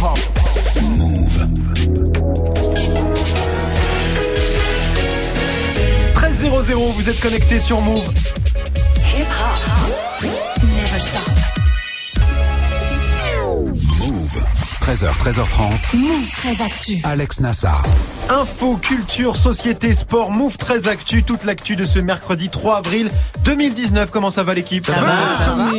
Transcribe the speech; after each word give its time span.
hip-hop. 0.00 0.18
Move. 0.96 1.48
13 6.14 6.50
00, 6.64 6.92
vous 6.92 7.08
êtes 7.10 7.20
connecté 7.20 7.60
sur 7.60 7.80
Move. 7.80 8.08
Hip 9.14 9.22
hop. 9.22 10.24
Never 10.62 10.98
stop. 10.98 11.20
Move. 13.98 14.42
13h, 14.80 15.12
13h30. 15.18 15.96
Move 15.96 16.30
très 16.30 16.62
actu. 16.62 17.00
Alex 17.04 17.40
Nassar. 17.40 17.82
Info, 18.30 18.76
culture, 18.76 19.36
société, 19.36 19.92
sport, 19.92 20.30
Move 20.30 20.56
très 20.56 20.88
actu, 20.88 21.22
toute 21.22 21.44
l'actu 21.44 21.76
de 21.76 21.84
ce 21.84 21.98
mercredi 21.98 22.48
3 22.48 22.78
avril 22.78 23.10
2019. 23.44 24.10
Comment 24.10 24.30
ça 24.30 24.44
va 24.44 24.54
l'équipe 24.54 24.86
Ça 24.86 25.02
va, 25.02 25.18
ça 25.44 25.54
va. 25.56 25.70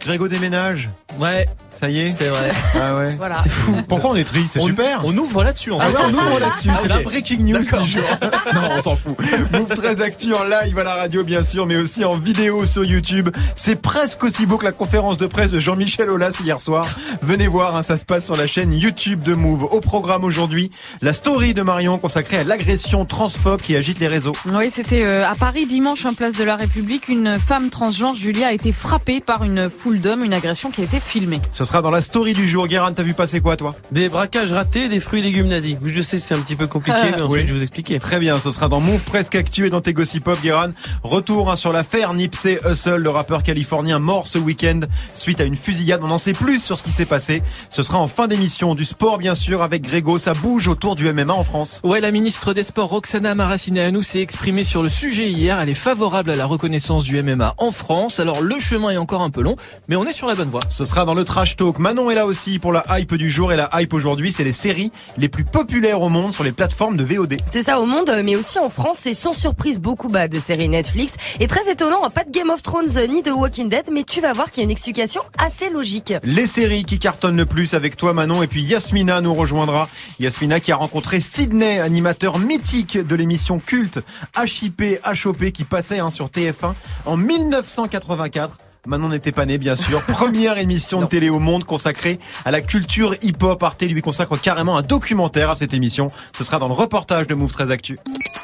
Grégo 0.00 0.28
déménage 0.28 0.88
Ouais, 1.18 1.44
Ça 1.78 1.90
y 1.90 2.00
est 2.00 2.14
c'est 2.16 2.28
vrai. 2.28 2.50
Ah 2.74 2.94
ouais. 2.94 3.14
Voilà. 3.16 3.40
C'est 3.42 3.50
fou. 3.50 3.76
Pourquoi 3.88 4.10
on 4.10 4.16
est 4.16 4.24
triste? 4.24 4.54
C'est 4.54 4.60
super 4.60 5.02
On 5.04 5.16
ouvre 5.16 5.44
là-dessus 5.44 5.72
en 5.72 5.78
Ah 5.80 5.86
fait. 5.86 5.92
ouais, 5.92 6.02
on 6.06 6.14
ouvre 6.14 6.40
là-dessus, 6.40 6.68
c'est 6.80 6.90
Ah, 6.90 6.96
la 6.96 7.02
breaking 7.02 7.40
news 7.44 7.62
D'accord. 7.62 7.82
du 7.82 7.90
jour. 7.90 8.02
non, 8.54 8.60
on 8.76 8.80
s'en 8.80 8.96
fout. 8.96 9.16
Move 9.52 9.68
très 9.76 10.00
actu 10.00 10.32
en 10.34 10.44
live 10.44 10.78
à 10.78 10.84
la 10.84 10.94
radio 10.94 11.22
bien 11.22 11.42
sûr, 11.42 11.66
mais 11.66 11.76
aussi 11.76 12.04
en 12.04 12.16
vidéo 12.16 12.64
sur 12.64 12.84
YouTube. 12.84 13.28
C'est 13.54 13.80
presque 13.80 14.24
aussi 14.24 14.46
beau 14.46 14.56
que 14.56 14.64
la 14.64 14.72
conférence 14.72 15.18
de 15.18 15.26
presse 15.26 15.50
de 15.50 15.58
Jean-Michel 15.58 16.08
Aulas 16.10 16.38
hier 16.42 16.60
soir. 16.60 16.86
Venez 17.22 17.46
voir, 17.46 17.76
hein, 17.76 17.82
ça 17.82 17.96
se 17.96 18.04
passe 18.04 18.24
sur 18.24 18.36
la 18.36 18.46
chaîne 18.46 18.72
YouTube 18.72 19.22
de 19.22 19.34
Move. 19.34 19.64
Au 19.64 19.80
programme 19.80 20.24
aujourd'hui, 20.24 20.70
la 21.02 21.12
story 21.12 21.52
de 21.54 21.62
Marion 21.62 21.98
consacrée 21.98 22.38
à 22.38 22.44
l'agression 22.44 23.04
transphobe 23.04 23.60
qui 23.60 23.76
agite 23.76 23.98
les 24.00 24.08
réseaux. 24.08 24.32
Oui, 24.46 24.70
c'était 24.70 25.02
euh, 25.04 25.28
à 25.28 25.34
Paris 25.34 25.66
dimanche, 25.66 26.06
en 26.06 26.14
place 26.14 26.34
de 26.34 26.44
la 26.44 26.56
République. 26.56 27.08
Une 27.08 27.38
femme 27.38 27.68
transgenre, 27.70 28.16
Julia, 28.16 28.48
a 28.48 28.52
été 28.52 28.72
frappée 28.72 29.20
par 29.20 29.44
une 29.44 29.68
foule 29.68 29.89
d'hommes, 29.98 30.24
une 30.24 30.34
agression 30.34 30.70
qui 30.70 30.80
a 30.82 30.84
été 30.84 31.00
filmée. 31.00 31.40
Ce 31.50 31.64
sera 31.64 31.82
dans 31.82 31.90
la 31.90 32.02
story 32.02 32.32
du 32.32 32.46
jour. 32.46 32.68
Guérin, 32.68 32.92
t'as 32.92 33.02
vu 33.02 33.14
passer 33.14 33.40
quoi 33.40 33.56
toi? 33.56 33.74
Des 33.90 34.08
braquages 34.08 34.52
ratés, 34.52 34.88
des 34.88 35.00
fruits 35.00 35.20
et 35.20 35.22
légumes 35.22 35.48
nazis. 35.48 35.76
Je 35.82 36.02
sais, 36.02 36.18
c'est 36.18 36.34
un 36.34 36.40
petit 36.40 36.56
peu 36.56 36.66
compliqué, 36.66 36.98
mais 37.04 37.14
ensuite 37.22 37.30
Oui. 37.30 37.40
je 37.42 37.46
vais 37.52 37.58
vous 37.58 37.62
expliquer. 37.62 37.98
Très 37.98 38.18
bien, 38.20 38.38
ce 38.38 38.50
sera 38.50 38.68
dans 38.68 38.80
Move 38.80 39.02
Presque 39.04 39.34
Actu 39.34 39.66
et 39.66 39.70
dans 39.70 39.80
tes 39.80 39.92
Gossip 39.92 40.22
Pop, 40.24 40.38
Guérin. 40.42 40.70
Retour 41.02 41.50
hein, 41.50 41.56
sur 41.56 41.72
l'affaire 41.72 42.14
Nipsey 42.14 42.60
Hussle, 42.68 42.96
le 42.96 43.10
rappeur 43.10 43.42
californien 43.42 43.98
mort 43.98 44.26
ce 44.26 44.38
week-end 44.38 44.80
suite 45.14 45.40
à 45.40 45.44
une 45.44 45.56
fusillade. 45.56 46.00
On 46.04 46.10
en 46.10 46.18
sait 46.18 46.32
plus 46.34 46.62
sur 46.62 46.78
ce 46.78 46.82
qui 46.82 46.90
s'est 46.92 47.06
passé. 47.06 47.42
Ce 47.68 47.82
sera 47.82 47.98
en 47.98 48.06
fin 48.06 48.28
d'émission. 48.28 48.74
Du 48.74 48.84
sport, 48.84 49.18
bien 49.18 49.34
sûr, 49.34 49.62
avec 49.62 49.82
Grégo. 49.82 50.18
Ça 50.18 50.34
bouge 50.34 50.68
autour 50.68 50.94
du 50.94 51.10
MMA 51.12 51.32
en 51.32 51.44
France. 51.44 51.80
Ouais, 51.84 52.00
la 52.00 52.10
ministre 52.10 52.52
des 52.52 52.62
Sports 52.62 52.88
Roxana 52.90 53.34
Maracineanu 53.34 54.02
s'est 54.02 54.20
exprimée 54.20 54.64
sur 54.64 54.82
le 54.82 54.88
sujet 54.88 55.30
hier. 55.30 55.58
Elle 55.58 55.68
est 55.68 55.74
favorable 55.74 56.30
à 56.30 56.34
la 56.34 56.46
reconnaissance 56.46 57.04
du 57.04 57.22
MMA 57.22 57.54
en 57.58 57.72
France. 57.72 58.20
Alors 58.20 58.40
le 58.42 58.58
chemin 58.60 58.90
est 58.90 58.96
encore 58.96 59.22
un 59.22 59.30
peu 59.30 59.42
long, 59.42 59.56
mais 59.88 59.96
on 59.96 60.04
est 60.04 60.12
sur 60.12 60.26
la 60.26 60.34
bonne 60.34 60.48
voie. 60.48 60.60
Ce 60.68 60.84
sera 60.84 61.04
dans 61.04 61.14
le 61.14 61.24
Trash 61.24 61.56
Talk. 61.56 61.78
Manon 61.78 62.10
est 62.10 62.14
là 62.14 62.26
aussi 62.26 62.58
pour 62.58 62.72
la 62.72 62.84
hype 62.90 63.14
du 63.14 63.30
jour. 63.30 63.52
Et 63.52 63.56
la 63.56 63.68
hype 63.74 63.92
aujourd'hui, 63.94 64.32
c'est 64.32 64.44
les 64.44 64.52
séries 64.52 64.92
les 65.16 65.28
plus 65.28 65.44
populaires 65.44 66.02
au 66.02 66.08
monde 66.08 66.32
sur 66.32 66.44
les 66.44 66.52
plateformes 66.52 66.96
de 66.96 67.04
VOD. 67.04 67.36
C'est 67.50 67.64
ça 67.64 67.80
au 67.80 67.86
monde, 67.86 68.10
mais 68.24 68.36
aussi 68.36 68.58
en 68.58 68.70
France, 68.70 69.06
et 69.06 69.14
sans 69.14 69.32
surprise 69.32 69.78
beaucoup 69.78 70.08
bah, 70.08 70.28
de 70.28 70.38
séries 70.38 70.68
Netflix. 70.68 71.16
Et 71.40 71.46
très 71.46 71.70
étonnant, 71.70 72.08
pas 72.10 72.24
de 72.24 72.30
Game 72.30 72.50
of 72.50 72.62
Thrones 72.62 72.88
ni 73.08 73.22
de 73.22 73.30
Walking 73.30 73.68
Dead, 73.68 73.88
mais 73.92 74.04
tu 74.04 74.20
vas 74.20 74.32
voir 74.32 74.50
qu'il 74.50 74.60
y 74.60 74.62
a 74.62 74.64
une 74.64 74.70
explication 74.70 75.22
assez 75.38 75.70
logique. 75.70 76.14
Les 76.22 76.46
séries 76.46 76.84
qui 76.84 76.98
cartonnent 76.98 77.36
le 77.36 77.46
plus 77.46 77.74
avec 77.74 77.96
toi 77.96 78.12
Manon 78.12 78.42
et 78.42 78.46
puis 78.46 78.62
Yasmina 78.62 79.20
nous 79.20 79.34
rejoindra. 79.34 79.88
Yasmina 80.18 80.60
qui 80.60 80.72
a 80.72 80.76
rencontré 80.76 81.20
Sydney, 81.20 81.80
animateur 81.80 82.38
mythique 82.38 82.98
de 82.98 83.14
l'émission 83.14 83.58
culte 83.58 84.00
HIP 84.36 84.82
HOP 85.24 85.50
qui 85.50 85.64
passait 85.64 85.98
hein, 85.98 86.10
sur 86.10 86.28
TF1 86.28 86.74
en 87.06 87.16
1984. 87.16 88.69
Manon 88.86 89.08
n'était 89.08 89.32
pas 89.32 89.44
né, 89.44 89.58
bien 89.58 89.76
sûr. 89.76 90.00
Première 90.06 90.56
émission 90.56 91.02
de 91.02 91.06
télé 91.06 91.28
au 91.28 91.38
monde 91.38 91.64
consacrée 91.64 92.18
à 92.46 92.50
la 92.50 92.62
culture 92.62 93.14
hip-hop. 93.22 93.62
Arte 93.62 93.82
lui 93.82 94.00
consacre 94.00 94.40
carrément 94.40 94.76
un 94.76 94.82
documentaire 94.82 95.50
à 95.50 95.54
cette 95.54 95.74
émission. 95.74 96.08
Ce 96.36 96.44
sera 96.44 96.58
dans 96.58 96.68
le 96.68 96.74
reportage 96.74 97.26
de 97.26 97.34
Move 97.34 97.52
13 97.52 97.70
Actu. 97.70 97.98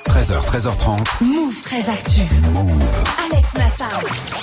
13h, 0.08 0.44
13h30. 0.44 1.24
Move 1.24 1.62
très 1.62 1.88
actu. 1.88 2.20
Alex 3.32 3.54
Nassar. 3.54 4.00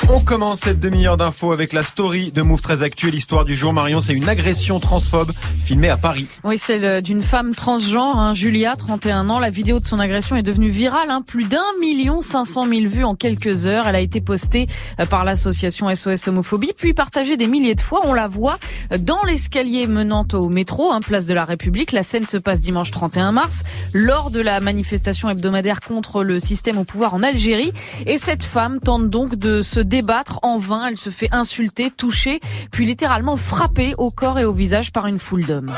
On 0.09 0.22
commence 0.22 0.62
cette 0.62 0.79
demi-heure 0.79 1.18
d'infos 1.18 1.51
avec 1.51 1.74
la 1.74 1.84
story 1.84 2.31
de 2.31 2.41
Move 2.41 2.62
13 2.62 2.84
Actu 2.84 3.07
et 3.07 3.12
l'histoire 3.12 3.46
du 3.46 3.56
jour. 3.56 3.73
Marion, 3.73 4.00
c'est 4.00 4.13
une 4.13 4.29
agression 4.29 4.79
transphobe 4.79 5.31
filmée 5.59 5.90
à 5.90 5.97
Paris. 5.97 6.28
Oui, 6.44 6.57
celle 6.57 7.02
d'une 7.02 7.23
femme 7.23 7.56
transgenre, 7.56 8.19
hein, 8.19 8.34
Julia, 8.34 8.75
31 8.75 9.29
ans. 9.29 9.40
La 9.40 9.50
vidéo 9.50 9.79
de 9.79 9.85
son 9.85 10.00
agression 10.00 10.35
est 10.35 10.44
devenue 10.44 10.69
virale. 10.69 11.09
Hein, 11.09 11.22
plus 11.25 11.46
d'un 11.46 11.63
million 11.79 12.22
cinq 12.22 12.46
cent 12.46 12.66
mille 12.66 12.88
vues 12.88 13.03
en 13.03 13.16
quelques 13.16 13.66
heures. 13.66 13.88
Elle 13.88 13.96
a 13.96 14.02
été 14.02 14.22
postée 14.22 14.68
euh, 15.00 15.06
par 15.06 15.23
l'association 15.23 15.94
SOS 15.94 16.28
Homophobie, 16.28 16.72
puis 16.78 16.94
partagée 16.94 17.38
des 17.38 17.47
milliers 17.47 17.75
de 17.75 17.81
fois. 17.81 18.02
On 18.03 18.13
la 18.13 18.28
voit 18.28 18.57
euh, 18.91 18.97
dans 18.97 19.23
l'escalier 19.23 19.88
menant 19.88 20.28
au 20.34 20.50
métro, 20.50 20.91
hein, 20.91 21.00
place 21.02 21.25
de 21.25 21.34
la 21.34 21.46
République. 21.46 21.91
La 21.91 22.03
scène 22.03 22.25
se 22.25 22.38
passe 22.38 22.62
dimanche 22.62 22.91
31 22.91 23.31
mars, 23.31 23.63
lors 23.94 24.29
de 24.29 24.40
la 24.40 24.59
manifestation 24.59 25.29
hebdomadaire 25.29 25.53
contre 25.88 26.24
le 26.24 26.40
système 26.40 26.78
au 26.78 26.84
pouvoir 26.84 27.14
en 27.14 27.24
Algérie. 27.24 27.74
Et 28.06 28.18
cette 28.18 28.44
femme 28.44 28.80
tente 28.80 29.09
donc 29.09 29.36
de 29.36 29.62
se 29.62 29.80
débattre 29.80 30.40
en 30.41 30.58
vain. 30.58 30.88
Elle 30.88 30.97
se 30.97 31.09
fait 31.09 31.30
insulter, 31.31 31.91
toucher, 31.91 32.40
puis 32.72 32.86
littéralement 32.86 33.38
frapper 33.38 33.94
au 33.97 34.12
corps 34.12 34.40
et 34.40 34.46
au 34.46 34.53
visage 34.53 34.91
par 34.91 35.08
une 35.08 35.19
foule 35.19 35.46
d'hommes. 35.46 35.72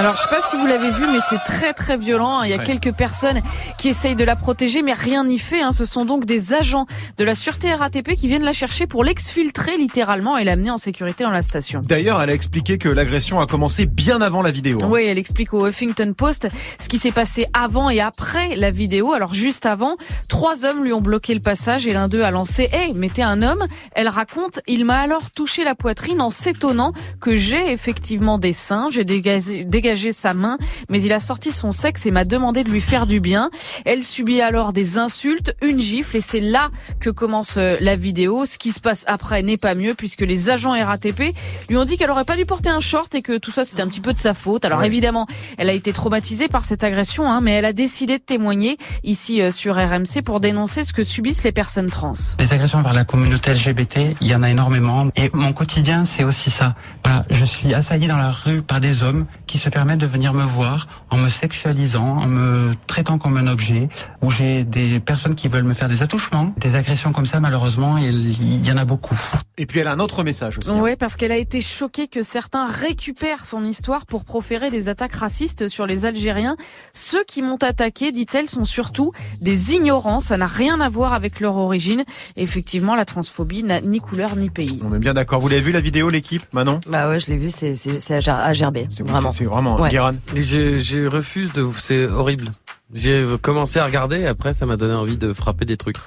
Alors, 0.00 0.16
je 0.16 0.22
sais 0.22 0.34
pas 0.34 0.40
si 0.40 0.56
vous 0.56 0.66
l'avez 0.66 0.90
vu, 0.92 1.02
mais 1.12 1.18
c'est 1.28 1.36
très 1.44 1.74
très 1.74 1.98
violent. 1.98 2.42
Il 2.42 2.48
y 2.48 2.54
a 2.54 2.58
quelques 2.58 2.92
personnes 2.92 3.42
qui 3.76 3.90
essayent 3.90 4.16
de 4.16 4.24
la 4.24 4.34
protéger, 4.34 4.80
mais 4.80 4.94
rien 4.94 5.24
n'y 5.24 5.38
fait. 5.38 5.60
hein. 5.60 5.72
Ce 5.72 5.84
sont 5.84 6.06
donc 6.06 6.24
des 6.24 6.54
agents 6.54 6.86
de 7.18 7.24
la 7.24 7.34
sûreté 7.34 7.74
RATP 7.74 8.14
qui 8.14 8.26
viennent 8.26 8.42
la 8.44 8.54
chercher 8.54 8.86
pour 8.86 9.04
l'exfiltrer 9.04 9.76
littéralement 9.76 10.38
et 10.38 10.44
l'amener 10.44 10.70
en 10.70 10.78
sécurité 10.78 11.22
dans 11.24 11.30
la 11.30 11.42
station. 11.42 11.82
D'ailleurs, 11.84 12.22
elle 12.22 12.30
a 12.30 12.32
expliqué 12.32 12.78
que 12.78 12.88
l'agression 12.88 13.40
a 13.40 13.46
commencé 13.46 13.84
bien 13.84 14.22
avant 14.22 14.40
la 14.40 14.50
vidéo. 14.50 14.78
hein. 14.82 14.88
Oui, 14.90 15.04
elle 15.06 15.18
explique 15.18 15.52
au 15.52 15.66
Huffington 15.66 16.14
Post 16.16 16.48
ce 16.80 16.88
qui 16.88 16.96
s'est 16.98 17.12
passé 17.12 17.46
avant 17.52 17.90
et 17.90 18.00
après 18.00 18.56
la 18.56 18.70
vidéo. 18.70 19.12
Alors 19.12 19.34
juste 19.34 19.66
avant, 19.66 19.96
trois 20.28 20.64
hommes 20.64 20.82
lui 20.82 20.94
ont 20.94 21.02
bloqué 21.02 21.34
le 21.34 21.40
passage 21.40 21.86
et 21.86 21.92
l'un 21.92 22.08
d'eux 22.08 22.22
a 22.22 22.30
lancé 22.30 22.70
"Hey, 22.72 22.94
mettez 22.94 23.22
un 23.22 23.42
homme." 23.42 23.66
Elle 23.92 24.08
raconte 24.08 24.60
"Il 24.66 24.86
m'a 24.86 24.98
alors 25.00 25.30
touché 25.30 25.62
la 25.62 25.74
poitrine 25.74 26.22
en 26.22 26.30
s'étonnant 26.30 26.94
que 27.20 27.36
j'ai 27.36 27.70
effectivement 27.70 28.38
des 28.38 28.54
seins. 28.54 28.88
J'ai 28.90 29.04
dégagé, 29.04 29.64
dégagé 29.64 29.89
sa 30.12 30.34
main, 30.34 30.58
mais 30.88 31.02
il 31.02 31.12
a 31.12 31.20
sorti 31.20 31.52
son 31.52 31.72
sexe 31.72 32.06
et 32.06 32.10
m'a 32.10 32.24
demandé 32.24 32.64
de 32.64 32.70
lui 32.70 32.80
faire 32.80 33.06
du 33.06 33.20
bien." 33.20 33.50
Elle 33.84 34.02
subit 34.04 34.40
alors 34.40 34.72
des 34.72 34.98
insultes, 34.98 35.54
une 35.62 35.80
gifle 35.80 36.16
et 36.16 36.20
c'est 36.20 36.40
là 36.40 36.70
que 37.00 37.10
commence 37.10 37.56
euh, 37.56 37.76
la 37.80 37.96
vidéo. 37.96 38.44
Ce 38.46 38.58
qui 38.58 38.72
se 38.72 38.80
passe 38.80 39.04
après 39.06 39.42
n'est 39.42 39.56
pas 39.56 39.74
mieux 39.74 39.94
puisque 39.94 40.20
les 40.22 40.50
agents 40.50 40.72
RATP 40.72 41.34
lui 41.68 41.76
ont 41.76 41.84
dit 41.84 41.96
qu'elle 41.96 42.10
aurait 42.10 42.24
pas 42.24 42.36
dû 42.36 42.46
porter 42.46 42.68
un 42.70 42.80
short 42.80 43.14
et 43.14 43.22
que 43.22 43.38
tout 43.38 43.50
ça 43.50 43.64
c'était 43.64 43.82
un 43.82 43.88
petit 43.88 44.00
peu 44.00 44.12
de 44.12 44.18
sa 44.18 44.34
faute. 44.34 44.64
Alors 44.64 44.80
Ouais. 44.80 44.86
évidemment, 44.86 45.26
elle 45.58 45.68
a 45.68 45.72
été 45.72 45.92
traumatisée 45.92 46.48
par 46.48 46.64
cette 46.64 46.84
agression, 46.84 47.30
hein, 47.30 47.40
mais 47.40 47.52
elle 47.52 47.64
a 47.64 47.72
décidé 47.72 48.18
de 48.18 48.22
témoigner 48.22 48.78
ici 49.04 49.40
euh, 49.42 49.50
sur 49.50 49.74
RMC 49.76 50.22
pour 50.24 50.40
dénoncer 50.40 50.84
ce 50.84 50.92
que 50.92 51.02
subissent 51.04 51.42
les 51.44 51.52
personnes 51.52 51.90
trans. 51.90 52.12
Les 52.38 52.52
agressions 52.52 52.78
envers 52.78 52.94
la 52.94 53.04
communauté 53.04 53.52
LGBT, 53.52 54.16
il 54.20 54.26
y 54.28 54.34
en 54.34 54.42
a 54.42 54.50
énormément. 54.50 55.08
Et 55.16 55.30
mon 55.32 55.52
quotidien, 55.52 56.04
c'est 56.04 56.24
aussi 56.24 56.50
ça. 56.50 56.74
Voilà, 57.04 57.24
je 57.30 57.44
suis 57.44 57.74
assailli 57.74 58.06
dans 58.06 58.16
la 58.16 58.30
rue 58.30 58.62
par 58.62 58.80
des 58.80 59.02
hommes 59.02 59.26
qui 59.46 59.58
se 59.58 59.68
permettent 59.68 59.79
de 59.80 60.06
venir 60.06 60.34
me 60.34 60.42
voir 60.44 60.86
en 61.10 61.16
me 61.16 61.28
sexualisant, 61.28 62.18
en 62.18 62.26
me 62.26 62.74
traitant 62.86 63.18
comme 63.18 63.36
un 63.38 63.46
objet, 63.46 63.88
où 64.22 64.30
j'ai 64.30 64.62
des 64.64 65.00
personnes 65.00 65.34
qui 65.34 65.48
veulent 65.48 65.64
me 65.64 65.72
faire 65.74 65.88
des 65.88 66.02
attouchements. 66.02 66.54
Des 66.58 66.76
agressions 66.76 67.12
comme 67.12 67.24
ça, 67.26 67.40
malheureusement, 67.40 67.96
il 67.98 68.30
il 68.40 68.64
y 68.66 68.70
en 68.70 68.76
a 68.76 68.84
beaucoup. 68.84 69.18
Et 69.58 69.66
puis 69.66 69.80
elle 69.80 69.88
a 69.88 69.92
un 69.92 69.98
autre 69.98 70.22
message 70.22 70.58
aussi. 70.58 70.70
hein. 70.70 70.78
Oui, 70.80 70.96
parce 70.96 71.16
qu'elle 71.16 71.32
a 71.32 71.36
été 71.36 71.60
choquée 71.60 72.08
que 72.08 72.22
certains 72.22 72.66
récupèrent 72.66 73.46
son 73.46 73.64
histoire 73.64 74.06
pour 74.06 74.24
proférer 74.24 74.70
des 74.70 74.88
attaques 74.88 75.14
racistes 75.14 75.68
sur 75.68 75.86
les 75.86 76.04
Algériens. 76.06 76.56
Ceux 76.92 77.24
qui 77.24 77.42
m'ont 77.42 77.56
attaqué, 77.56 78.12
dit-elle, 78.12 78.48
sont 78.48 78.64
surtout 78.64 79.12
des 79.40 79.72
ignorants. 79.72 80.20
Ça 80.20 80.36
n'a 80.36 80.46
rien 80.46 80.80
à 80.80 80.88
voir 80.88 81.12
avec 81.14 81.40
leur 81.40 81.56
origine. 81.56 82.04
Effectivement, 82.36 82.96
la 82.96 83.04
transphobie 83.04 83.62
n'a 83.62 83.80
ni 83.80 83.98
couleur 84.00 84.36
ni 84.36 84.50
pays. 84.50 84.80
On 84.84 84.94
est 84.94 84.98
bien 84.98 85.14
d'accord. 85.14 85.40
Vous 85.40 85.48
l'avez 85.48 85.60
vu 85.62 85.72
la 85.72 85.80
vidéo, 85.80 86.08
l'équipe, 86.10 86.42
Manon? 86.52 86.80
Bah 86.88 87.08
ouais, 87.08 87.20
je 87.20 87.26
l'ai 87.28 87.36
vu, 87.36 87.50
c'est 87.50 87.74
c'est 87.74 88.00
c'est 88.00 88.14
à 88.16 88.20
ger- 88.20 88.30
à 88.30 88.52
gerber, 88.54 88.86
C'est 88.90 89.06
vraiment. 89.06 89.30
c'est- 89.32 89.38
c'est 89.38 89.44
vraiment 89.44 89.59
Ouais. 89.66 89.90
Guérin. 89.90 90.14
Mais 90.34 90.42
je, 90.42 90.78
je 90.78 91.06
refuse 91.06 91.52
de. 91.52 91.66
C'est 91.76 92.06
horrible. 92.06 92.48
J'ai 92.92 93.24
commencé 93.40 93.78
à 93.78 93.86
regarder, 93.86 94.26
après 94.26 94.52
ça 94.52 94.66
m'a 94.66 94.76
donné 94.76 94.94
envie 94.94 95.16
de 95.16 95.32
frapper 95.32 95.64
des 95.64 95.76
trucs. 95.76 95.98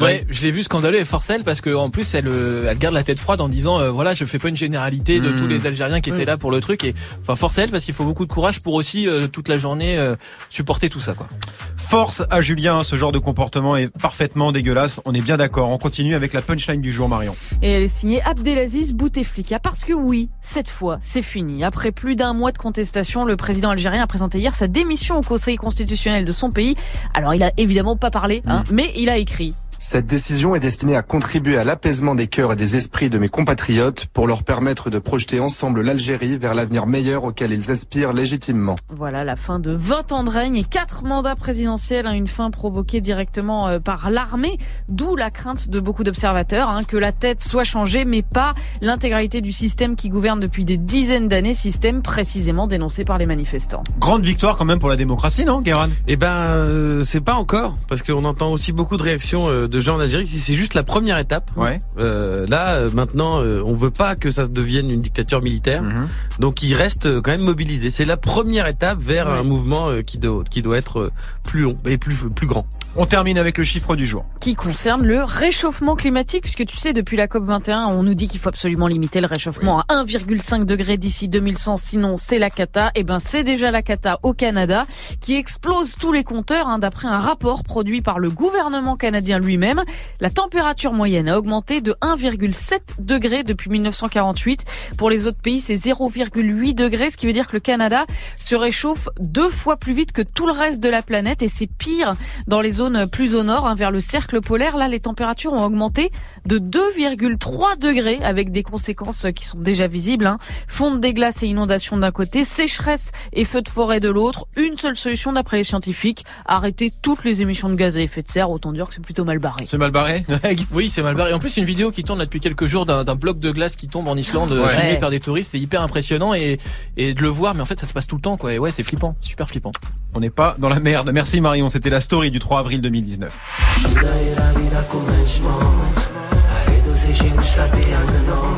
Ouais, 0.00 0.26
je 0.30 0.42
l'ai 0.42 0.50
vu 0.50 0.62
scandaleux 0.62 0.98
et 0.98 1.04
forcelle 1.04 1.44
parce 1.44 1.60
que 1.60 1.74
en 1.74 1.90
plus 1.90 2.14
elle, 2.14 2.26
euh, 2.26 2.70
elle 2.70 2.78
garde 2.78 2.94
la 2.94 3.02
tête 3.02 3.20
froide 3.20 3.42
en 3.42 3.48
disant 3.48 3.78
euh, 3.78 3.90
voilà 3.90 4.14
je 4.14 4.24
fais 4.24 4.38
pas 4.38 4.48
une 4.48 4.56
généralité 4.56 5.20
de 5.20 5.30
tous 5.30 5.46
les 5.46 5.66
Algériens 5.66 6.00
qui 6.00 6.10
étaient 6.10 6.24
là 6.24 6.38
pour 6.38 6.50
le 6.50 6.60
truc 6.60 6.84
et 6.84 6.94
enfin 7.20 7.36
force 7.36 7.58
elle 7.58 7.70
parce 7.70 7.84
qu'il 7.84 7.92
faut 7.92 8.04
beaucoup 8.04 8.24
de 8.24 8.32
courage 8.32 8.60
pour 8.60 8.74
aussi 8.74 9.06
euh, 9.06 9.26
toute 9.26 9.48
la 9.48 9.58
journée 9.58 9.98
euh, 9.98 10.16
supporter 10.48 10.88
tout 10.88 11.00
ça 11.00 11.12
quoi. 11.12 11.28
Force 11.76 12.22
à 12.30 12.40
Julien, 12.40 12.84
ce 12.84 12.96
genre 12.96 13.12
de 13.12 13.18
comportement 13.18 13.76
est 13.76 13.88
parfaitement 13.88 14.52
dégueulasse. 14.52 15.00
On 15.04 15.12
est 15.12 15.20
bien 15.20 15.36
d'accord. 15.36 15.68
On 15.68 15.78
continue 15.78 16.14
avec 16.14 16.32
la 16.32 16.40
punchline 16.40 16.80
du 16.80 16.92
jour, 16.92 17.08
Marion. 17.08 17.34
Et 17.60 17.70
elle 17.70 17.82
est 17.82 17.88
signée 17.88 18.22
Abdelaziz 18.22 18.94
Bouteflika 18.94 19.58
parce 19.58 19.84
que 19.84 19.92
oui, 19.92 20.28
cette 20.40 20.70
fois, 20.70 20.98
c'est 21.00 21.22
fini. 21.22 21.64
Après 21.64 21.92
plus 21.92 22.16
d'un 22.16 22.32
mois 22.32 22.52
de 22.52 22.56
contestation, 22.58 23.24
le 23.24 23.36
président 23.36 23.70
algérien 23.70 24.02
a 24.02 24.06
présenté 24.06 24.38
hier 24.38 24.54
sa 24.54 24.68
démission 24.68 25.18
au 25.18 25.22
Conseil 25.22 25.56
constitutionnel 25.56 26.24
de 26.24 26.32
son 26.32 26.50
pays. 26.50 26.76
Alors 27.14 27.34
il 27.34 27.42
a 27.42 27.52
évidemment 27.58 27.96
pas 27.96 28.10
parlé, 28.10 28.42
hein, 28.46 28.64
mais 28.70 28.92
il 28.96 29.10
a 29.10 29.18
écrit. 29.18 29.54
Cette 29.84 30.06
décision 30.06 30.54
est 30.54 30.60
destinée 30.60 30.94
à 30.94 31.02
contribuer 31.02 31.58
à 31.58 31.64
l'apaisement 31.64 32.14
des 32.14 32.28
cœurs 32.28 32.52
et 32.52 32.56
des 32.56 32.76
esprits 32.76 33.10
de 33.10 33.18
mes 33.18 33.28
compatriotes 33.28 34.06
pour 34.06 34.28
leur 34.28 34.44
permettre 34.44 34.90
de 34.90 35.00
projeter 35.00 35.40
ensemble 35.40 35.82
l'Algérie 35.82 36.36
vers 36.36 36.54
l'avenir 36.54 36.86
meilleur 36.86 37.24
auquel 37.24 37.50
ils 37.50 37.68
aspirent 37.72 38.12
légitimement. 38.12 38.76
Voilà 38.90 39.24
la 39.24 39.34
fin 39.34 39.58
de 39.58 39.72
20 39.72 40.12
ans 40.12 40.22
de 40.22 40.30
règne 40.30 40.54
et 40.54 40.62
4 40.62 41.02
mandats 41.02 41.34
présidentiels, 41.34 42.06
hein, 42.06 42.12
une 42.12 42.28
fin 42.28 42.52
provoquée 42.52 43.00
directement 43.00 43.66
euh, 43.66 43.80
par 43.80 44.08
l'armée, 44.10 44.56
d'où 44.88 45.16
la 45.16 45.30
crainte 45.30 45.68
de 45.68 45.80
beaucoup 45.80 46.04
d'observateurs 46.04 46.70
hein, 46.70 46.84
que 46.84 46.96
la 46.96 47.10
tête 47.10 47.42
soit 47.42 47.64
changée, 47.64 48.04
mais 48.04 48.22
pas 48.22 48.54
l'intégralité 48.82 49.40
du 49.40 49.50
système 49.50 49.96
qui 49.96 50.10
gouverne 50.10 50.38
depuis 50.38 50.64
des 50.64 50.76
dizaines 50.76 51.26
d'années, 51.26 51.54
système 51.54 52.02
précisément 52.02 52.68
dénoncé 52.68 53.04
par 53.04 53.18
les 53.18 53.26
manifestants. 53.26 53.82
Grande 53.98 54.22
victoire 54.22 54.56
quand 54.56 54.64
même 54.64 54.78
pour 54.78 54.90
la 54.90 54.96
démocratie, 54.96 55.44
non, 55.44 55.60
Guérin? 55.60 55.90
Eh 56.06 56.14
ben, 56.14 56.30
euh, 56.30 57.02
c'est 57.02 57.20
pas 57.20 57.34
encore, 57.34 57.76
parce 57.88 58.04
qu'on 58.04 58.24
entend 58.24 58.52
aussi 58.52 58.70
beaucoup 58.70 58.96
de 58.96 59.02
réactions 59.02 59.48
euh, 59.48 59.66
de 59.72 59.80
gens 59.80 59.96
en 59.96 60.00
Algérie 60.00 60.26
c'est 60.28 60.52
juste 60.54 60.74
la 60.74 60.82
première 60.84 61.18
étape. 61.18 61.50
Ouais. 61.56 61.80
Euh, 61.98 62.46
là, 62.46 62.74
euh, 62.74 62.90
maintenant, 62.92 63.40
euh, 63.42 63.62
on 63.64 63.72
veut 63.72 63.90
pas 63.90 64.14
que 64.14 64.30
ça 64.30 64.46
devienne 64.46 64.90
une 64.90 65.00
dictature 65.00 65.42
militaire, 65.42 65.82
Mhm. 65.82 66.06
donc 66.38 66.62
ils 66.62 66.74
restent 66.74 67.20
quand 67.22 67.32
même 67.32 67.42
mobilisés. 67.42 67.90
C'est 67.90 68.04
la 68.04 68.16
première 68.16 68.66
étape 68.68 69.00
vers 69.00 69.26
Ouais. 69.26 69.32
un 69.38 69.42
mouvement 69.42 69.88
qui 70.06 70.18
doit 70.18 70.44
qui 70.48 70.62
doit 70.62 70.76
être 70.78 71.10
plus 71.42 71.62
long 71.62 71.76
et 71.86 71.96
plus 71.98 72.14
plus 72.34 72.46
grand. 72.46 72.66
On 72.94 73.06
termine 73.06 73.38
avec 73.38 73.56
le 73.56 73.64
chiffre 73.64 73.96
du 73.96 74.06
jour. 74.06 74.26
qui 74.38 74.54
concerne 74.54 75.06
le 75.06 75.22
réchauffement 75.22 75.96
climatique, 75.96 76.42
puisque 76.42 76.66
tu 76.66 76.76
sais, 76.76 76.92
depuis 76.92 77.16
la 77.16 77.26
COP21, 77.26 77.86
on 77.88 78.02
nous 78.02 78.12
dit 78.12 78.26
qu'il 78.28 78.38
faut 78.38 78.50
absolument 78.50 78.86
limiter 78.86 79.22
le 79.22 79.26
réchauffement 79.26 79.80
à 79.80 79.84
1,5 80.04 80.66
degré 80.66 80.98
d'ici 80.98 81.28
2100, 81.28 81.76
sinon 81.76 82.16
c'est 82.18 82.38
la 82.38 82.50
cata. 82.50 82.90
Et 82.94 83.02
ben, 83.02 83.18
c'est 83.18 83.44
déjà 83.44 83.70
la 83.70 83.80
cata 83.80 84.18
au 84.22 84.34
Canada, 84.34 84.84
qui 85.20 85.36
explose 85.36 85.94
tous 85.94 86.12
les 86.12 86.22
compteurs, 86.22 86.68
hein, 86.68 86.78
d'après 86.78 87.08
un 87.08 87.18
rapport 87.18 87.62
produit 87.62 88.02
par 88.02 88.18
le 88.18 88.28
gouvernement 88.28 88.96
canadien 88.96 89.38
lui-même. 89.38 89.82
La 90.20 90.28
température 90.28 90.92
moyenne 90.92 91.30
a 91.30 91.38
augmenté 91.38 91.80
de 91.80 91.92
1,7 92.02 93.06
degré 93.06 93.42
depuis 93.42 93.70
1948. 93.70 94.66
Pour 94.98 95.08
les 95.08 95.26
autres 95.26 95.40
pays, 95.40 95.60
c'est 95.60 95.74
0,8 95.74 96.74
degré, 96.74 97.08
ce 97.08 97.16
qui 97.16 97.26
veut 97.26 97.32
dire 97.32 97.46
que 97.46 97.54
le 97.54 97.60
Canada 97.60 98.04
se 98.36 98.54
réchauffe 98.54 99.08
deux 99.18 99.48
fois 99.48 99.78
plus 99.78 99.94
vite 99.94 100.12
que 100.12 100.20
tout 100.20 100.46
le 100.46 100.52
reste 100.52 100.82
de 100.82 100.90
la 100.90 101.00
planète, 101.00 101.40
et 101.40 101.48
c'est 101.48 101.68
pire 101.68 102.14
dans 102.48 102.60
les 102.60 102.81
zones 102.82 103.06
plus 103.06 103.34
au 103.34 103.42
nord, 103.44 103.66
hein, 103.66 103.74
vers 103.74 103.90
le 103.90 104.00
cercle 104.00 104.40
polaire. 104.40 104.76
Là, 104.76 104.88
les 104.88 104.98
températures 104.98 105.52
ont 105.52 105.64
augmenté 105.64 106.10
de 106.46 106.58
2,3 106.58 107.78
degrés 107.78 108.18
avec 108.22 108.50
des 108.50 108.62
conséquences 108.62 109.26
qui 109.36 109.44
sont 109.44 109.58
déjà 109.58 109.86
visibles. 109.86 110.26
Hein. 110.26 110.38
Fonte 110.66 111.00
des 111.00 111.14
glaces 111.14 111.42
et 111.42 111.46
inondations 111.46 111.96
d'un 111.96 112.10
côté, 112.10 112.44
sécheresse 112.44 113.12
et 113.32 113.44
feux 113.44 113.62
de 113.62 113.68
forêt 113.68 114.00
de 114.00 114.08
l'autre. 114.10 114.46
Une 114.56 114.76
seule 114.76 114.96
solution 114.96 115.32
d'après 115.32 115.58
les 115.58 115.64
scientifiques, 115.64 116.24
arrêter 116.46 116.92
toutes 117.02 117.24
les 117.24 117.40
émissions 117.42 117.68
de 117.68 117.74
gaz 117.74 117.96
à 117.96 118.00
effet 118.00 118.22
de 118.22 118.28
serre. 118.28 118.50
Autant 118.50 118.72
dire 118.72 118.88
que 118.88 118.94
c'est 118.94 119.00
plutôt 119.04 119.24
mal 119.24 119.38
barré. 119.38 119.64
C'est 119.66 119.78
mal 119.78 119.90
barré 119.92 120.24
Oui, 120.72 120.88
c'est 120.88 121.02
mal 121.02 121.14
barré. 121.14 121.32
En 121.32 121.38
plus, 121.38 121.56
une 121.56 121.64
vidéo 121.64 121.90
qui 121.90 122.02
tourne 122.02 122.18
là 122.18 122.24
depuis 122.24 122.40
quelques 122.40 122.66
jours 122.66 122.86
d'un 122.86 123.04
bloc 123.14 123.38
de 123.38 123.50
glace 123.52 123.76
qui 123.76 123.88
tombe 123.88 124.08
en 124.08 124.16
Islande, 124.16 124.50
Ouais. 124.52 124.68
filmé 124.68 124.96
par 124.98 125.10
des 125.10 125.20
touristes. 125.20 125.52
C'est 125.52 125.60
hyper 125.60 125.82
impressionnant 125.82 126.34
et, 126.34 126.58
et 126.96 127.14
de 127.14 127.22
le 127.22 127.28
voir, 127.28 127.54
mais 127.54 127.60
en 127.62 127.64
fait, 127.66 127.78
ça 127.78 127.86
se 127.86 127.92
passe 127.92 128.06
tout 128.06 128.16
le 128.16 128.22
temps, 128.22 128.36
quoi. 128.36 128.52
Et 128.52 128.58
ouais, 128.58 128.70
c'est 128.72 128.82
flippant, 128.82 129.14
super 129.20 129.48
flippant. 129.48 129.72
On 130.14 130.20
n'est 130.20 130.30
pas 130.30 130.56
dans 130.58 130.68
la 130.68 130.80
merde. 130.80 131.10
Merci 131.12 131.40
Marion, 131.40 131.68
c'était 131.68 131.90
la 131.90 132.00
story 132.00 132.30
du 132.30 132.38
3 132.38 132.60
avril 132.60 132.71
2019. 132.80 133.28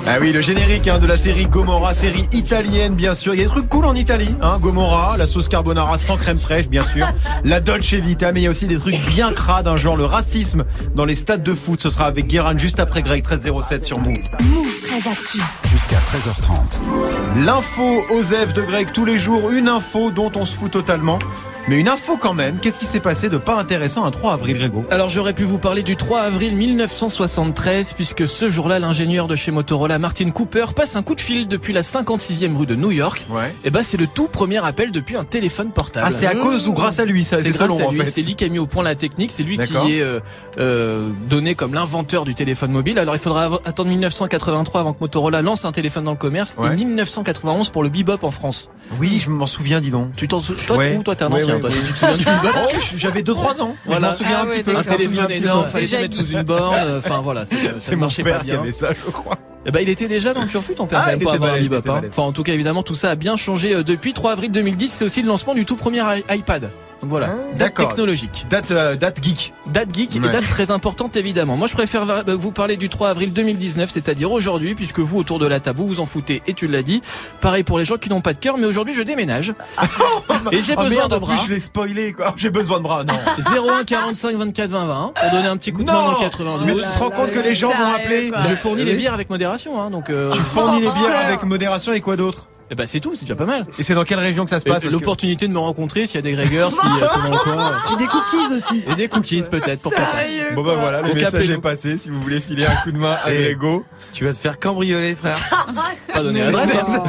Ah 0.07 0.17
oui, 0.21 0.33
le 0.33 0.41
générique 0.43 0.89
hein, 0.89 0.99
de 0.99 1.07
la 1.07 1.17
série 1.17 1.47
Gomorra, 1.47 1.95
série 1.95 2.29
italienne 2.33 2.95
bien 2.95 3.15
sûr. 3.15 3.35
Il 3.35 3.39
y 3.39 3.41
a 3.41 3.45
des 3.45 3.51
trucs 3.51 3.69
cool 3.69 3.87
en 3.87 3.95
Italie, 3.95 4.35
hein, 4.43 4.59
Gomorra, 4.61 5.17
la 5.17 5.27
sauce 5.27 5.49
carbonara 5.49 5.99
sans 5.99 6.17
crème 6.17 6.39
fraîche 6.39 6.69
bien 6.69 6.83
sûr, 6.83 7.07
la 7.45 7.61
Dolce 7.61 7.95
Vita, 7.95 8.33
mais 8.33 8.41
il 8.41 8.45
y 8.45 8.47
a 8.47 8.51
aussi 8.51 8.67
des 8.67 8.79
trucs 8.79 9.01
bien 9.07 9.33
crades, 9.33 9.69
un 9.69 9.77
genre 9.77 9.97
le 9.97 10.05
racisme 10.05 10.65
dans 10.95 11.05
les 11.05 11.15
stades 11.15 11.43
de 11.43 11.55
foot. 11.55 11.81
Ce 11.81 11.91
sera 11.91 12.07
avec 12.07 12.27
Guérin 12.27 12.57
juste 12.59 12.81
après 12.81 13.03
Greg 13.03 13.23
1307 13.23 13.85
sur 13.85 13.99
Move. 13.99 14.17
Move 14.41 14.81
très 14.83 15.11
actu. 15.11 15.39
Jusqu'à 15.71 15.99
13h30. 15.99 17.45
L'info 17.45 18.05
Osef 18.11 18.53
de 18.53 18.63
Greg 18.63 18.93
tous 18.93 19.05
les 19.05 19.19
jours, 19.19 19.51
une 19.51 19.69
info 19.69 20.11
dont 20.11 20.33
on 20.35 20.45
se 20.45 20.55
fout 20.55 20.71
totalement. 20.71 21.19
Mais 21.67 21.81
une 21.81 21.89
info 21.89 22.19
quand 22.19 22.35
même, 22.35 22.61
qu'est-ce 22.61 22.79
qui 22.79 22.85
s'est 22.85 23.01
passé 23.01 23.31
de 23.31 23.39
pas 23.39 23.59
intéressant 23.59 24.05
un 24.05 24.11
3 24.11 24.35
avril 24.35 24.59
Grégo? 24.59 24.85
Alors 24.91 25.09
j'aurais 25.09 25.33
pu 25.33 25.45
vous 25.45 25.59
parler 25.59 25.83
du 25.83 25.97
3 25.97 26.21
avril 26.21 26.57
1973 26.57 27.95
puisque 27.95 28.24
ce 28.27 28.49
jour-là 28.51 28.79
l'ingénieur 28.79 29.27
de 29.27 29.37
chez 29.37 29.51
Motorola 29.51 29.99
Martin 29.99 30.31
Cooper 30.31 30.67
passe 30.77 30.97
un 30.97 31.03
coup 31.03 31.15
de 31.15 31.21
fil 31.21 31.49
depuis 31.49 31.73
la 31.73 31.83
56e 31.83 32.55
rue 32.57 32.67
de 32.67 32.75
New 32.75 32.91
York. 32.91 33.27
Ouais. 33.31 33.55
Et 33.65 33.71
bah 33.71 33.83
c'est 33.83 33.97
le 33.97 34.07
tout 34.07 34.29
premier 34.29 34.65
appel 34.65 34.91
depuis 34.93 35.17
un 35.17 35.25
téléphone 35.25 35.71
portable. 35.71 36.07
Ah 36.09 36.11
c'est 36.11 36.27
à 36.27 36.35
cause 36.35 36.69
ou 36.69 36.73
grâce 36.73 36.99
à 36.99 37.05
lui 37.05 37.25
ça, 37.25 37.39
c'est 37.43 37.51
grâce 37.51 37.69
selon 37.71 37.85
à 37.85 37.89
en 37.89 37.93
lui, 37.93 38.01
fait. 38.01 38.11
c'est 38.11 38.23
lui 38.23 38.35
qui 38.35 38.45
a 38.45 38.49
mis 38.49 38.59
au 38.59 38.67
point 38.67 38.83
la 38.83 38.95
technique, 38.95 39.33
c'est 39.33 39.43
lui 39.43 39.59
qui 39.59 39.75
est 39.75 40.01
euh, 40.01 40.21
euh, 40.59 41.09
donné 41.29 41.55
comme 41.55 41.75
l'inventeur 41.75 42.25
du 42.25 42.35
téléphone 42.35 42.71
mobile. 42.73 42.99
Alors 42.99 43.15
il 43.15 43.21
faudra 43.21 43.45
attendre 43.65 43.91
1983 43.91 44.81
avant 44.81 44.93
que 44.93 44.99
Motorola 45.01 45.43
lance 45.43 45.65
un 45.65 45.73
téléphone 45.73 46.05
dans 46.05 46.13
le 46.13 46.17
commerce 46.17 46.57
Ouais. 46.59 46.73
et 46.73 46.77
1991 46.77 47.71
pour 47.71 47.83
le 47.83 47.89
bebop 47.89 48.19
en 48.23 48.31
France. 48.31 48.69
Oui, 49.01 49.21
je 49.23 49.31
m'en 49.31 49.47
souviens 49.47 49.81
dis 49.81 49.91
donc. 49.91 50.15
Tu 50.17 50.29
t'en 50.29 50.41
souviens 50.41 50.65
toi, 50.67 50.77
Ouais. 50.77 50.97
ou 50.97 51.03
toi 51.03 51.17
t'es 51.17 51.25
un 51.25 51.33
ancien 51.33 51.55
ouais, 51.55 51.61
toi, 51.61 51.71
tu 51.71 51.81
te 51.81 51.87
souviens 51.99 52.17
du 52.17 52.25
bebop 52.25 52.59
Oh, 52.65 52.79
j'avais 52.97 53.23
2-3 53.23 53.61
ans. 53.63 53.77
Voilà. 53.87 54.09
Je 54.09 54.13
m'en 54.13 54.19
souviens 54.19 54.37
Ah 54.39 54.43
un 54.43 54.47
petit 54.47 54.63
peu. 54.63 54.77
un 54.77 54.83
téléphone 54.83 55.31
énorme, 55.31 55.67
fallait 55.67 55.87
se 55.87 55.97
mettre 55.97 56.17
sous 56.17 56.27
une 56.27 56.43
borne, 56.45 56.77
euh, 56.83 56.99
enfin 56.99 57.21
voilà, 57.21 57.45
c'est- 57.45 57.57
ne 57.91 57.97
mon 57.97 58.09
marchait 58.23 58.39
pas 58.39 58.45
bien. 58.45 58.61
avait 58.61 58.73
ça, 58.73 58.91
je 58.93 59.11
crois. 59.11 59.37
Eh 59.67 59.71
ben, 59.71 59.81
il 59.81 59.89
était 59.89 60.09
déjà 60.09 60.35
dans 60.35 60.43
le 60.43 60.49
turfu, 60.49 60.75
ton 60.75 60.87
père, 60.87 61.01
Ah, 61.03 61.11
même, 61.11 61.19
bebop. 61.21 61.33
était 61.33 61.91
hein. 61.91 62.03
Enfin, 62.09 62.23
en 62.23 62.33
tout 62.33 62.43
cas, 62.43 62.53
évidemment, 62.53 62.83
tout 62.83 62.95
ça 62.95 63.11
a 63.11 63.15
bien 63.15 63.37
changé 63.37 63.75
euh, 63.75 63.83
depuis 63.83 64.13
3 64.13 64.33
avril 64.33 64.53
2010. 64.53 64.93
C'est 64.93 65.05
aussi 65.07 65.23
le 65.23 65.29
lancement 65.29 65.55
du 65.55 65.65
tout 65.65 65.77
premier 65.77 66.03
iPad. 66.31 66.71
Donc 67.05 67.11
voilà, 67.11 67.27
date 67.27 67.37
Ah, 67.53 67.57
d'accord. 67.59 67.89
technologique. 67.89 68.47
Date, 68.49 68.71
euh, 68.71 68.97
date 68.97 69.23
geek. 69.23 69.53
Date 69.67 69.95
geek 69.95 70.13
Ouais. 70.13 70.27
et 70.27 70.33
date 70.33 70.49
très 70.49 70.71
importante 70.71 71.17
évidemment. 71.19 71.55
Moi 71.59 71.69
je 71.69 71.75
préfère 71.75 72.07
va- 72.07 72.23
vous 72.27 72.51
parler 72.51 72.79
du 72.79 72.89
3 72.89 73.11
avril 73.11 73.31
2019, 73.31 73.91
c'est-à-dire 73.91 74.33
aujourd'hui, 74.33 74.75
puisque 74.75 75.01
vous 75.01 75.19
autour 75.19 75.39
de 75.39 75.47
la 75.47 75.61
table 75.61 75.81
vous 75.81 75.87
vous 75.87 76.01
en 76.01 76.07
foutez 76.07 76.43
et 76.47 76.55
tu 76.55 76.67
l'as 76.67 76.81
dit. 76.83 77.03
Pareil 77.43 77.63
pour 77.63 77.79
les 77.79 77.85
gens 77.85 77.97
qui 77.99 78.09
n'ont 78.09 78.23
pas 78.23 78.33
de 78.33 78.39
cœur, 78.39 78.57
mais 78.57 78.65
aujourd'hui 78.67 78.95
je 78.95 79.03
déménage 79.03 79.51
et 80.53 80.63
j'ai 80.63 80.73
Oh 80.79 80.83
besoin 80.83 80.97
merde, 80.97 81.11
de 81.11 81.17
en 81.17 81.21
plus 81.21 81.35
bras. 81.35 81.45
je 81.47 81.53
l'ai 81.53 81.61
spoilé 81.61 82.15
quoi. 82.15 82.33
J'ai 82.39 82.49
besoin 82.49 82.79
de 82.79 82.85
bras, 82.85 83.05
non. 83.05 83.13
01 83.39 83.85
45 83.85 84.35
24 84.37 84.71
20 84.71 84.87
20 84.87 85.13
pour 85.21 85.31
donner 85.31 85.49
un 85.49 85.57
petit 85.59 85.73
coup 85.75 85.83
de 85.83 85.87
main 85.87 85.93
dans 85.93 86.11
le 86.13 86.21
92. 86.21 86.67
Mais 86.67 86.73
tu 86.75 86.81
te 86.89 86.99
rends 87.05 87.11
compte 87.11 87.33
que 87.33 87.41
les 87.41 87.55
gens 87.55 87.69
vont 87.69 87.93
appeler. 87.95 88.31
Je 88.49 88.55
fournis 88.57 88.83
Oui. 88.83 88.89
les 88.89 88.97
bières 88.97 89.13
avec 89.13 89.29
modération, 89.29 89.79
hein, 89.79 89.91
donc 89.91 90.09
euh, 90.09 90.31
Tu 90.33 90.39
fournis 90.41 90.81
les 90.81 90.87
bières 90.89 91.27
avec 91.29 91.43
modération 91.43 91.93
et 91.93 92.01
quoi 92.01 92.17
d'autre? 92.17 92.49
Eh 92.71 92.75
ben 92.75 92.87
c'est 92.87 93.01
tout, 93.01 93.15
c'est 93.15 93.23
déjà 93.25 93.37
pas 93.37 93.45
mal. 93.47 93.67
Et 93.79 93.83
c'est 93.83 93.95
dans 93.95 94.05
quelle 94.05 94.19
région 94.19 94.45
que 94.45 94.51
ça 94.51 94.61
se 94.61 94.67
Et 94.67 94.71
passe 94.71 94.83
que- 94.83 94.89
L'opportunité 94.89 95.47
de 95.49 95.53
me 95.53 95.59
rencontrer 95.59 96.07
s'il 96.07 96.17
y 96.17 96.19
a 96.19 96.23
des 96.23 96.33
Gregors 96.33 96.71
qui 96.73 96.87
euh, 96.87 97.07
sont 97.09 97.21
dans 97.21 97.31
le 97.31 97.37
coin. 97.39 97.73
Et 97.93 97.97
des 97.99 98.07
cookies 98.07 98.55
aussi. 98.57 98.85
Et 98.91 98.95
des 98.95 99.09
cookies 99.09 99.43
peut-être, 99.51 99.81
pourquoi 99.83 100.01
pas. 100.03 100.55
Bon 100.55 100.63
bah 100.63 100.75
voilà, 100.79 101.01
le 101.03 101.09
Donc, 101.09 101.17
message 101.17 101.49
est 101.51 101.59
passé. 101.59 101.99
Si 101.99 102.09
vous 102.11 102.21
voulez 102.21 102.41
filer 102.41 102.65
un 102.67 102.77
coup 102.77 102.93
de 102.93 102.99
main 102.99 103.17
à 103.25 103.33
Et- 103.33 103.43
Grégo, 103.43 103.85
Tu 104.13 104.25
vas 104.25 104.33
te 104.33 104.39
faire 104.39 104.59
cambrioler, 104.59 105.15
frère. 105.15 105.37
Pas 106.13 106.23
donner 106.23 106.45
l'adresse. 106.45 106.75
hein. 106.77 107.03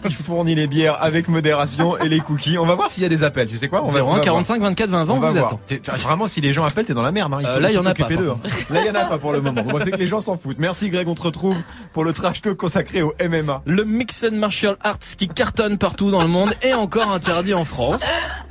il 0.04 0.14
fournit 0.14 0.54
les 0.54 0.66
bières 0.66 1.02
avec 1.02 1.28
modération 1.28 1.96
et 1.98 2.08
les 2.08 2.20
cookies. 2.20 2.58
On 2.58 2.66
va 2.66 2.74
voir 2.74 2.90
s'il 2.90 3.02
y 3.02 3.06
a 3.06 3.08
des 3.08 3.22
appels. 3.22 3.48
Tu 3.48 3.56
sais 3.56 3.68
quoi? 3.68 3.82
On 3.84 3.88
va, 3.88 4.00
on 4.04 4.06
va 4.06 4.12
01 4.12 4.14
voir. 4.16 4.20
45 4.22 4.60
24 4.62 4.90
20 4.90 5.04
20 5.04 5.12
On 5.12 5.16
on 5.16 5.20
va 5.20 5.28
vous 5.28 5.32
voir. 5.38 5.46
attend. 5.70 5.92
Vraiment, 5.96 6.26
si 6.28 6.40
les 6.40 6.52
gens 6.52 6.64
appellent, 6.64 6.84
t'es 6.84 6.94
dans 6.94 7.02
la 7.02 7.12
merde. 7.12 7.32
Hein. 7.34 7.38
Il 7.40 7.46
faut, 7.46 7.52
Euh, 7.52 7.60
là, 7.60 7.70
il 7.70 7.74
y 7.74 7.78
en 7.78 7.86
a 7.86 7.94
pas, 7.94 8.08
d'eux. 8.08 8.30
hein. 8.30 8.38
Là, 8.70 8.80
il 8.82 8.86
y 8.86 8.90
en 8.90 8.94
a 8.94 9.04
pas 9.04 9.18
pour 9.18 9.32
le 9.32 9.40
moment. 9.40 9.62
Bon, 9.62 9.78
c'est 9.82 9.90
que 9.90 9.96
les 9.96 10.06
gens 10.06 10.20
s'en 10.20 10.36
foutent. 10.36 10.58
Merci 10.58 10.90
Greg, 10.90 11.08
on 11.08 11.14
te 11.14 11.22
retrouve 11.22 11.56
pour 11.92 12.04
le 12.04 12.12
trash 12.12 12.40
talk 12.42 12.56
consacré 12.56 13.02
au 13.02 13.14
MMA. 13.20 13.62
Le 13.64 13.84
Mixed 13.84 14.32
Martial 14.34 14.76
Arts 14.82 14.91
qui 14.98 15.28
cartonne 15.28 15.78
partout 15.78 16.10
dans 16.10 16.22
le 16.22 16.28
monde 16.28 16.52
est 16.62 16.74
encore 16.74 17.10
interdit 17.10 17.54
en 17.54 17.64
France. 17.64 18.02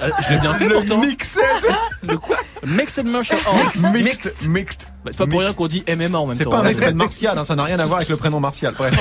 Euh, 0.02 0.10
je 0.28 0.34
l'ai 0.34 0.40
bien 0.40 0.54
fait 0.54 0.68
le 0.68 0.76
pourtant. 0.76 0.98
mixed, 1.00 1.40
Le 2.04 2.18
quoi 2.18 2.38
Mixed 2.66 3.06
Martial 3.06 3.40
Arts. 3.46 3.92
mixed, 3.94 4.48
mixed. 4.48 4.88
Bah, 5.04 5.10
c'est 5.12 5.18
pas 5.18 5.26
pour 5.26 5.40
rien 5.40 5.48
Mixed. 5.50 5.58
qu'on 5.58 5.68
dit 5.68 5.84
MMA 5.88 6.18
en 6.18 6.28
même 6.28 6.36
C'est 6.38 6.44
temps. 6.44 6.52
pas 6.52 6.58
un 6.60 6.66
hein. 6.66 6.70
qui 6.70 6.76
s'appelle 6.76 6.94
Martial, 6.96 7.38
hein, 7.38 7.46
ça 7.46 7.56
n'a 7.56 7.64
rien 7.64 7.80
à 7.80 7.86
voir 7.86 7.98
avec 7.98 8.10
le 8.10 8.18
prénom 8.18 8.40
Martial. 8.40 8.74
Bref. 8.78 8.94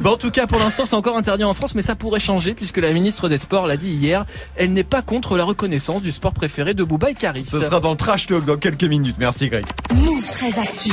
Bon, 0.00 0.12
en 0.12 0.16
tout 0.16 0.30
cas, 0.30 0.46
pour 0.46 0.58
l'instant, 0.58 0.86
c'est 0.86 0.96
encore 0.96 1.16
interdit 1.16 1.44
en 1.44 1.52
France, 1.54 1.74
mais 1.74 1.82
ça 1.82 1.94
pourrait 1.96 2.20
changer 2.20 2.54
puisque 2.54 2.78
la 2.78 2.90
ministre 2.92 3.28
des 3.28 3.38
Sports 3.38 3.66
l'a 3.66 3.76
dit 3.76 3.90
hier. 3.90 4.24
Elle 4.56 4.72
n'est 4.72 4.84
pas 4.84 5.02
contre 5.02 5.36
la 5.36 5.44
reconnaissance 5.44 6.00
du 6.02 6.12
sport 6.12 6.32
préféré 6.32 6.72
de 6.74 6.82
Bouba 6.84 7.10
et 7.10 7.14
Caris. 7.14 7.44
Ce 7.44 7.60
sera 7.60 7.80
dans 7.80 7.90
le 7.90 7.96
trash 7.96 8.26
talk 8.26 8.44
dans 8.44 8.56
quelques 8.56 8.84
minutes. 8.84 9.16
Merci 9.18 9.48
Greg. 9.48 9.66
Move 9.94 10.26
très 10.32 10.58
actu. 10.58 10.88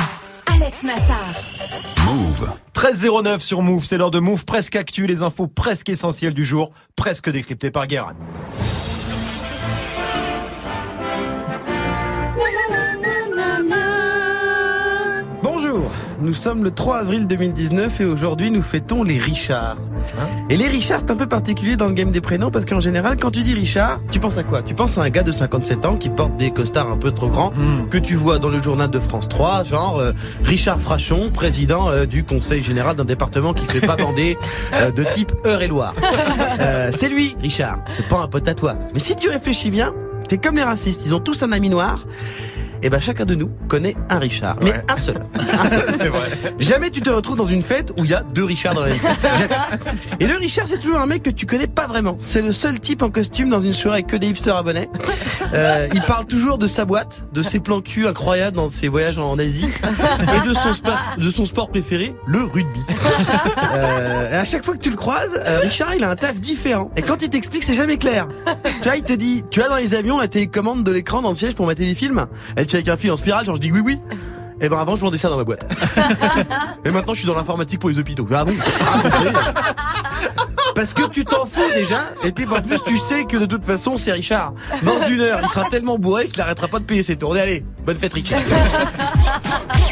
Alex 0.53 0.83
Nassar. 0.83 1.96
Move. 2.07 2.49
13.09 2.73 3.41
sur 3.41 3.61
Move, 3.61 3.83
c'est 3.83 3.97
l'heure 3.97 4.11
de 4.11 4.19
Move 4.19 4.45
presque 4.45 4.77
actu, 4.77 5.07
les 5.07 5.23
infos 5.23 5.47
presque 5.47 5.89
essentielles 5.89 6.33
du 6.33 6.45
jour, 6.45 6.71
presque 6.95 7.29
décryptées 7.29 7.69
par 7.69 7.85
Guérin. 7.85 8.13
Bonjour, 15.43 15.91
nous 16.19 16.33
sommes 16.33 16.63
le 16.63 16.71
3 16.71 16.97
avril 16.97 17.27
2019 17.27 18.01
et 18.01 18.05
aujourd'hui 18.05 18.49
nous 18.51 18.61
fêtons 18.61 19.03
les 19.03 19.17
Richards. 19.17 19.77
Et 20.49 20.57
les 20.57 20.67
Richards 20.67 21.01
c'est 21.01 21.11
un 21.11 21.15
peu 21.15 21.27
particulier 21.27 21.75
dans 21.75 21.87
le 21.87 21.93
game 21.93 22.11
des 22.11 22.21
prénoms 22.21 22.49
parce 22.51 22.65
qu'en 22.65 22.79
général 22.81 23.17
quand 23.19 23.31
tu 23.31 23.41
dis 23.43 23.53
Richard, 23.53 23.99
tu 24.11 24.19
penses 24.19 24.37
à 24.37 24.43
quoi? 24.43 24.61
Tu 24.61 24.73
penses 24.73 24.97
à 24.97 25.03
un 25.03 25.09
gars 25.09 25.23
de 25.23 25.31
57 25.31 25.85
ans 25.85 25.95
qui 25.95 26.09
porte 26.09 26.35
des 26.37 26.51
costards 26.51 26.89
un 26.91 26.97
peu 26.97 27.11
trop 27.11 27.29
grands 27.29 27.51
Hmm. 27.57 27.87
que 27.89 27.97
tu 27.97 28.15
vois 28.15 28.39
dans 28.39 28.49
le 28.49 28.61
journal 28.61 28.89
de 28.89 28.99
France 28.99 29.29
3, 29.29 29.63
genre 29.63 29.99
euh, 29.99 30.11
Richard 30.43 30.79
Frachon, 30.79 31.29
président 31.31 31.89
euh, 31.89 32.05
du 32.05 32.23
conseil 32.23 32.61
général 32.61 32.95
d'un 32.95 33.05
département 33.05 33.53
qui 33.53 33.65
fait 33.65 33.79
pas 33.85 33.95
bander 33.95 34.37
euh, 34.73 34.91
de 34.91 35.03
type 35.13 35.31
Eure-et-Loire. 35.45 35.93
Euh, 36.59 36.89
c'est 36.91 37.07
lui, 37.09 37.35
Richard, 37.41 37.77
c'est 37.89 38.07
pas 38.07 38.19
un 38.21 38.27
pote 38.27 38.47
à 38.47 38.55
toi. 38.55 38.75
Mais 38.93 38.99
si 38.99 39.15
tu 39.15 39.29
réfléchis 39.29 39.69
bien, 39.69 39.93
t'es 40.27 40.37
comme 40.39 40.55
les 40.55 40.63
racistes, 40.63 41.03
ils 41.05 41.13
ont 41.13 41.19
tous 41.19 41.43
un 41.43 41.51
ami 41.51 41.69
noir. 41.69 41.99
Eh 42.83 42.89
ben 42.89 42.99
chacun 42.99 43.25
de 43.25 43.35
nous 43.35 43.49
connaît 43.67 43.95
un 44.09 44.19
Richard. 44.19 44.57
Mais 44.61 44.71
Ouais. 44.71 44.83
un 44.89 44.97
seul. 44.97 45.23
Un 45.59 45.65
seul. 45.65 45.93
C'est 45.93 46.07
vrai. 46.07 46.29
Jamais 46.59 46.89
tu 46.89 47.01
te 47.01 47.09
retrouves 47.09 47.37
dans 47.37 47.47
une 47.47 47.61
fête 47.61 47.91
où 47.97 48.05
il 48.05 48.11
y 48.11 48.13
a 48.13 48.21
deux 48.33 48.43
Richards 48.43 48.75
dans 48.75 48.81
la. 48.81 48.89
Jamais. 48.91 49.49
Et 50.19 50.27
le 50.27 50.35
Richard, 50.35 50.67
c'est 50.67 50.77
toujours 50.79 50.99
un 50.99 51.05
mec 51.05 51.23
que 51.23 51.29
tu 51.29 51.45
connais 51.45 51.67
pas 51.67 51.87
vraiment. 51.87 52.17
C'est 52.21 52.41
le 52.41 52.51
seul 52.51 52.79
type 52.79 53.01
en 53.01 53.09
costume 53.09 53.49
dans 53.49 53.61
une 53.61 53.73
soirée 53.73 53.97
avec 53.99 54.07
que 54.07 54.15
des 54.17 54.27
hipsters 54.27 54.55
abonnés. 54.55 54.89
Euh, 55.53 55.87
il 55.93 56.01
parle 56.01 56.25
toujours 56.25 56.57
de 56.57 56.67
sa 56.67 56.85
boîte, 56.85 57.23
de 57.33 57.41
ses 57.43 57.59
plans 57.59 57.81
cul 57.81 58.05
incroyables 58.07 58.55
dans 58.57 58.69
ses 58.69 58.87
voyages 58.89 59.17
en 59.17 59.37
Asie 59.39 59.67
et 60.43 60.47
de 60.47 60.53
son 60.53 60.73
sport, 60.73 60.99
de 61.17 61.29
son 61.31 61.45
sport 61.45 61.69
préféré, 61.69 62.13
le 62.27 62.43
rugby. 62.43 62.81
Euh, 63.73 64.29
et 64.31 64.35
à 64.35 64.45
chaque 64.45 64.63
fois 64.65 64.73
que 64.73 64.79
tu 64.79 64.89
le 64.89 64.95
croises, 64.95 65.33
euh, 65.45 65.59
Richard, 65.61 65.95
il 65.95 66.03
a 66.03 66.09
un 66.09 66.15
taf 66.15 66.39
différent. 66.39 66.91
Et 66.95 67.01
quand 67.01 67.21
il 67.21 67.29
t'explique, 67.29 67.63
c'est 67.63 67.73
jamais 67.73 67.97
clair. 67.97 68.27
Tu 68.81 68.87
vois, 68.89 68.97
il 68.97 69.03
te 69.03 69.13
dit, 69.13 69.43
tu 69.49 69.61
as 69.61 69.69
dans 69.69 69.77
les 69.77 69.93
avions 69.93 70.19
la 70.19 70.27
télécommande 70.27 70.83
de 70.83 70.91
l'écran 70.91 71.21
dans 71.21 71.29
le 71.29 71.35
siège 71.35 71.53
pour 71.55 71.65
mater 71.65 71.85
des 71.85 71.95
films. 71.95 72.25
Avec 72.75 72.87
un 72.87 72.97
fil 72.97 73.11
en 73.11 73.17
spirale, 73.17 73.45
genre 73.45 73.55
je 73.55 73.61
dis 73.61 73.71
oui 73.71 73.81
oui. 73.83 73.99
Et 74.59 74.69
ben 74.69 74.77
avant 74.79 74.95
je 74.95 75.01
vendais 75.01 75.17
ça 75.17 75.29
dans 75.29 75.37
ma 75.37 75.43
boîte. 75.43 75.65
Et 76.85 76.89
maintenant 76.91 77.13
je 77.13 77.19
suis 77.19 77.27
dans 77.27 77.35
l'informatique 77.35 77.79
pour 77.79 77.89
les 77.89 77.99
hôpitaux. 77.99 78.27
Ah 78.33 78.43
bon 78.43 78.53
Ah, 78.81 79.01
bon, 79.03 79.09
oui. 79.25 79.31
Parce 80.75 80.93
que 80.93 81.07
tu 81.09 81.25
t'en 81.25 81.45
fous 81.47 81.61
déjà, 81.73 82.11
et 82.23 82.31
puis 82.31 82.45
en 82.45 82.61
plus 82.61 82.79
tu 82.85 82.97
sais 82.99 83.25
que 83.25 83.35
de 83.37 83.47
toute 83.47 83.65
façon 83.65 83.97
c'est 83.97 84.11
Richard. 84.11 84.53
Dans 84.83 85.07
une 85.07 85.21
heure, 85.21 85.39
il 85.41 85.49
sera 85.49 85.67
tellement 85.69 85.97
bourré 85.97 86.27
qu'il 86.27 86.39
arrêtera 86.39 86.67
pas 86.67 86.77
de 86.77 86.83
payer 86.83 87.01
ses 87.01 87.15
tournées. 87.15 87.39
Allez, 87.41 87.65
bonne 87.83 87.95
fête 87.95 88.13
Richard. 88.13 88.41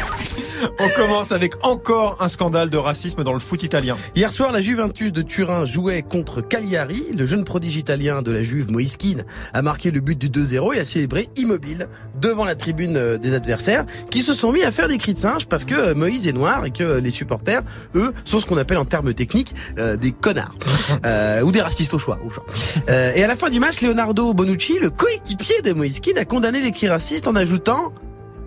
On 0.78 0.88
commence 0.90 1.32
avec 1.32 1.54
encore 1.64 2.16
un 2.20 2.28
scandale 2.28 2.70
de 2.70 2.76
racisme 2.76 3.24
dans 3.24 3.32
le 3.32 3.38
foot 3.38 3.62
italien. 3.62 3.96
Hier 4.14 4.32
soir, 4.32 4.52
la 4.52 4.60
Juventus 4.60 5.12
de 5.12 5.22
Turin 5.22 5.66
jouait 5.66 6.02
contre 6.02 6.40
Cagliari. 6.40 7.04
Le 7.16 7.26
jeune 7.26 7.44
prodige 7.44 7.76
italien 7.76 8.22
de 8.22 8.30
la 8.30 8.42
Juve, 8.42 8.70
Moïse 8.70 8.96
Kean, 8.96 9.22
a 9.52 9.62
marqué 9.62 9.90
le 9.90 10.00
but 10.00 10.18
du 10.18 10.28
2-0 10.28 10.74
et 10.74 10.80
a 10.80 10.84
célébré 10.84 11.28
immobile 11.36 11.88
devant 12.20 12.44
la 12.44 12.54
tribune 12.54 12.96
euh, 12.96 13.18
des 13.18 13.34
adversaires 13.34 13.84
qui 14.10 14.22
se 14.22 14.32
sont 14.32 14.52
mis 14.52 14.62
à 14.62 14.72
faire 14.72 14.88
des 14.88 14.98
cris 14.98 15.14
de 15.14 15.18
singe 15.18 15.46
parce 15.46 15.64
que 15.64 15.74
euh, 15.74 15.94
Moïse 15.94 16.26
est 16.26 16.32
noir 16.32 16.64
et 16.64 16.70
que 16.70 17.00
les 17.00 17.10
supporters, 17.10 17.62
eux, 17.94 18.12
sont 18.24 18.40
ce 18.40 18.46
qu'on 18.46 18.58
appelle 18.58 18.78
en 18.78 18.84
termes 18.84 19.14
techniques 19.14 19.54
euh, 19.78 19.96
des 19.96 20.12
connards 20.12 20.54
Euh, 21.04 21.42
ou 21.42 21.52
des 21.52 21.60
racistes 21.60 21.94
au 21.94 21.98
choix. 21.98 22.18
Au 22.24 22.30
choix. 22.30 22.44
Euh, 22.88 23.12
et 23.14 23.22
à 23.22 23.26
la 23.26 23.36
fin 23.36 23.50
du 23.50 23.60
match, 23.60 23.80
Leonardo 23.80 24.32
Bonucci, 24.34 24.78
le 24.78 24.90
coéquipier 24.90 25.60
de 25.62 25.72
Moïse 25.72 26.00
Kean, 26.00 26.16
a 26.16 26.24
condamné 26.24 26.60
les 26.60 26.70
cris 26.70 26.88
racistes 26.88 27.26
en 27.26 27.34
ajoutant 27.36 27.92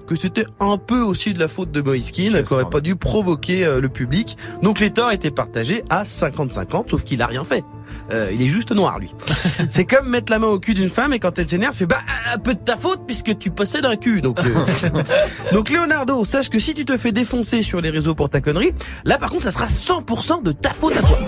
que 0.09 0.15
c'était 0.15 0.45
un 0.59 0.77
peu 0.79 1.01
aussi 1.01 1.33
de 1.33 1.39
la 1.39 1.47
faute 1.47 1.69
de 1.71 1.81
Moïse 1.81 2.09
qui 2.09 2.27
aurait 2.31 2.43
scandale. 2.43 2.69
pas 2.69 2.81
dû 2.81 2.95
provoquer 2.95 3.63
euh, 3.63 3.79
le 3.79 3.89
public. 3.89 4.37
Donc 4.63 4.79
les 4.79 4.89
torts 4.89 5.11
étaient 5.11 5.29
partagés 5.29 5.83
à 5.91 6.01
50-50, 6.01 6.89
sauf 6.89 7.03
qu'il 7.03 7.21
a 7.21 7.27
rien 7.27 7.45
fait. 7.45 7.63
Euh, 8.11 8.31
il 8.33 8.41
est 8.41 8.47
juste 8.47 8.71
noir, 8.71 8.97
lui. 8.97 9.13
C'est 9.69 9.85
comme 9.85 10.09
mettre 10.09 10.31
la 10.31 10.39
main 10.39 10.47
au 10.47 10.57
cul 10.57 10.73
d'une 10.73 10.89
femme 10.89 11.13
et 11.13 11.19
quand 11.19 11.37
elle 11.37 11.47
s'énerve, 11.47 11.75
fait 11.75 11.85
bah 11.85 11.99
un 12.33 12.39
peu 12.39 12.55
de 12.55 12.59
ta 12.59 12.75
faute 12.75 13.01
puisque 13.05 13.37
tu 13.37 13.51
possèdes 13.51 13.85
un 13.85 13.97
cul. 13.97 14.21
Donc, 14.21 14.39
euh, 14.39 15.03
donc 15.51 15.69
Leonardo, 15.69 16.25
sache 16.25 16.49
que 16.49 16.57
si 16.57 16.73
tu 16.73 16.85
te 16.85 16.97
fais 16.97 17.11
défoncer 17.11 17.61
sur 17.61 17.79
les 17.79 17.91
réseaux 17.91 18.15
pour 18.15 18.31
ta 18.31 18.41
connerie, 18.41 18.73
là 19.05 19.19
par 19.19 19.29
contre, 19.29 19.43
ça 19.43 19.51
sera 19.51 19.67
100% 19.67 20.41
de 20.41 20.51
ta 20.53 20.73
faute 20.73 20.97
à 20.97 21.01
toi. 21.01 21.19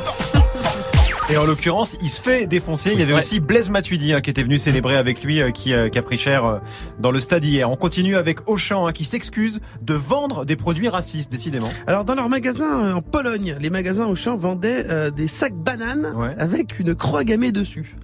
Et 1.31 1.37
en 1.37 1.45
l'occurrence, 1.45 1.95
il 2.01 2.09
se 2.09 2.21
fait 2.21 2.45
défoncer. 2.45 2.91
Il 2.93 2.99
y 2.99 3.03
avait 3.03 3.13
Ouais. 3.13 3.19
aussi 3.19 3.39
Blaise 3.39 3.69
Matuidi 3.69 4.11
hein, 4.11 4.19
qui 4.19 4.29
était 4.29 4.43
venu 4.43 4.57
célébrer 4.57 4.97
avec 4.97 5.23
lui, 5.23 5.41
euh, 5.41 5.51
qui, 5.51 5.73
euh, 5.73 5.87
qui 5.87 5.97
a 5.97 6.01
pris 6.01 6.17
cher 6.17 6.43
euh, 6.45 6.57
dans 6.99 7.11
le 7.11 7.21
stade 7.21 7.45
hier. 7.45 7.69
On 7.71 7.77
continue 7.77 8.17
avec 8.17 8.49
Auchan 8.49 8.85
hein, 8.87 8.91
qui 8.91 9.05
s'excuse 9.05 9.61
de 9.81 9.93
vendre 9.93 10.43
des 10.43 10.57
produits 10.57 10.89
racistes, 10.89 11.31
décidément. 11.31 11.71
Alors 11.87 12.03
dans 12.03 12.15
leur 12.15 12.27
magasin 12.27 12.85
euh, 12.87 12.93
en 12.95 13.01
Pologne, 13.01 13.55
les 13.61 13.69
magasins 13.69 14.07
Auchan 14.07 14.35
vendaient 14.35 14.85
euh, 14.89 15.09
des 15.09 15.29
sacs 15.29 15.55
bananes 15.55 16.11
Ouais. 16.17 16.35
avec 16.37 16.79
une 16.79 16.95
croix 16.95 17.23
gammée 17.23 17.53
dessus. 17.53 17.95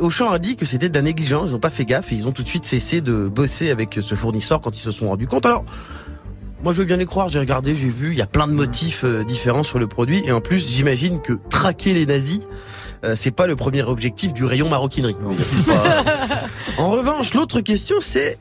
Auchan 0.00 0.30
a 0.30 0.38
dit 0.38 0.56
que 0.56 0.64
c'était 0.64 0.88
de 0.88 0.94
la 0.94 1.02
négligence, 1.02 1.44
ils 1.48 1.52
n'ont 1.52 1.58
pas 1.58 1.70
fait 1.70 1.84
gaffe 1.84 2.12
et 2.12 2.14
ils 2.14 2.26
ont 2.26 2.32
tout 2.32 2.42
de 2.42 2.48
suite 2.48 2.64
cessé 2.64 3.00
de 3.02 3.28
bosser 3.28 3.70
avec 3.70 3.98
ce 4.00 4.14
fournisseur 4.14 4.60
quand 4.62 4.74
ils 4.74 4.80
se 4.80 4.90
sont 4.90 5.08
rendus 5.08 5.26
compte. 5.26 5.44
Alors, 5.46 5.64
moi 6.62 6.72
je 6.72 6.78
veux 6.78 6.84
bien 6.84 6.96
les 6.96 7.06
croire, 7.06 7.28
j'ai 7.28 7.38
regardé, 7.38 7.74
j'ai 7.74 7.88
vu, 7.88 8.12
il 8.12 8.18
y 8.18 8.22
a 8.22 8.26
plein 8.26 8.46
de 8.46 8.52
motifs 8.52 9.04
euh, 9.04 9.24
différents 9.24 9.64
sur 9.64 9.78
le 9.78 9.86
produit 9.86 10.22
et 10.24 10.32
en 10.32 10.40
plus 10.40 10.68
j'imagine 10.68 11.20
que 11.20 11.32
traquer 11.50 11.92
les 11.92 12.06
nazis, 12.06 12.46
euh, 13.04 13.14
c'est 13.16 13.32
pas 13.32 13.46
le 13.46 13.56
premier 13.56 13.82
objectif 13.82 14.32
du 14.32 14.44
rayon 14.44 14.68
maroquinerie. 14.68 15.16
en 16.78 16.88
revanche, 16.88 17.34
l'autre 17.34 17.60
question 17.60 17.96
c'est, 18.00 18.38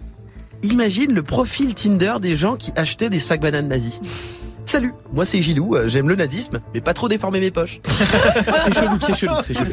imagine 0.61 1.15
le 1.15 1.23
profil 1.23 1.73
Tinder 1.73 2.13
des 2.21 2.35
gens 2.35 2.55
qui 2.55 2.71
achetaient 2.75 3.09
des 3.09 3.19
sacs 3.19 3.41
bananes 3.41 3.67
nazis. 3.67 3.99
Salut, 4.67 4.93
moi 5.11 5.25
c'est 5.25 5.41
Gilou, 5.41 5.75
euh, 5.75 5.89
j'aime 5.89 6.07
le 6.07 6.15
nazisme, 6.15 6.59
mais 6.75 6.81
pas 6.81 6.93
trop 6.93 7.09
déformer 7.09 7.39
mes 7.39 7.51
poches. 7.51 7.81
c'est 7.85 8.73
chelou, 8.73 8.97
c'est 9.01 9.15
chelou, 9.15 9.33
c'est 9.43 9.53
chelou. 9.55 9.71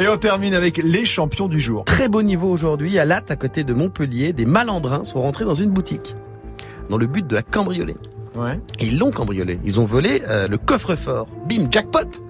Et 0.00 0.06
on 0.06 0.16
termine 0.16 0.54
avec 0.54 0.76
les 0.76 1.04
champions 1.04 1.48
du 1.48 1.60
jour. 1.60 1.84
Très 1.84 2.08
beau 2.08 2.22
niveau 2.22 2.48
aujourd'hui, 2.48 2.98
à 2.98 3.04
Latte, 3.04 3.30
à 3.30 3.36
côté 3.36 3.64
de 3.64 3.72
Montpellier, 3.74 4.32
des 4.32 4.44
malandrins 4.44 5.02
sont 5.02 5.22
rentrés 5.22 5.44
dans 5.44 5.56
une 5.56 5.70
boutique. 5.70 6.14
Dans 6.88 6.98
le 6.98 7.06
but 7.06 7.26
de 7.26 7.34
la 7.34 7.42
cambrioler. 7.42 7.96
Ouais. 8.36 8.60
Et 8.78 8.86
ils 8.86 8.98
l'ont 8.98 9.10
cambriolé. 9.10 9.58
Ils 9.64 9.80
ont 9.80 9.84
volé 9.84 10.22
euh, 10.28 10.48
le 10.48 10.58
coffre-fort. 10.58 11.26
Bim, 11.48 11.68
jackpot 11.70 12.22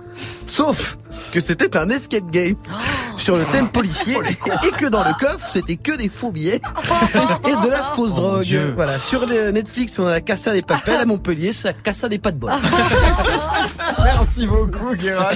Sauf 0.46 0.98
que 1.32 1.40
c'était 1.40 1.76
un 1.76 1.90
escape 1.90 2.30
game 2.30 2.54
sur 3.16 3.36
le 3.36 3.44
thème 3.44 3.68
policier 3.68 4.16
et 4.26 4.70
que 4.70 4.86
dans 4.86 5.04
le 5.04 5.12
coffre 5.18 5.46
c'était 5.50 5.76
que 5.76 5.96
des 5.96 6.08
faux 6.08 6.30
billets 6.32 6.60
et 7.44 7.56
de 7.66 7.68
la 7.70 7.82
fausse 7.94 8.12
Oh, 8.14 8.20
drogue. 8.20 8.72
Voilà, 8.74 8.98
sur 8.98 9.26
le 9.26 9.50
Netflix 9.50 9.98
on 9.98 10.06
a 10.06 10.10
la 10.10 10.20
Casa 10.22 10.52
des 10.54 10.62
Papels 10.62 11.00
à 11.00 11.04
Montpellier, 11.04 11.52
c'est 11.52 11.68
la 11.68 11.74
Casa 11.74 12.08
des 12.08 12.18
pas 12.18 12.32
de 12.32 12.38
bol. 12.38 12.52
Merci 14.02 14.46
beaucoup, 14.46 14.94
Guérin. 14.94 15.28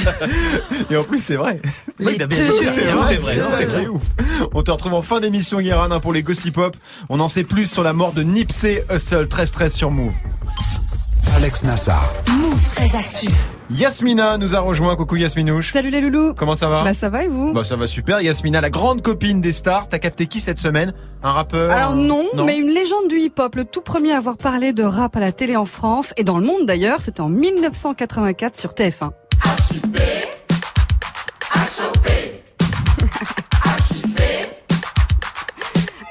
Et 0.91 0.97
en 0.97 1.05
plus, 1.05 1.23
c'est 1.23 1.37
vrai. 1.37 1.61
Oui, 2.01 2.17
bien 2.17 2.45
sûr. 2.45 2.73
C'est 2.73 3.89
ouf. 3.89 4.03
On 4.55 4.63
te 4.63 4.71
retrouve 4.71 4.95
en 4.95 5.03
fin 5.03 5.21
d'émission, 5.21 5.61
Guérin, 5.61 5.91
hein, 5.91 6.01
pour 6.01 6.13
les 6.13 6.23
Gossip 6.23 6.55
Pop. 6.55 6.77
On 7.09 7.21
en 7.21 7.29
sait 7.29 7.45
plus 7.45 7.67
sur 7.71 7.83
la 7.83 7.93
mort 7.93 8.13
de 8.13 8.23
Nipsey 8.23 8.85
Hussle, 8.91 9.25
13-13 9.27 9.71
sur 9.71 9.91
Move. 9.91 10.13
Alex 11.37 11.65
Nassar. 11.65 12.13
Move 12.39 12.61
très 12.75 12.97
actu. 12.97 13.29
Yasmina 13.71 14.37
nous 14.39 14.55
a 14.55 14.61
rejoint. 14.61 14.97
Coucou 14.97 15.17
Yasminouche. 15.17 15.73
Salut 15.73 15.91
les 15.91 16.01
loulous 16.01 16.35
Comment 16.35 16.55
ça 16.55 16.69
va 16.69 16.85
Bah 16.85 16.95
ça 16.95 17.09
va 17.09 17.25
et 17.25 17.29
vous 17.29 17.53
Bah 17.53 17.65
ça 17.65 17.77
va 17.77 17.87
super. 17.87 18.21
Yasmina, 18.21 18.61
la 18.61 18.71
grande 18.71 19.03
copine 19.03 19.41
des 19.41 19.53
stars. 19.53 19.89
T'as 19.89 19.99
capté 19.99 20.27
qui 20.27 20.41
cette 20.41 20.59
semaine 20.59 20.93
Un 21.23 21.33
rappeur 21.33 21.71
Alors 21.71 21.93
un- 21.93 21.97
non, 21.97 22.25
mais 22.45 22.59
une 22.59 22.69
légende 22.69 23.09
du 23.09 23.17
hip-hop, 23.17 23.55
le 23.55 23.65
tout 23.65 23.81
premier 23.81 24.13
à 24.13 24.19
avoir 24.19 24.37
parlé 24.37 24.73
de 24.73 24.83
rap 24.83 25.17
à 25.17 25.21
la 25.21 25.33
télé 25.33 25.57
en 25.57 25.65
France 25.65 26.13
et 26.17 26.25
dans 26.25 26.39
le 26.39 26.47
monde 26.47 26.67
d'ailleurs, 26.67 27.01
c'était 27.01 27.21
en 27.23 27.29
1984 27.29 28.59
sur 28.59 28.73
TF1. 28.73 29.11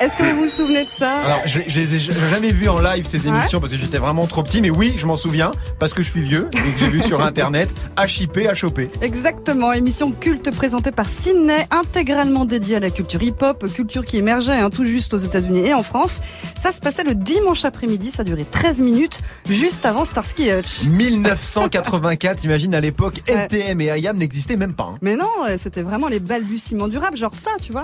Est-ce 0.02 0.18
que 0.18 0.24
vous 0.34 0.46
vous 0.46 0.50
souvenez 0.50 0.84
de 0.86 0.90
ça 0.90 1.22
Alors, 1.26 1.42
je, 1.46 1.60
je 1.68 1.80
les 1.80 1.96
ai 1.96 2.00
jamais 2.00 2.52
vus 2.52 2.68
en 2.70 2.80
live 2.82 3.06
ces 3.06 3.28
Ouais. 3.28 3.38
émissions 3.38 3.60
parce 3.60 3.72
que 3.72 3.78
j'étais 3.78 4.00
vraiment 4.00 4.26
trop 4.26 4.42
petit, 4.42 4.60
mais 4.60 4.72
oui, 4.72 4.96
je 4.98 5.06
m'en 5.06 5.16
souviens 5.16 5.52
parce 5.78 5.94
que 5.94 6.02
je 6.02 6.10
suis 6.10 6.22
vieux 6.22 6.50
et 6.54 6.58
que 6.58 6.80
j'ai 6.80 6.88
vu 6.90 7.02
sur 7.04 7.22
internet 7.24 7.70
HIP, 8.00 8.40
HOP. 8.64 8.80
Exactement, 9.02 9.72
émission 9.74 10.12
culte 10.12 10.50
présentée 10.56 10.90
par 10.92 11.08
Sydney, 11.08 11.68
intégralement 11.70 12.46
dédiée 12.46 12.78
à 12.78 12.80
la 12.80 12.90
culture 12.90 13.22
hip-hop, 13.22 13.72
culture 13.72 14.04
qui 14.06 14.18
émergeait 14.18 14.54
hein, 14.60 14.72
tout 14.72 14.86
juste 14.86 15.14
aux 15.14 15.20
États-Unis 15.20 15.68
et 15.68 15.74
en 15.76 15.84
France. 15.84 16.20
Ça 16.60 16.72
se 16.72 16.80
passait 16.80 17.04
le 17.04 17.14
dimanche 17.14 17.64
après-midi, 17.64 18.10
ça 18.10 18.24
durait 18.24 18.46
13 18.50 18.80
minutes, 18.80 19.22
juste 19.50 19.86
avant 19.86 20.04
Starsky 20.06 20.48
et 20.50 20.58
Hutch. 20.60 20.86
1984, 20.86 22.44
imagine 22.46 22.74
à 22.74 22.80
l'époque, 22.82 23.22
Ouais. 23.28 23.36
NTM 23.44 23.82
et 23.82 24.00
IAM 24.00 24.18
n'existaient 24.18 24.58
même 24.58 24.74
pas. 24.74 24.90
hein. 24.94 24.96
Mais 25.04 25.16
non, 25.16 25.30
euh, 25.48 25.58
c'était 25.62 25.84
vraiment 25.84 26.08
les 26.08 26.20
balbutiements 26.20 26.88
du 26.88 26.98
rap, 26.98 27.16
genre 27.16 27.36
ça, 27.36 27.52
tu 27.62 27.72
vois. 27.72 27.84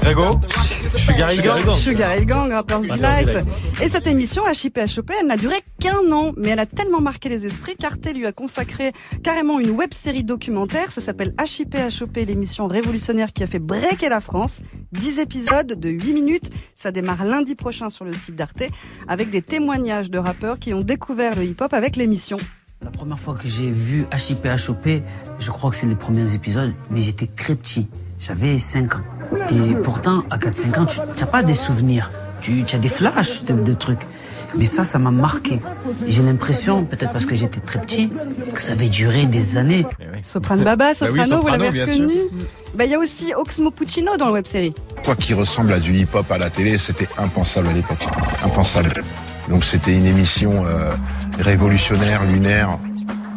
Grégo 0.00 0.40
Sugar 0.96 1.32
Hill 1.32 1.42
Gang. 1.42 1.72
Sugar 1.72 2.16
Hill 2.16 2.26
Gang, 2.26 2.50
Rappers 2.52 2.80
Delight. 2.80 3.28
Et 3.80 3.88
cette 3.88 4.06
émission, 4.08 4.42
HIP 4.50 4.78
HOP, 4.78 5.10
elle 5.20 5.26
n'a 5.26 5.36
duré 5.36 5.54
qu'un 5.78 6.10
an, 6.10 6.32
mais 6.36 6.48
elle 6.48 6.58
a 6.58 6.66
tellement 6.66 7.00
marqué 7.00 7.28
les 7.28 7.46
esprits 7.46 7.76
qu'Arte 7.76 8.12
lui 8.12 8.26
a 8.26 8.32
consacré 8.32 8.92
carrément 9.22 9.60
une 9.60 9.70
web 9.70 9.94
série 9.94 10.24
documentaire. 10.24 10.90
Ça 10.90 11.00
s'appelle 11.00 11.32
HIP 11.40 11.76
HOP, 12.00 12.16
l'émission 12.16 12.66
révolutionnaire 12.66 13.32
qui 13.32 13.44
a 13.44 13.46
fait 13.46 13.60
breaker 13.60 14.08
la 14.08 14.20
France. 14.20 14.62
10 14.92 15.20
épisodes 15.20 15.78
de 15.78 15.88
8 15.90 16.12
minutes. 16.12 16.50
Ça 16.74 16.90
démarre 16.90 17.24
lundi 17.24 17.54
prochain 17.54 17.88
sur 17.88 18.04
le 18.04 18.14
site 18.14 18.34
d'Arte 18.34 18.64
avec 19.06 19.30
des 19.30 19.42
témoignages 19.42 20.10
de 20.10 20.18
rappeurs 20.18 20.58
qui 20.58 20.74
ont 20.74 20.80
découvert 20.80 21.36
le 21.36 21.44
hip-hop 21.44 21.72
avec 21.72 21.96
l'émission. 21.96 22.38
La 22.82 22.90
première 22.90 23.18
fois 23.18 23.34
que 23.34 23.46
j'ai 23.46 23.70
vu 23.70 24.06
HIP 24.10 24.46
HOP, 24.46 25.02
je 25.38 25.50
crois 25.50 25.70
que 25.70 25.76
c'est 25.76 25.86
les 25.86 25.94
premiers 25.94 26.32
épisodes, 26.32 26.72
mais 26.90 27.02
j'étais 27.02 27.26
très 27.26 27.54
petit. 27.54 27.86
J'avais 28.18 28.58
5 28.58 28.94
ans. 28.94 29.00
Et 29.50 29.74
pourtant, 29.84 30.24
à 30.30 30.38
4-5 30.38 30.80
ans, 30.80 30.86
tu 30.86 30.98
n'as 30.98 31.26
pas 31.26 31.42
des 31.42 31.54
souvenirs. 31.54 32.10
Tu, 32.40 32.64
as 32.72 32.78
des 32.78 32.88
flashs 32.88 33.44
de, 33.44 33.52
de 33.52 33.74
trucs. 33.74 34.00
Mais 34.56 34.64
ça, 34.64 34.82
ça 34.82 34.98
m'a 34.98 35.10
marqué. 35.10 35.60
J'ai 36.08 36.22
l'impression, 36.22 36.84
peut-être 36.84 37.12
parce 37.12 37.26
que 37.26 37.34
j'étais 37.34 37.60
très 37.60 37.82
petit, 37.82 38.10
que 38.54 38.62
ça 38.62 38.72
avait 38.72 38.88
duré 38.88 39.26
des 39.26 39.58
années. 39.58 39.86
Soprano 40.22 40.64
Baba, 40.64 40.86
Bah 40.88 40.94
Soprano, 40.94 41.36
oui, 41.36 41.40
vous 41.42 41.48
l'avez 41.48 41.82
reconnu 41.82 42.14
Bah, 42.74 42.86
Il 42.86 42.90
y 42.90 42.94
a 42.94 42.98
aussi 42.98 43.34
Oxmo 43.34 43.70
Puccino 43.70 44.16
dans 44.16 44.26
la 44.26 44.32
web 44.32 44.46
série. 44.46 44.74
Quoi 45.04 45.16
qui 45.16 45.34
ressemble 45.34 45.74
à 45.74 45.80
du 45.80 45.94
hip-hop 45.94 46.30
à 46.32 46.38
la 46.38 46.48
télé, 46.48 46.78
c'était 46.78 47.08
impensable 47.18 47.68
à 47.68 47.72
l'époque. 47.74 48.04
Impensable. 48.42 48.90
Donc 49.50 49.64
c'était 49.64 49.94
une 49.94 50.06
émission 50.06 50.64
euh, 50.66 50.92
révolutionnaire, 51.38 52.24
lunaire. 52.24 52.78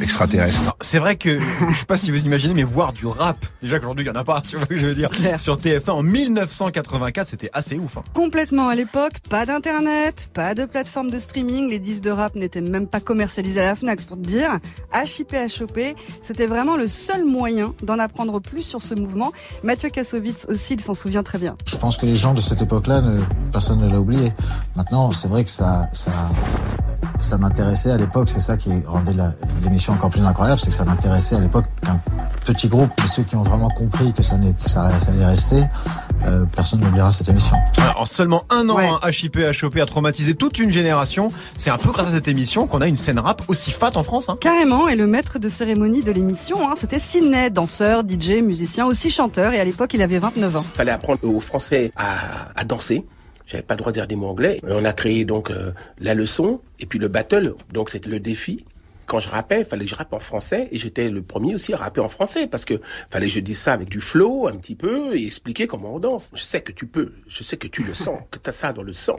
extraterrestre. 0.02 0.76
C'est 0.82 1.00
vrai 1.00 1.16
que, 1.16 1.40
je 1.40 1.78
sais 1.80 1.86
pas 1.86 1.96
si 1.96 2.12
vous 2.12 2.26
imaginez, 2.26 2.54
mais 2.54 2.64
voir 2.64 2.92
du 2.92 3.06
rap, 3.06 3.38
déjà 3.62 3.80
qu'aujourd'hui 3.80 4.04
il 4.04 4.08
y 4.08 4.12
en 4.12 4.16
a 4.20 4.26
pas, 4.26 4.42
tu 4.46 4.58
vois 4.58 4.66
ce 4.66 4.70
que 4.70 4.76
je 4.78 4.88
veux 4.88 4.96
dire, 4.96 5.10
sur 5.38 5.56
TF1 5.56 5.92
en 5.92 6.04
1984, 6.04 7.26
c'était 7.28 7.50
assez 7.54 7.78
ouf. 7.78 7.96
hein. 7.98 8.02
Complètement 8.14 8.68
à 8.68 8.76
l'époque, 8.76 9.14
pas 9.30 9.46
d'internet, 9.46 10.28
pas 10.34 10.56
de 10.56 10.66
plateforme 10.66 11.10
de 11.10 11.20
streaming, 11.20 11.70
les 11.70 11.80
disques 11.80 12.04
de 12.04 12.10
rap 12.12 12.36
n'étaient 12.36 12.60
même 12.60 12.88
pas 12.88 13.00
commercialisés 13.00 13.62
à 13.62 13.64
la 13.64 13.76
Fnac 13.76 14.02
pour 14.02 14.18
te 14.18 14.24
dire. 14.28 14.50
HIP 14.94 15.34
HOP, 15.62 15.80
c'était 16.22 16.48
vraiment 16.48 16.76
le 16.76 16.90
seul 16.90 17.24
moyen 17.24 17.74
d'en 17.82 17.98
apprendre 17.98 18.42
plus 18.42 18.64
sur 18.64 18.82
ce 18.82 18.96
mouvement. 18.96 19.32
Mathieu 19.64 19.90
Kassovitz 19.90 20.46
aussi, 20.50 20.74
il 20.74 20.82
s'en 20.82 20.96
souvient 20.96 21.24
très 21.24 21.38
bien. 21.38 21.56
Je 21.66 21.78
pense 21.78 21.96
que 21.96 22.06
les 22.06 22.18
gens 22.18 22.34
de 22.34 22.42
cette 22.42 22.62
époque-là, 22.62 23.00
ne- 23.02 23.22
personne 23.54 23.80
ne 23.80 23.90
l'a 23.90 24.02
oublié. 24.02 24.34
Maintenant, 24.76 25.14
c'est 25.14 25.30
vrai 25.30 25.46
que 25.46 25.50
ça, 25.52 25.88
ça, 25.94 26.12
ça 27.24 27.38
m'intéressait 27.38 27.92
à 27.92 27.98
l'époque. 27.98 28.30
C'est 28.30 28.42
ça 28.42 28.58
qui 28.58 28.72
rendait 28.86 29.14
l'émission 29.64 29.94
encore 29.94 30.10
plus 30.10 30.24
incroyable, 30.24 30.60
c'est 30.60 30.70
que 30.70 30.76
ça 30.76 30.86
m'intéressait 30.86 31.36
à 31.36 31.40
l'époque 31.40 31.66
qu'un 31.84 32.00
petit 32.46 32.68
groupe, 32.68 32.92
mais 33.02 33.08
ceux 33.08 33.24
qui 33.24 33.36
ont 33.36 33.44
vraiment 33.44 33.70
compris 33.70 34.14
que 34.14 34.22
ça, 34.22 34.36
que 34.36 34.70
ça, 34.70 35.00
ça 35.00 35.12
allait 35.12 35.26
rester, 35.26 35.64
euh, 36.26 36.46
personne 36.56 36.82
n'oubliera 36.82 37.12
cette 37.12 37.30
émission. 37.30 37.56
Alors, 37.78 38.02
en 38.02 38.06
seulement 38.06 38.44
un 38.50 38.70
an, 38.70 38.78
hein, 38.78 39.00
HIP 39.10 39.38
HOP 39.62 39.78
a 39.78 39.86
traumatisé 39.86 40.36
toute 40.36 40.60
une 40.60 40.70
génération. 40.70 41.30
C'est 41.58 41.70
un 41.70 41.78
peu 41.78 41.92
grâce 41.92 42.08
à 42.08 42.12
cette 42.12 42.28
émission 42.28 42.68
qu'on 42.68 42.82
a 42.82 42.88
une 42.88 42.96
scène 42.96 43.20
rap 43.20 43.44
aussi 43.48 43.72
fat 43.72 43.92
en 43.96 44.04
France. 44.04 44.30
Hein. 44.30 44.38
Carrément, 44.40 44.88
et 44.90 44.96
le 44.96 45.08
maître 45.08 45.40
de 45.40 45.48
cérémonie 45.48 46.02
de 46.02 46.12
l'émission, 46.12 46.70
hein, 46.70 46.76
c'était 46.78 47.00
Sidney, 47.00 47.50
danseur, 47.50 48.04
DJ, 48.08 48.42
musicien, 48.42 48.86
aussi 48.86 49.10
chanteur, 49.10 49.54
et 49.54 49.60
à 49.60 49.66
l'époque 49.66 49.94
il 49.94 50.02
avait 50.02 50.20
29 50.20 50.58
ans. 50.58 50.62
fallait 50.62 50.92
apprendre 50.92 51.20
aux 51.24 51.40
Français 51.40 51.92
à, 51.96 52.52
à 52.56 52.64
danser. 52.64 53.06
J'avais 53.48 53.64
pas 53.64 53.74
le 53.76 53.80
droit 53.80 53.92
de 53.92 53.98
dire 53.98 54.08
des 54.08 54.16
mots 54.16 54.28
anglais. 54.28 54.60
On 54.64 54.86
a 54.86 54.94
créé 54.94 55.26
donc 55.26 55.52
euh, 55.52 55.72
la 56.00 56.14
leçon 56.14 56.62
et 56.80 56.86
puis 56.86 57.00
le 57.00 57.08
battle. 57.08 57.56
Donc 57.72 57.90
c'était 57.90 58.10
le 58.10 58.20
défi. 58.20 58.66
Quand 59.06 59.20
je 59.20 59.30
rappais, 59.30 59.60
il 59.60 59.66
fallait 59.66 59.84
que 59.84 59.92
je 59.92 59.96
rappe 59.96 60.14
en 60.14 60.20
français 60.20 60.70
et 60.72 60.78
j'étais 60.78 61.10
le 61.10 61.22
premier 61.22 61.54
aussi 61.54 61.74
à 61.74 61.78
rapper 61.78 62.00
en 62.00 62.08
français 62.08 62.48
parce 62.48 62.64
que 62.64 62.80
fallait 63.10 63.28
que 63.28 63.34
je 63.34 63.40
dise 63.42 63.60
ça 63.60 63.74
avec 63.74 63.90
du 63.90 64.00
flow 64.00 64.48
un 64.48 64.56
petit 64.56 64.76
peu 64.76 65.16
et 65.16 65.26
expliquer 65.26 65.68
comment 65.68 65.96
on 65.96 66.00
danse. 66.00 66.32
Je 66.34 66.44
sais 66.44 66.62
que 66.62 66.72
tu 66.72 66.86
peux, 66.86 67.12
je 67.28 67.44
sais 67.44 67.58
que 67.58 67.68
tu 67.68 67.84
le 67.84 67.94
sens, 67.94 68.20
que 68.32 68.40
tu 68.40 68.50
as 68.50 68.54
ça 68.54 68.72
dans 68.72 68.84
le 68.84 68.94
sang. 68.94 69.18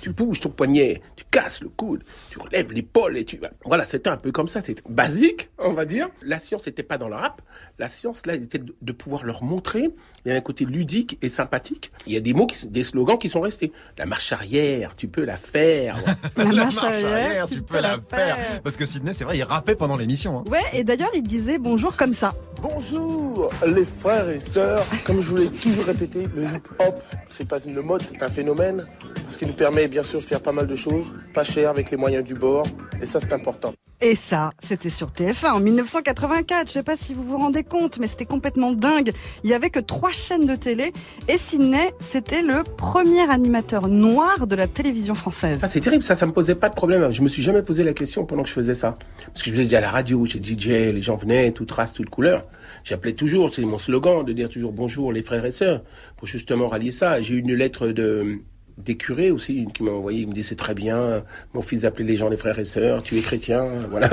Tu 0.00 0.10
bouges 0.10 0.40
ton 0.40 0.50
poignet, 0.50 1.00
tu 1.16 1.24
casses 1.30 1.60
le 1.60 1.68
coude, 1.68 2.02
tu 2.30 2.38
relèves 2.38 2.72
l'épaule 2.72 3.16
et 3.18 3.24
tu. 3.24 3.40
Voilà, 3.64 3.84
c'était 3.84 4.10
un 4.10 4.16
peu 4.16 4.32
comme 4.32 4.48
ça, 4.48 4.60
c'était 4.60 4.82
basique, 4.88 5.50
on 5.58 5.72
va 5.72 5.84
dire. 5.84 6.08
La 6.22 6.40
science 6.40 6.66
n'était 6.66 6.82
pas 6.82 6.98
dans 6.98 7.08
le 7.08 7.16
rap. 7.16 7.42
La 7.78 7.88
science, 7.88 8.24
là, 8.24 8.34
était 8.34 8.58
de, 8.58 8.92
pouvoir 8.92 9.24
leur 9.24 9.42
montrer. 9.42 9.88
Il 10.24 10.32
y 10.32 10.34
a 10.34 10.36
un 10.36 10.40
côté 10.40 10.64
ludique 10.64 11.18
et 11.20 11.28
sympathique. 11.28 11.92
Il 12.06 12.12
y 12.12 12.16
a 12.16 12.20
des 12.20 12.32
mots, 12.32 12.46
qui, 12.46 12.66
des 12.68 12.84
slogans 12.84 13.18
qui 13.18 13.28
sont 13.28 13.40
restés. 13.40 13.72
La 13.98 14.06
marche 14.06 14.32
arrière, 14.32 14.96
tu 14.96 15.08
peux 15.08 15.24
la 15.24 15.36
faire. 15.36 15.98
La 16.36 16.44
marche 16.44 16.78
arrière, 16.78 17.12
arrière, 17.12 17.46
tu 17.48 17.60
peux 17.60 17.80
la 17.80 17.98
faire. 17.98 18.36
Parce 18.62 18.76
que 18.76 18.86
Sydney, 18.86 19.12
c'est 19.12 19.24
vrai, 19.24 19.36
il 19.36 19.42
rappait 19.42 19.76
pendant 19.76 19.96
l'émission. 19.96 20.38
hein. 20.38 20.44
Ouais, 20.50 20.60
et 20.72 20.84
d'ailleurs 20.84 21.10
il 21.14 21.22
disait 21.22 21.58
bonjour 21.58 21.96
comme 21.96 22.14
ça. 22.14 22.34
Bonjour 22.62 23.50
les 23.66 23.84
frères 23.84 24.28
et 24.30 24.40
sœurs. 24.40 24.86
Comme 25.04 25.20
je 25.20 25.28
vous 25.28 25.36
l'ai 25.36 25.50
toujours 25.50 25.84
répété, 25.84 26.26
le 26.34 26.44
hip-hop, 26.44 26.98
c'est 27.26 27.46
pas 27.46 27.60
une 27.60 27.80
mode, 27.82 28.02
c'est 28.04 28.22
un 28.22 28.30
phénomène. 28.30 28.86
Parce 29.24 29.36
qu'il 29.36 29.48
nous 29.48 29.54
permet 29.54 29.75
bien 29.86 30.02
sûr 30.02 30.20
de 30.20 30.24
faire 30.24 30.40
pas 30.40 30.52
mal 30.52 30.66
de 30.66 30.76
choses, 30.76 31.12
pas 31.34 31.44
cher 31.44 31.70
avec 31.70 31.90
les 31.90 31.96
moyens 31.96 32.24
du 32.24 32.34
bord. 32.34 32.66
Et 33.00 33.06
ça 33.06 33.20
c'est 33.20 33.32
important. 33.32 33.74
Et 34.02 34.14
ça, 34.14 34.50
c'était 34.60 34.90
sur 34.90 35.08
TF1 35.08 35.52
en 35.52 35.60
1984. 35.60 36.68
Je 36.68 36.72
sais 36.72 36.82
pas 36.82 36.98
si 36.98 37.14
vous 37.14 37.22
vous 37.22 37.38
rendez 37.38 37.64
compte, 37.64 37.98
mais 37.98 38.06
c'était 38.06 38.26
complètement 38.26 38.72
dingue. 38.72 39.12
Il 39.42 39.48
y 39.48 39.54
avait 39.54 39.70
que 39.70 39.80
trois 39.80 40.12
chaînes 40.12 40.44
de 40.44 40.54
télé 40.54 40.92
et 41.28 41.38
Sidney, 41.38 41.94
c'était 41.98 42.42
le 42.42 42.62
premier 42.62 43.22
animateur 43.30 43.88
noir 43.88 44.46
de 44.46 44.54
la 44.54 44.66
télévision 44.66 45.14
française. 45.14 45.60
Ça, 45.60 45.66
c'est 45.66 45.80
terrible, 45.80 46.02
ça, 46.02 46.14
ça 46.14 46.26
me 46.26 46.32
posait 46.32 46.54
pas 46.54 46.68
de 46.68 46.74
problème. 46.74 47.10
Je 47.10 47.22
me 47.22 47.28
suis 47.28 47.42
jamais 47.42 47.62
posé 47.62 47.84
la 47.84 47.94
question 47.94 48.26
pendant 48.26 48.42
que 48.42 48.50
je 48.50 48.54
faisais 48.54 48.74
ça. 48.74 48.98
Parce 49.28 49.42
que 49.42 49.48
je 49.48 49.54
faisais 49.54 49.64
déjà 49.64 49.78
à 49.78 49.82
la 49.82 49.90
radio, 49.90 50.26
chez 50.26 50.42
DJ, 50.42 50.68
les 50.68 51.02
gens 51.02 51.16
venaient, 51.16 51.52
toute 51.52 51.72
race, 51.72 51.94
toute 51.94 52.10
couleur. 52.10 52.44
J'appelais 52.84 53.14
toujours, 53.14 53.54
c'est 53.54 53.62
mon 53.62 53.78
slogan, 53.78 54.24
de 54.24 54.32
dire 54.34 54.50
toujours 54.50 54.72
bonjour 54.72 55.10
les 55.10 55.22
frères 55.22 55.46
et 55.46 55.50
sœurs, 55.50 55.82
pour 56.18 56.28
justement 56.28 56.68
rallier 56.68 56.92
ça. 56.92 57.22
J'ai 57.22 57.34
eu 57.34 57.38
une 57.38 57.54
lettre 57.54 57.88
de 57.88 58.42
des 58.78 58.96
curés 58.96 59.30
aussi 59.30 59.66
qui 59.74 59.82
m'ont 59.82 59.96
envoyé, 59.96 60.20
ils 60.20 60.28
me 60.28 60.32
disaient 60.32 60.50
c'est 60.50 60.56
très 60.56 60.74
bien, 60.74 61.22
mon 61.54 61.62
fils 61.62 61.84
appelait 61.84 62.04
les 62.04 62.16
gens 62.16 62.28
les 62.28 62.36
frères 62.36 62.58
et 62.58 62.64
sœurs, 62.64 63.02
tu 63.02 63.16
es 63.16 63.20
chrétien, 63.20 63.68
voilà. 63.90 64.08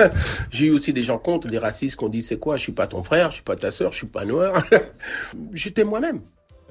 J'ai 0.52 0.68
eu 0.68 0.72
aussi 0.72 0.94
des 0.94 1.04
gens 1.04 1.18
contre, 1.18 1.48
des 1.48 1.58
racistes 1.58 1.98
qui 1.98 2.04
ont 2.06 2.10
dit 2.10 2.22
c'est 2.22 2.38
quoi, 2.40 2.58
je 2.58 2.64
suis 2.64 2.72
pas 2.72 2.88
ton 2.88 3.04
frère, 3.04 3.30
je 3.32 3.36
suis 3.36 3.44
pas 3.44 3.56
ta 3.56 3.72
sœur, 3.72 3.92
je 3.92 3.98
suis 3.98 4.08
pas 4.08 4.26
noir. 4.26 4.64
J'étais 5.54 5.84
moi-même. 5.84 6.22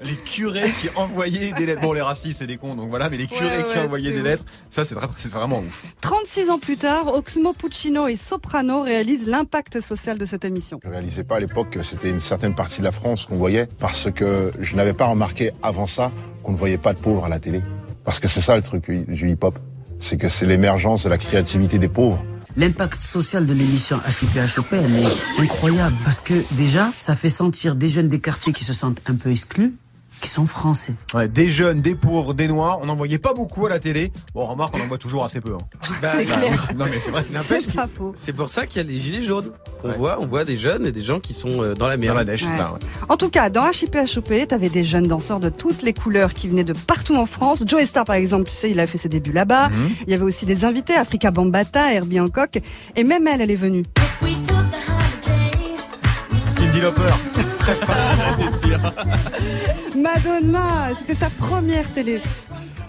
Les 0.03 0.15
curés 0.15 0.71
qui 0.81 0.89
envoyaient 0.97 1.53
des 1.53 1.65
lettres. 1.65 1.81
Bon, 1.81 1.93
les 1.93 2.01
racistes, 2.01 2.39
c'est 2.39 2.47
des 2.47 2.57
cons, 2.57 2.75
donc 2.75 2.89
voilà, 2.89 3.09
mais 3.09 3.15
les 3.17 3.27
curés 3.27 3.59
Ouais, 3.59 3.63
qui 3.71 3.77
envoyaient 3.77 4.11
des 4.11 4.19
ouf. 4.19 4.25
lettres, 4.25 4.43
ça, 4.69 4.83
c'est 4.83 4.95
c'est 5.15 5.31
vraiment 5.31 5.59
ouf. 5.59 5.83
36 6.01 6.49
ans 6.49 6.59
plus 6.59 6.75
tard, 6.75 7.13
Oxmo 7.13 7.53
Puccino 7.53 8.07
et 8.07 8.15
Soprano 8.17 8.81
réalisent 8.81 9.27
l'impact 9.27 9.79
social 9.79 10.17
de 10.17 10.25
cette 10.25 10.43
émission. 10.43 10.79
Je 10.83 10.89
réalisais 10.89 11.23
pas 11.23 11.35
à 11.35 11.39
l'époque 11.39 11.69
que 11.69 11.83
c'était 11.83 12.09
une 12.09 12.19
certaine 12.21 12.55
partie 12.55 12.79
de 12.79 12.83
la 12.85 12.91
France 12.91 13.27
qu'on 13.27 13.37
voyait 13.37 13.67
parce 13.79 14.11
que 14.11 14.51
je 14.59 14.75
n'avais 14.75 14.93
pas 14.93 15.05
remarqué 15.05 15.51
avant 15.61 15.87
ça 15.87 16.11
qu'on 16.43 16.51
ne 16.51 16.57
voyait 16.57 16.79
pas 16.79 16.93
de 16.93 16.99
pauvres 16.99 17.23
à 17.25 17.29
la 17.29 17.39
télé. 17.39 17.61
Parce 18.03 18.19
que 18.19 18.27
c'est 18.27 18.41
ça 18.41 18.55
le 18.55 18.61
truc 18.61 18.89
du 18.89 19.29
hip-hop. 19.29 19.57
C'est 20.01 20.17
que 20.17 20.29
c'est 20.29 20.45
l'émergence 20.45 21.03
de 21.03 21.09
la 21.09 21.17
créativité 21.17 21.79
des 21.79 21.87
pauvres. 21.87 22.23
L'impact 22.55 23.01
social 23.01 23.47
de 23.47 23.53
l'émission 23.53 23.99
HIP-HOP, 24.07 24.73
elle 24.73 24.95
est 24.95 25.41
incroyable 25.41 25.95
parce 26.03 26.19
que 26.19 26.33
déjà, 26.51 26.91
ça 26.99 27.15
fait 27.15 27.29
sentir 27.29 27.75
des 27.75 27.89
jeunes 27.89 28.09
des 28.09 28.19
quartiers 28.19 28.53
qui 28.53 28.63
se 28.63 28.73
sentent 28.73 29.01
un 29.07 29.15
peu 29.15 29.31
exclus, 29.31 29.73
qui 30.23 30.29
sont 30.29 30.45
français. 30.45 30.93
Ouais, 31.13 31.27
des 31.27 31.49
jeunes, 31.49 31.81
des 31.81 31.95
pauvres, 31.95 32.33
des 32.33 32.47
noirs, 32.47 32.79
on 32.81 32.85
n'en 32.85 32.95
voyait 32.95 33.17
pas 33.17 33.33
beaucoup 33.33 33.65
à 33.65 33.69
la 33.69 33.79
télé. 33.79 34.09
Bon, 34.33 34.45
remarque, 34.45 34.73
on 34.77 34.81
en 34.81 34.87
voit 34.87 34.97
toujours 34.97 35.25
assez 35.25 35.41
peu. 35.41 35.51
hein. 35.53 35.57
Bah, 36.01 36.13
Bah 36.15 36.23
bah, 36.29 36.35
oui. 36.49 36.75
Non, 36.77 36.85
mais 36.89 36.99
c'est 37.01 37.11
vrai, 37.11 37.23
N'empêche 37.33 37.63
C'est 37.63 37.71
que- 37.71 37.75
pas 37.75 37.87
faux. 37.93 38.13
C'est 38.15 38.31
pour 38.31 38.47
ça 38.49 38.65
qu'il 38.65 38.81
y 38.81 38.85
a 38.85 38.87
les 38.87 38.99
gilets 39.01 39.21
jaunes 39.21 39.51
qu'on 39.81 39.89
Ouais. 39.89 39.97
voit. 39.97 40.17
On 40.21 40.25
voit 40.25 40.45
des 40.45 40.55
jeunes 40.55 40.85
et 40.85 40.93
des 40.93 41.03
gens 41.03 41.19
qui 41.19 41.33
sont 41.33 41.61
euh, 41.61 41.73
dans 41.73 41.87
la 41.89 41.97
mer. 41.97 42.13
Dans 42.13 42.19
la 42.19 42.23
neige, 42.23 42.41
Ouais. 42.43 42.49
c'est 42.51 42.57
ça. 42.57 42.71
ouais. 42.71 42.79
En 43.09 43.17
tout 43.17 43.29
cas, 43.29 43.49
dans 43.49 43.69
HIP 43.69 43.95
HOP, 44.15 44.47
t'avais 44.47 44.69
des 44.69 44.85
jeunes 44.85 45.07
danseurs 45.07 45.41
de 45.41 45.49
toutes 45.49 45.81
les 45.81 45.91
couleurs 45.93 46.33
qui 46.33 46.47
venaient 46.47 46.63
de 46.63 46.73
partout 46.73 47.17
en 47.17 47.25
France. 47.25 47.63
Joe 47.67 47.83
Star, 47.83 48.05
par 48.05 48.15
exemple, 48.15 48.45
tu 48.49 48.55
sais, 48.55 48.71
il 48.71 48.79
a 48.79 48.87
fait 48.87 48.97
ses 48.97 49.09
débuts 49.09 49.33
là-bas. 49.33 49.67
Mhm. 49.69 49.89
Il 50.07 50.11
y 50.11 50.13
avait 50.13 50.23
aussi 50.23 50.45
des 50.45 50.63
invités, 50.63 50.95
Africa 50.95 51.31
Bambata, 51.31 51.93
Herbie 51.93 52.21
Hancock. 52.21 52.61
Et 52.95 53.03
même 53.03 53.27
elle, 53.27 53.41
elle 53.41 53.51
est 53.51 53.55
venue. 53.55 53.83
Cindy 56.47 56.79
Lauper. 56.79 57.11
Très 57.63 57.75
fan, 57.75 58.17
j'étais 58.39 58.57
sûr. 58.57 58.79
Madonna, 60.01 60.93
c'était 60.95 61.15
sa 61.15 61.29
première 61.29 61.87
télé. 61.93 62.19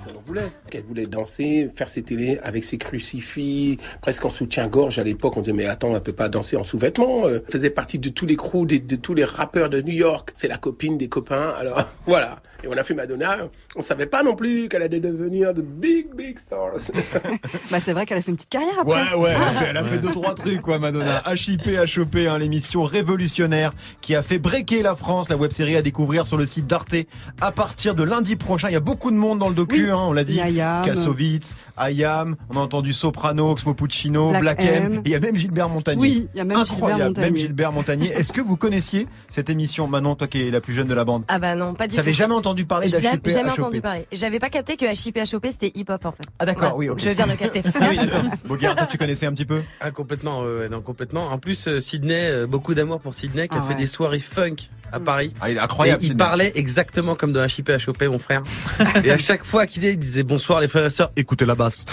Elle 0.06 0.14
voulait. 0.26 0.42
Elle 0.72 0.82
voulait 0.82 1.06
danser, 1.06 1.70
faire 1.76 1.88
ses 1.88 2.02
télés 2.02 2.38
avec 2.42 2.64
ses 2.64 2.76
crucifix, 2.76 3.78
presque 4.00 4.24
en 4.24 4.30
soutien-gorge. 4.30 4.98
À 4.98 5.04
l'époque, 5.04 5.36
on 5.36 5.42
disait, 5.42 5.52
mais 5.52 5.66
attends, 5.66 5.94
elle 5.94 6.02
peut 6.02 6.12
pas 6.12 6.28
danser 6.28 6.56
en 6.56 6.64
sous-vêtements. 6.64 7.26
Euh, 7.26 7.40
Elle 7.46 7.52
faisait 7.52 7.70
partie 7.70 8.00
de 8.00 8.08
tous 8.08 8.26
les 8.26 8.34
crews, 8.36 8.66
de, 8.66 8.78
de 8.78 8.96
tous 8.96 9.14
les 9.14 9.24
rappeurs 9.24 9.68
de 9.68 9.80
New 9.80 9.92
York. 9.94 10.30
C'est 10.34 10.48
la 10.48 10.56
copine 10.56 10.98
des 10.98 11.08
copains. 11.08 11.50
Alors, 11.60 11.84
voilà. 12.06 12.42
Et 12.64 12.66
on 12.68 12.72
a 12.78 12.82
fait 12.82 12.94
Madonna. 12.94 13.36
On 13.76 13.82
savait 13.82 14.06
pas 14.06 14.22
non 14.22 14.34
plus 14.34 14.68
qu'elle 14.70 14.80
allait 14.82 15.00
devenir 15.00 15.52
de 15.52 15.60
big, 15.60 16.06
big 16.14 16.38
stars. 16.38 16.72
Bah, 17.70 17.78
c'est 17.80 17.92
vrai 17.92 18.06
qu'elle 18.06 18.18
a 18.18 18.22
fait 18.22 18.30
une 18.30 18.36
petite 18.36 18.50
carrière 18.50 18.78
après. 18.80 18.94
Ouais, 19.14 19.18
ouais, 19.22 19.30
elle 19.34 19.42
a 19.42 19.60
fait, 19.60 19.66
elle 19.70 19.76
a 19.76 19.84
fait 19.84 19.98
deux, 19.98 20.10
trois 20.10 20.34
trucs, 20.34 20.62
quoi, 20.62 20.78
Madonna. 20.78 21.22
HIP, 21.34 21.68
HOP, 21.96 22.16
hein, 22.28 22.38
l'émission 22.38 22.84
révolutionnaire 22.84 23.72
qui 24.00 24.14
a 24.14 24.22
fait 24.22 24.38
breaker 24.38 24.82
la 24.82 24.94
France, 24.94 25.28
la 25.28 25.36
web 25.36 25.50
série 25.50 25.76
à 25.76 25.82
découvrir 25.82 26.26
sur 26.26 26.36
le 26.36 26.46
site 26.46 26.66
d'Arte 26.66 26.94
à 27.40 27.52
partir 27.52 27.94
de 27.94 28.02
lundi 28.02 28.36
prochain. 28.36 28.68
Il 28.68 28.72
y 28.72 28.76
a 28.76 28.80
beaucoup 28.80 29.10
de 29.10 29.16
monde 29.16 29.38
dans 29.38 29.48
le 29.48 29.54
docu, 29.54 29.84
Oui. 29.84 29.90
hein, 29.90 29.98
on 29.98 30.12
l'a 30.12 30.24
dit. 30.24 30.40
Ayam. 30.40 30.84
Kassovitz, 30.84 31.54
Ayam, 31.76 32.36
on 32.50 32.56
a 32.56 32.60
entendu 32.60 32.92
Soprano, 32.92 33.50
Oxmo 33.50 33.74
Puccino, 33.74 34.30
Black 34.30 34.42
Black, 34.42 34.60
M. 34.60 34.84
M. 34.84 34.94
Et 35.04 35.08
il 35.08 35.10
y 35.10 35.14
a 35.14 35.20
même 35.20 35.36
Gilbert 35.36 35.68
Montagnier. 35.68 36.00
Oui, 36.00 36.28
il 36.34 36.38
y 36.38 36.40
a 36.40 36.44
même 36.44 36.56
Incroyable, 36.58 37.02
Gilbert 37.02 37.08
Montagnier. 37.08 37.30
même 37.30 37.36
Gilbert 37.40 37.72
Montagnier. 37.72 38.08
Est-ce 38.12 38.32
que 38.32 38.40
vous 38.40 38.56
connaissiez 38.56 39.06
cette 39.28 39.50
émission, 39.50 39.86
Manon, 39.88 40.14
toi 40.14 40.28
qui 40.28 40.42
es 40.46 40.50
la 40.50 40.60
plus 40.60 40.72
jeune 40.74 40.86
de 40.86 40.94
la 40.94 41.04
bande? 41.04 41.24
Ah 41.28 41.38
bah 41.38 41.54
non, 41.56 41.74
pas 41.74 41.86
du 41.88 41.92
tout. 41.92 41.96
T'avais 41.96 42.12
jamais 42.12 42.34
entendu 42.34 42.53
parler 42.62 42.88
Jamais, 42.88 43.16
d'HIP, 43.16 43.28
jamais 43.30 43.50
HOP 43.50 43.58
entendu 43.58 43.80
parler. 43.80 44.06
J'avais 44.12 44.38
pas 44.38 44.50
capté 44.50 44.76
que 44.76 44.84
HIP 44.84 45.18
HOP 45.32 45.46
c'était 45.50 45.72
hip 45.74 45.86
hop 45.88 46.04
en 46.06 46.12
fait. 46.12 46.24
Ah 46.38 46.46
d'accord, 46.46 46.76
Ouais, 46.76 46.86
oui, 46.86 46.88
ok. 46.90 47.00
Je 47.00 47.10
viens 47.10 47.26
de 47.26 47.32
capter. 47.32 47.62
Ah 47.80 47.86
oui, 47.90 47.96
d'accord. 47.96 48.22
Bogart, 48.46 48.76
toi 48.76 48.86
tu 48.86 48.98
connaissais 48.98 49.26
un 49.26 49.32
petit 49.32 49.44
peu? 49.44 49.62
Ah 49.80 49.90
complètement, 49.90 50.42
euh, 50.44 50.68
non 50.68 50.80
complètement. 50.82 51.26
En 51.28 51.38
plus, 51.38 51.66
euh, 51.66 51.80
Sydney, 51.80 52.28
euh, 52.30 52.46
beaucoup 52.46 52.74
d'amour 52.74 53.00
pour 53.00 53.14
Sydney, 53.14 53.48
qui 53.48 53.56
a 53.56 53.60
Ah 53.60 53.62
fait 53.66 53.74
ouais. 53.74 53.80
des 53.80 53.86
soirées 53.86 54.18
funk 54.20 54.56
à 54.94 55.00
Paris. 55.00 55.32
Ah, 55.40 55.50
il 55.50 55.56
est 55.56 55.60
incroyable. 55.60 56.02
Et 56.02 56.06
il 56.08 56.16
parlait 56.16 56.52
exactement 56.54 57.14
comme 57.14 57.32
dans 57.32 57.44
HIP 57.46 57.70
HOP, 57.86 58.02
mon 58.04 58.18
frère. 58.18 58.42
et 59.04 59.10
à 59.10 59.18
chaque 59.18 59.44
fois 59.44 59.66
qu'il 59.66 59.82
disait, 59.82 59.94
il 59.94 59.98
disait 59.98 60.22
bonsoir 60.22 60.60
les 60.60 60.68
frères 60.68 60.86
et 60.86 60.90
sœurs, 60.90 61.10
écoutez 61.16 61.44
la 61.46 61.54
basse. 61.54 61.84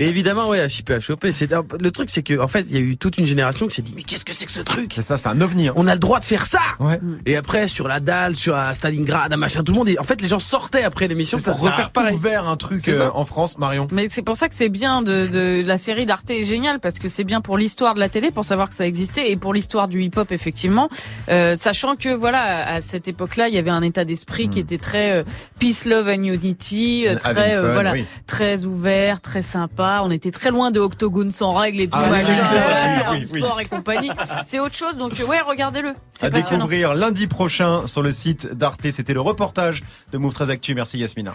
et 0.00 0.04
évidemment, 0.06 0.48
ouais, 0.48 0.66
HIP 0.66 0.92
HOP, 1.08 1.26
c'est 1.32 1.50
le 1.80 1.90
truc, 1.90 2.10
c'est 2.10 2.22
que 2.22 2.38
en 2.40 2.48
fait, 2.48 2.66
il 2.70 2.74
y 2.74 2.78
a 2.78 2.80
eu 2.82 2.96
toute 2.96 3.18
une 3.18 3.26
génération 3.26 3.66
qui 3.66 3.76
s'est 3.76 3.82
dit, 3.82 3.92
mais 3.96 4.02
qu'est-ce 4.02 4.24
que 4.24 4.32
c'est 4.32 4.46
que 4.46 4.52
ce 4.52 4.60
truc? 4.60 4.92
C'est 4.94 5.02
ça, 5.02 5.16
c'est 5.16 5.28
un 5.28 5.40
ovni. 5.40 5.68
hein. 5.68 5.72
On 5.76 5.86
a 5.86 5.94
le 5.94 6.00
droit 6.00 6.20
de 6.20 6.24
faire 6.24 6.46
ça. 6.46 6.60
Ouais. 6.80 7.00
Et 7.26 7.36
après, 7.36 7.68
sur 7.68 7.88
la 7.88 8.00
dalle, 8.00 8.36
sur 8.36 8.54
à 8.56 8.74
Stalingrad, 8.74 9.32
à 9.32 9.36
machin, 9.36 9.62
tout 9.62 9.72
le 9.72 9.78
monde. 9.78 9.88
est- 9.88 9.98
En 9.98 10.04
fait, 10.04 10.20
les 10.20 10.28
gens 10.28 10.38
sortaient 10.38 10.84
après 10.84 11.08
l'émission 11.08 11.38
ça, 11.38 11.52
pour 11.52 11.60
ça 11.60 11.70
refaire 11.70 11.86
a 11.86 11.90
pareil. 11.90 12.14
ouvert 12.14 12.48
un 12.48 12.56
truc 12.56 12.80
ça. 12.80 12.90
euh, 12.92 13.10
en 13.14 13.24
France, 13.24 13.58
Marion. 13.58 13.86
Mais 13.90 14.08
c'est 14.08 14.22
pour 14.22 14.36
ça 14.36 14.48
que 14.48 14.54
c'est 14.54 14.68
bien 14.68 15.02
de, 15.02 15.26
de 15.26 15.62
la 15.66 15.78
série 15.78 16.06
d'Arte 16.06 16.30
est 16.30 16.44
géniale 16.44 16.80
parce 16.80 16.98
que 16.98 17.08
c'est 17.08 17.24
bien 17.24 17.40
pour 17.40 17.58
l'histoire 17.58 17.94
de 17.94 18.00
la 18.00 18.08
télé 18.08 18.30
pour 18.30 18.44
savoir 18.44 18.68
que 18.68 18.74
ça 18.74 18.86
existait 18.86 19.30
et 19.30 19.36
pour 19.36 19.52
l'histoire 19.54 19.88
du 19.88 20.02
hip-hop 20.02 20.30
effectivement. 20.32 20.88
Euh, 21.28 21.56
Sachant 21.64 21.96
que 21.96 22.10
voilà, 22.10 22.68
à 22.74 22.82
cette 22.82 23.08
époque-là, 23.08 23.48
il 23.48 23.54
y 23.54 23.56
avait 23.56 23.70
un 23.70 23.80
état 23.80 24.04
d'esprit 24.04 24.50
qui 24.50 24.58
était 24.60 24.76
très 24.76 25.12
euh, 25.12 25.22
peace, 25.58 25.86
love 25.86 26.08
and 26.08 26.22
unity, 26.24 27.08
euh, 27.08 27.14
Hmm. 27.14 27.18
Très 27.18 27.54
euh, 27.54 27.62
fun, 27.62 27.72
voilà, 27.72 27.92
oui. 27.92 28.04
très 28.26 28.66
ouvert, 28.66 29.22
très 29.22 29.40
sympa. 29.40 30.02
On 30.04 30.10
était 30.10 30.30
très 30.30 30.50
loin 30.50 30.70
de 30.70 30.78
octogone 30.78 31.30
sans 31.30 31.54
règles 31.54 31.80
et 31.80 31.88
tout, 31.88 31.96
Ah, 31.98 33.12
oui, 33.12 33.20
oui, 33.32 33.40
sport 33.40 33.58
et 33.62 33.64
compagnie. 33.64 34.10
C'est 34.44 34.60
autre 34.60 34.74
chose, 34.74 34.98
donc 34.98 35.12
ouais, 35.26 35.40
regardez-le. 35.40 35.94
C'est 36.14 36.26
À 36.26 36.30
découvrir 36.30 36.92
lundi 36.92 37.26
prochain 37.28 37.86
sur 37.86 38.02
le 38.02 38.12
site 38.12 38.52
d'Arte. 38.52 38.90
C'était 38.90 39.14
le 39.14 39.22
reportage 39.22 39.82
de 40.12 40.18
Move 40.18 40.34
13 40.34 40.50
Actu. 40.50 40.74
Merci 40.74 40.98
Yasmina. 40.98 41.34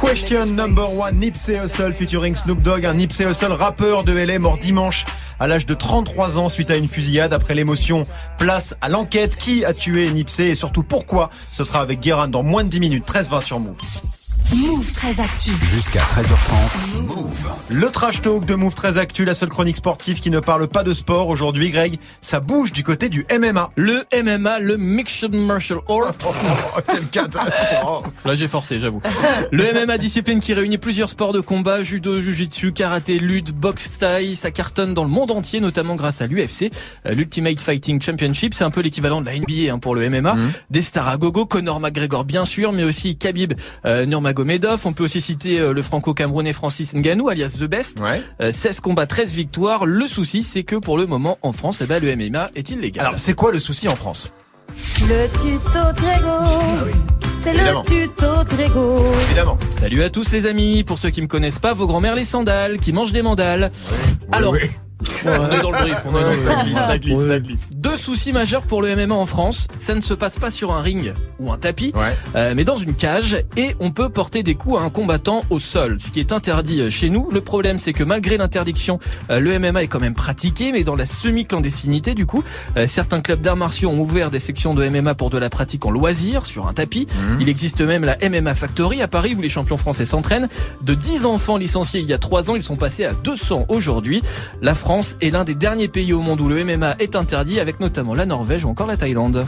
Question 0.00 0.46
number 0.46 0.90
one, 0.98 1.16
Nipsey 1.18 1.58
Hussle 1.62 1.92
featuring 1.92 2.34
Snoop 2.34 2.62
Dogg, 2.62 2.86
un 2.86 2.94
Nipsey 2.94 3.26
Hussle 3.26 3.52
rappeur 3.52 4.04
de 4.04 4.12
LA 4.12 4.38
mort 4.38 4.56
dimanche 4.56 5.04
à 5.42 5.48
l'âge 5.48 5.66
de 5.66 5.74
33 5.74 6.38
ans 6.38 6.48
suite 6.48 6.70
à 6.70 6.76
une 6.76 6.86
fusillade. 6.86 7.32
Après 7.32 7.56
l'émotion, 7.56 8.06
place 8.38 8.76
à 8.80 8.88
l'enquête. 8.88 9.36
Qui 9.36 9.64
a 9.64 9.74
tué 9.74 10.08
Nipsey 10.08 10.50
et 10.50 10.54
surtout 10.54 10.84
pourquoi? 10.84 11.30
Ce 11.50 11.64
sera 11.64 11.80
avec 11.80 11.98
Guérin 11.98 12.28
dans 12.28 12.44
moins 12.44 12.62
de 12.62 12.68
10 12.68 12.78
minutes. 12.78 13.04
13-20 13.04 13.40
sur 13.40 13.58
Move. 13.58 13.76
Move 14.50 14.92
très 14.92 15.18
actu. 15.18 15.50
Jusqu'à 15.72 16.00
13h30. 16.00 17.06
Move. 17.06 17.50
Le 17.70 17.88
trash 17.88 18.20
talk 18.20 18.44
de 18.44 18.54
Move 18.54 18.74
13 18.74 18.98
Actu, 18.98 19.24
la 19.24 19.32
seule 19.32 19.48
chronique 19.48 19.76
sportive 19.78 20.20
qui 20.20 20.28
ne 20.30 20.40
parle 20.40 20.68
pas 20.68 20.82
de 20.82 20.92
sport. 20.92 21.28
Aujourd'hui, 21.28 21.70
Greg, 21.70 21.98
ça 22.20 22.38
bouge 22.40 22.70
du 22.70 22.82
côté 22.82 23.08
du 23.08 23.24
MMA. 23.32 23.70
Le 23.76 24.04
MMA, 24.14 24.58
le 24.58 24.76
Mixed 24.76 25.32
Martial 25.34 25.78
Arts. 25.88 26.14
Quelle 26.86 27.06
catastrophe. 27.06 28.24
Là, 28.26 28.34
j'ai 28.34 28.46
forcé, 28.46 28.78
j'avoue. 28.78 29.00
Le 29.52 29.86
MMA, 29.86 29.96
discipline 29.96 30.40
qui 30.40 30.52
réunit 30.52 30.76
plusieurs 30.76 31.08
sports 31.08 31.32
de 31.32 31.40
combat, 31.40 31.82
judo, 31.82 32.20
jujitsu, 32.20 32.72
karaté, 32.72 33.18
lutte, 33.18 33.52
boxe 33.52 33.98
thaï, 33.98 34.36
ça 34.36 34.50
cartonne 34.50 34.92
dans 34.92 35.04
le 35.04 35.10
monde 35.10 35.30
entier, 35.30 35.60
notamment 35.60 35.94
grâce 35.94 36.20
à 36.20 36.26
l'UFC, 36.26 36.70
euh, 37.06 37.14
l'Ultimate 37.14 37.60
Fighting 37.60 38.02
Championship. 38.02 38.52
C'est 38.52 38.64
un 38.64 38.70
peu 38.70 38.82
l'équivalent 38.82 39.22
de 39.22 39.26
la 39.26 39.38
NBA 39.38 39.72
hein, 39.72 39.78
pour 39.78 39.94
le 39.94 40.10
MMA. 40.10 40.36
Des 40.68 40.82
stars 40.82 41.08
à 41.08 41.16
gogo, 41.16 41.46
Conor 41.46 41.80
McGregor 41.80 42.24
bien 42.24 42.44
sûr, 42.44 42.72
mais 42.72 42.84
aussi 42.84 43.16
Khabib 43.16 43.54
euh, 43.86 44.04
Nurmagomedov. 44.04 44.31
On 44.84 44.92
peut 44.92 45.04
aussi 45.04 45.20
citer 45.20 45.60
euh, 45.60 45.72
le 45.72 45.82
franco-camerounais 45.82 46.52
Francis 46.52 46.94
Ngannou, 46.94 47.28
alias 47.28 47.56
The 47.58 47.64
Best. 47.64 47.98
Euh, 48.40 48.52
16 48.52 48.80
combats, 48.80 49.06
13 49.06 49.34
victoires. 49.34 49.86
Le 49.86 50.06
souci, 50.06 50.42
c'est 50.42 50.62
que 50.62 50.76
pour 50.76 50.96
le 50.96 51.06
moment, 51.06 51.38
en 51.42 51.52
France, 51.52 51.80
eh 51.82 51.86
ben, 51.86 52.02
le 52.02 52.14
MMA 52.16 52.50
est 52.54 52.70
illégal. 52.70 53.06
Alors, 53.06 53.18
c'est 53.18 53.34
quoi 53.34 53.52
le 53.52 53.58
souci 53.58 53.88
en 53.88 53.96
France? 53.96 54.32
Le 55.00 55.26
tuto 55.38 55.78
Grégo. 55.96 56.90
C'est 57.44 57.50
Évidemment. 57.50 57.82
le 57.88 58.06
tuto 58.06 58.56
Grégo. 58.56 59.04
Évidemment. 59.26 59.58
Salut 59.70 60.02
à 60.02 60.10
tous 60.10 60.30
les 60.32 60.46
amis. 60.46 60.84
Pour 60.84 60.98
ceux 60.98 61.10
qui 61.10 61.22
me 61.22 61.26
connaissent 61.26 61.58
pas, 61.58 61.74
vos 61.74 61.86
grands-mères 61.86 62.14
les 62.14 62.24
sandales, 62.24 62.78
qui 62.78 62.92
mangent 62.92 63.12
des 63.12 63.22
mandales. 63.22 63.72
Alors, 64.30 64.56
on 65.24 65.50
est 65.50 65.62
dans 65.62 65.70
le 65.70 65.78
brief, 65.78 65.96
on 66.06 66.16
est 66.16 66.22
dans 66.22 66.40
ça 66.40 66.62
glisse, 66.64 66.78
ça 66.78 66.98
glisse, 66.98 67.26
ça 67.26 67.40
glisse. 67.40 67.70
Deux 67.74 67.96
soucis 67.96 68.32
majeurs 68.32 68.62
pour 68.62 68.82
le 68.82 68.94
MMA 68.94 69.14
en 69.14 69.26
France. 69.26 69.68
Ça 69.78 69.94
ne 69.94 70.00
se 70.00 70.14
passe 70.14 70.38
pas 70.38 70.50
sur 70.50 70.72
un 70.72 70.80
ring 70.80 71.12
ou 71.38 71.52
un 71.52 71.58
tapis, 71.58 71.92
euh, 72.34 72.54
mais 72.56 72.64
dans 72.64 72.76
une 72.76 72.94
cage 72.94 73.42
et 73.56 73.74
on 73.80 73.90
peut 73.90 74.08
porter 74.08 74.42
des 74.42 74.54
coups 74.54 74.78
à 74.80 74.82
un 74.82 74.90
combattant 74.90 75.42
au 75.50 75.58
sol, 75.58 75.98
ce 76.00 76.10
qui 76.10 76.20
est 76.20 76.32
interdit 76.32 76.80
euh, 76.80 76.90
chez 76.90 77.10
nous. 77.10 77.28
Le 77.30 77.40
problème, 77.40 77.78
c'est 77.78 77.92
que 77.92 78.04
malgré 78.04 78.36
l'interdiction, 78.36 78.98
euh, 79.30 79.40
le 79.40 79.58
MMA 79.58 79.84
est 79.84 79.86
quand 79.88 80.00
même 80.00 80.14
pratiqué, 80.14 80.72
mais 80.72 80.84
dans 80.84 80.96
la 80.96 81.06
semi-clandestinité 81.06 82.14
du 82.14 82.26
coup. 82.26 82.44
Euh, 82.76 82.86
certains 82.86 83.20
clubs 83.20 83.40
d'arts 83.40 83.56
martiaux 83.56 83.90
ont 83.90 83.98
ouvert 83.98 84.30
des 84.30 84.38
sections 84.38 84.74
de 84.74 84.88
MMA 84.88 85.14
pour 85.14 85.30
de 85.30 85.38
la 85.38 85.50
pratique 85.50 85.84
en 85.86 85.90
loisir 85.90 86.46
sur 86.46 86.66
un 86.66 86.72
tapis. 86.72 87.06
Il 87.40 87.48
existe 87.48 87.80
même 87.80 88.04
la 88.04 88.16
MMA 88.28 88.54
Factory 88.54 89.02
à 89.02 89.08
Paris 89.08 89.34
où 89.36 89.40
les 89.40 89.48
champions 89.48 89.76
français 89.76 90.06
s'entraînent. 90.06 90.48
De 90.82 90.94
10 90.94 91.24
enfants 91.24 91.56
licenciés 91.56 92.00
il 92.00 92.06
y 92.06 92.12
a 92.12 92.18
3 92.18 92.50
ans, 92.50 92.56
ils 92.56 92.62
sont 92.62 92.76
passés 92.76 93.04
à 93.04 93.12
200 93.12 93.66
aujourd'hui. 93.68 94.22
La 94.60 94.74
France 94.74 94.91
est 95.20 95.30
l'un 95.30 95.44
des 95.44 95.54
derniers 95.54 95.88
pays 95.88 96.12
au 96.12 96.20
monde 96.20 96.40
où 96.40 96.48
le 96.48 96.64
MMA 96.64 96.96
est 96.98 97.16
interdit, 97.16 97.60
avec 97.60 97.80
notamment 97.80 98.14
la 98.14 98.26
Norvège 98.26 98.64
ou 98.64 98.68
encore 98.68 98.86
la 98.86 98.96
Thaïlande. 98.96 99.44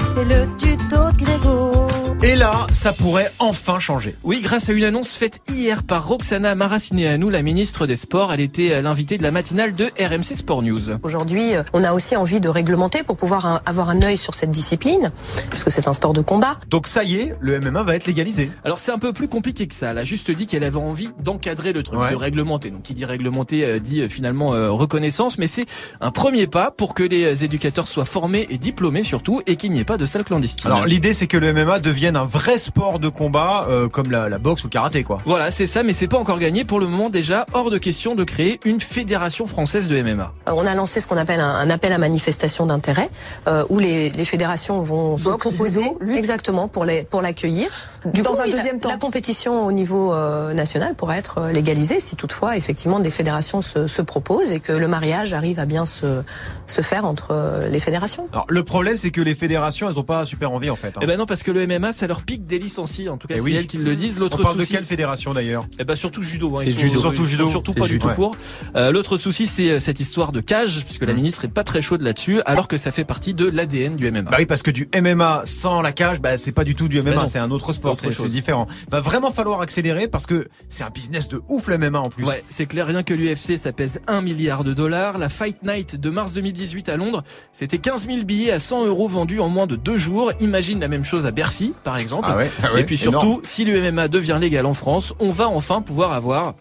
Et 2.27 2.37
là, 2.37 2.67
ça 2.73 2.95
pourrait 2.95 3.31
enfin 3.39 3.79
changer. 3.79 4.17
Oui, 4.25 4.41
grâce 4.43 4.71
à 4.71 4.73
une 4.73 4.85
annonce 4.85 5.15
faite 5.15 5.41
hier 5.47 5.83
par 5.83 6.09
Roxana 6.09 6.55
Maracineanu, 6.55 7.31
la 7.31 7.43
ministre 7.43 7.87
des 7.87 7.97
Sports. 7.97 8.33
Elle 8.33 8.41
était 8.41 8.73
euh, 8.73 8.81
l'invitée 8.81 9.19
de 9.19 9.23
la 9.23 9.31
matinale 9.31 9.75
de 9.75 9.91
RMC 10.01 10.35
Sport 10.35 10.63
News. 10.63 10.81
Aujourd'hui, 11.03 11.55
euh, 11.55 11.63
on 11.75 11.85
a 11.85 11.93
aussi 11.93 12.17
envie 12.17 12.41
de 12.41 12.49
réglementer 12.49 13.03
pour 13.03 13.19
pouvoir 13.19 13.61
avoir 13.67 13.91
un 13.91 14.01
œil 14.01 14.17
sur 14.17 14.33
cette 14.33 14.51
discipline, 14.51 15.13
puisque 15.51 15.71
c'est 15.71 15.87
un 15.87 15.93
sport 15.93 16.15
de 16.15 16.23
combat. 16.23 16.57
Donc 16.71 16.87
ça 16.87 17.05
y 17.05 17.17
est, 17.17 17.35
le 17.41 17.61
MMA 17.61 17.83
va 17.83 17.95
être 17.95 18.07
légalisé. 18.07 18.51
Alors 18.65 18.79
c'est 18.79 18.91
un 18.93 18.99
peu 18.99 19.13
plus 19.13 19.29
compliqué 19.29 19.67
que 19.67 19.75
ça. 19.75 19.91
Elle 19.91 19.99
a 19.99 20.05
juste 20.05 20.31
dit 20.31 20.47
qu'elle 20.47 20.65
avait 20.65 20.79
envie 20.79 21.11
d'encadrer 21.21 21.75
le 21.75 21.83
truc, 21.83 22.01
Ouais. 22.01 22.11
de 22.11 22.17
réglementer. 22.17 22.71
Donc 22.71 22.85
qui 22.85 22.95
dit 22.95 23.05
réglementer 23.05 23.67
euh, 23.67 23.79
dit 23.79 24.09
finalement 24.09 24.47
reconnaissance, 24.75 25.37
mais 25.37 25.47
c'est 25.47 25.67
un 26.01 26.11
premier 26.11 26.47
pas 26.47 26.71
pour 26.71 26.95
que 26.95 27.03
les 27.03 27.45
éducateurs 27.45 27.87
soient 27.87 28.07
formés 28.07 28.47
et 28.49 28.57
diplômés 28.57 29.05
surtout, 29.05 29.43
et 29.47 29.57
qu'il 29.57 29.73
n'y 29.73 29.81
ait 29.81 29.85
pas 29.85 29.99
de 29.99 30.07
salle 30.07 30.25
clandestine. 30.25 30.71
Alors 30.71 30.87
l'idée, 30.87 31.13
c'est 31.13 31.27
que 31.27 31.37
le 31.37 31.53
MMA 31.53 31.81
devienne 31.81 32.14
un 32.17 32.25
vrai 32.25 32.59
sport 32.59 32.99
de 32.99 33.09
combat, 33.09 33.67
euh, 33.69 33.89
comme 33.89 34.11
la, 34.11 34.29
la 34.29 34.39
boxe 34.39 34.65
ou 34.65 34.67
le 34.67 34.71
karaté, 34.71 35.03
quoi. 35.05 35.21
Voilà, 35.27 35.51
c'est 35.51 35.67
ça, 35.67 35.83
mais 35.83 35.93
c'est 35.93 36.09
pas 36.09 36.19
encore 36.19 36.39
gagné. 36.39 36.65
Pour 36.65 36.81
le 36.81 36.87
moment, 36.87 37.11
déjà, 37.11 37.47
hors 37.53 37.71
de 37.71 37.79
question 37.79 38.15
de 38.15 38.25
créer 38.25 38.61
une 38.65 38.81
fédération 38.81 39.47
française 39.47 39.89
de 39.89 40.01
MMA. 40.03 40.33
Euh, 40.49 40.53
On 40.55 40.67
a 40.67 40.75
lancé 40.75 41.01
ce 41.01 41.07
qu'on 41.09 41.17
appelle 41.17 41.41
un, 41.41 41.49
un 41.55 41.71
appel 41.71 41.93
à 41.93 41.99
manifestation 41.99 42.67
d'intérêt, 42.67 43.11
euh, 43.49 43.65
où 43.69 43.79
les, 43.79 44.11
les 44.11 44.25
fédérations 44.25 44.83
vont 44.83 45.19
se 45.19 45.29
proposer 45.31 45.85
exactement 46.15 46.69
pour 46.69 46.85
les 46.85 47.05
pour 47.05 47.23
l'accueillir. 47.23 47.69
Du 48.05 48.21
Dans 48.23 48.33
coup, 48.33 48.41
un 48.43 48.45
deuxième 48.49 48.75
la, 48.77 48.81
temps. 48.81 48.89
la 48.91 48.97
compétition 48.99 49.65
au 49.65 49.73
niveau 49.73 50.13
euh, 50.13 50.53
national 50.53 50.95
pourrait 50.95 51.17
être 51.19 51.39
euh, 51.39 51.53
légalisée 51.53 52.01
si 52.01 52.17
toutefois 52.17 52.57
effectivement 52.57 53.01
des 53.01 53.11
fédérations 53.11 53.63
se, 53.63 53.87
se 53.87 54.03
proposent 54.03 54.53
et 54.53 54.61
que 54.61 54.73
le 54.73 54.89
mariage 54.89 55.33
arrive 55.33 55.59
à 55.59 55.65
bien 55.65 55.87
se 55.87 56.23
se 56.67 56.81
faire 56.83 57.05
entre 57.07 57.29
euh, 57.31 57.69
les 57.69 57.81
fédérations. 57.81 58.29
Alors 58.33 58.45
le 58.49 58.63
problème, 58.63 58.97
c'est 58.99 59.11
que 59.11 59.21
les 59.23 59.35
fédérations, 59.35 59.89
elles 59.89 59.99
ont 59.99 60.03
pas 60.05 60.25
super 60.27 60.53
envie 60.53 60.69
en 60.71 60.77
fait. 60.77 60.89
hein. 60.89 61.01
Eh 61.03 61.07
ben 61.07 61.19
non, 61.19 61.25
parce 61.27 61.43
que 61.43 61.51
le 61.51 61.67
MMA, 61.67 61.93
ça 61.95 62.04
leur 62.07 62.23
pique 62.25 62.47
des 62.47 62.59
licenciés. 62.59 63.09
En 63.09 63.17
tout 63.19 63.27
cas, 63.29 63.35
Eh 63.37 63.39
c'est 63.39 63.45
oui. 63.45 63.55
elles 63.55 63.67
qui 63.67 63.79
le 63.79 63.95
disent. 63.97 64.19
L'autre 64.19 64.39
On 64.41 64.43
parle 64.43 64.57
de 64.57 64.61
souci- 64.63 64.73
quelle 64.75 64.85
fédération 64.85 65.33
d'ailleurs 65.35 65.67
Eh 65.79 65.85
ben 65.85 65.95
surtout 65.97 66.23
judo. 66.23 66.57
Hein. 66.57 66.61
C'est 66.65 66.71
Ils 66.71 66.73
sont- 66.75 66.81
judo. 66.81 66.93
ils 66.95 67.01
Surtout 67.01 67.17
sont 67.17 67.27
judo. 67.27 67.51
Surtout 67.51 67.75
pas 67.75 67.85
judo, 67.87 67.93
du 67.95 67.99
tout 68.01 68.07
ouais. 68.09 68.15
pour. 68.15 68.37
Euh, 68.77 68.91
L'autre 68.93 69.17
souci, 69.19 69.47
c'est 69.47 69.71
euh, 69.71 69.81
cette 69.81 70.01
histoire 70.01 70.33
de 70.33 70.41
cage, 70.41 70.85
puisque 70.85 71.05
la 71.05 71.13
ministre 71.15 71.45
est 71.45 71.49
pas 71.49 71.65
très 71.65 71.83
chaude 71.83 72.03
là-dessus, 72.03 72.41
alors 72.47 72.69
que 72.69 72.77
ça 72.77 72.91
fait 72.93 73.05
partie 73.05 73.35
de 73.35 73.47
l'ADN 73.47 73.97
du 73.97 74.07
MMA. 74.11 74.23
Bah 74.31 74.37
oui, 74.39 74.47
parce 74.47 74.63
que 74.63 74.71
du 74.71 74.89
MMA 74.95 75.43
sans 75.47 75.83
la 75.83 75.93
cage, 75.93 76.21
bah 76.21 76.37
c'est 76.37 76.53
pas 76.53 76.65
du 76.65 76.75
tout 76.75 76.89
du 76.89 77.01
MMA, 77.03 77.15
non. 77.15 77.27
c'est 77.27 77.39
un 77.39 77.51
autre 77.51 77.73
sport, 77.73 77.97
C'est 77.97 78.09
différent. 78.29 78.67
Va 78.91 79.01
vraiment 79.01 79.31
falloir 79.31 79.61
accélérer 79.61 80.09
parce 80.09 80.27
que 80.27 80.49
c'est 80.69 80.85
un 80.85 80.91
business 80.91 81.29
de 81.29 81.41
ouf 81.49 81.69
le 81.69 81.79
MMA 81.79 82.01
en 82.01 82.09
plus. 82.09 82.25
Ouais, 82.25 82.43
c'est 82.49 82.67
clair, 82.67 82.87
rien 82.87 83.03
que 83.03 83.15
l'UFC, 83.15 83.57
ça 83.59 83.73
pèse 83.73 84.01
1 84.07 84.21
milliard 84.23 84.65
de 84.65 84.73
dollars. 84.73 85.19
La 85.19 85.29
Fight 85.29 85.63
Night 85.63 86.01
de 86.01 86.11
mars 86.11 86.33
2018 86.33 86.89
à 86.89 86.97
Londres, 86.97 87.23
c'était 87.53 87.79
15 87.79 88.07
000 88.07 88.25
billets 88.25 88.53
à 88.53 88.59
100 88.59 88.87
euros 88.87 89.09
vendus 89.09 89.41
en 89.41 89.49
moins 89.49 89.67
de 89.67 89.77
deux 89.77 89.99
jours. 89.99 90.33
Imagine 90.41 90.81
la 90.81 90.89
même 90.89 91.05
chose 91.05 91.27
à 91.27 91.31
Bercy, 91.31 91.75
par 91.85 91.94
exemple. 91.97 92.27
Ah 92.31 92.37
ouais, 92.37 92.51
ah 92.63 92.73
ouais, 92.73 92.81
Et 92.81 92.85
puis 92.85 92.97
surtout, 92.97 93.27
énorme. 93.27 93.41
si 93.45 93.65
le 93.65 93.93
MMA 93.93 94.09
devient 94.09 94.39
légal 94.41 94.67
en 94.67 94.75
France, 94.75 95.15
on 95.21 95.31
va 95.31 95.49
enfin 95.49 95.81
pouvoir 95.83 96.13
avoir... 96.13 96.55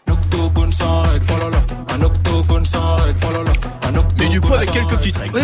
Mais 4.20 4.30
du 4.30 4.40
coup, 4.42 4.54
avec 4.54 4.72
quelques 4.72 4.96
petites 4.98 5.18
règles. 5.18 5.40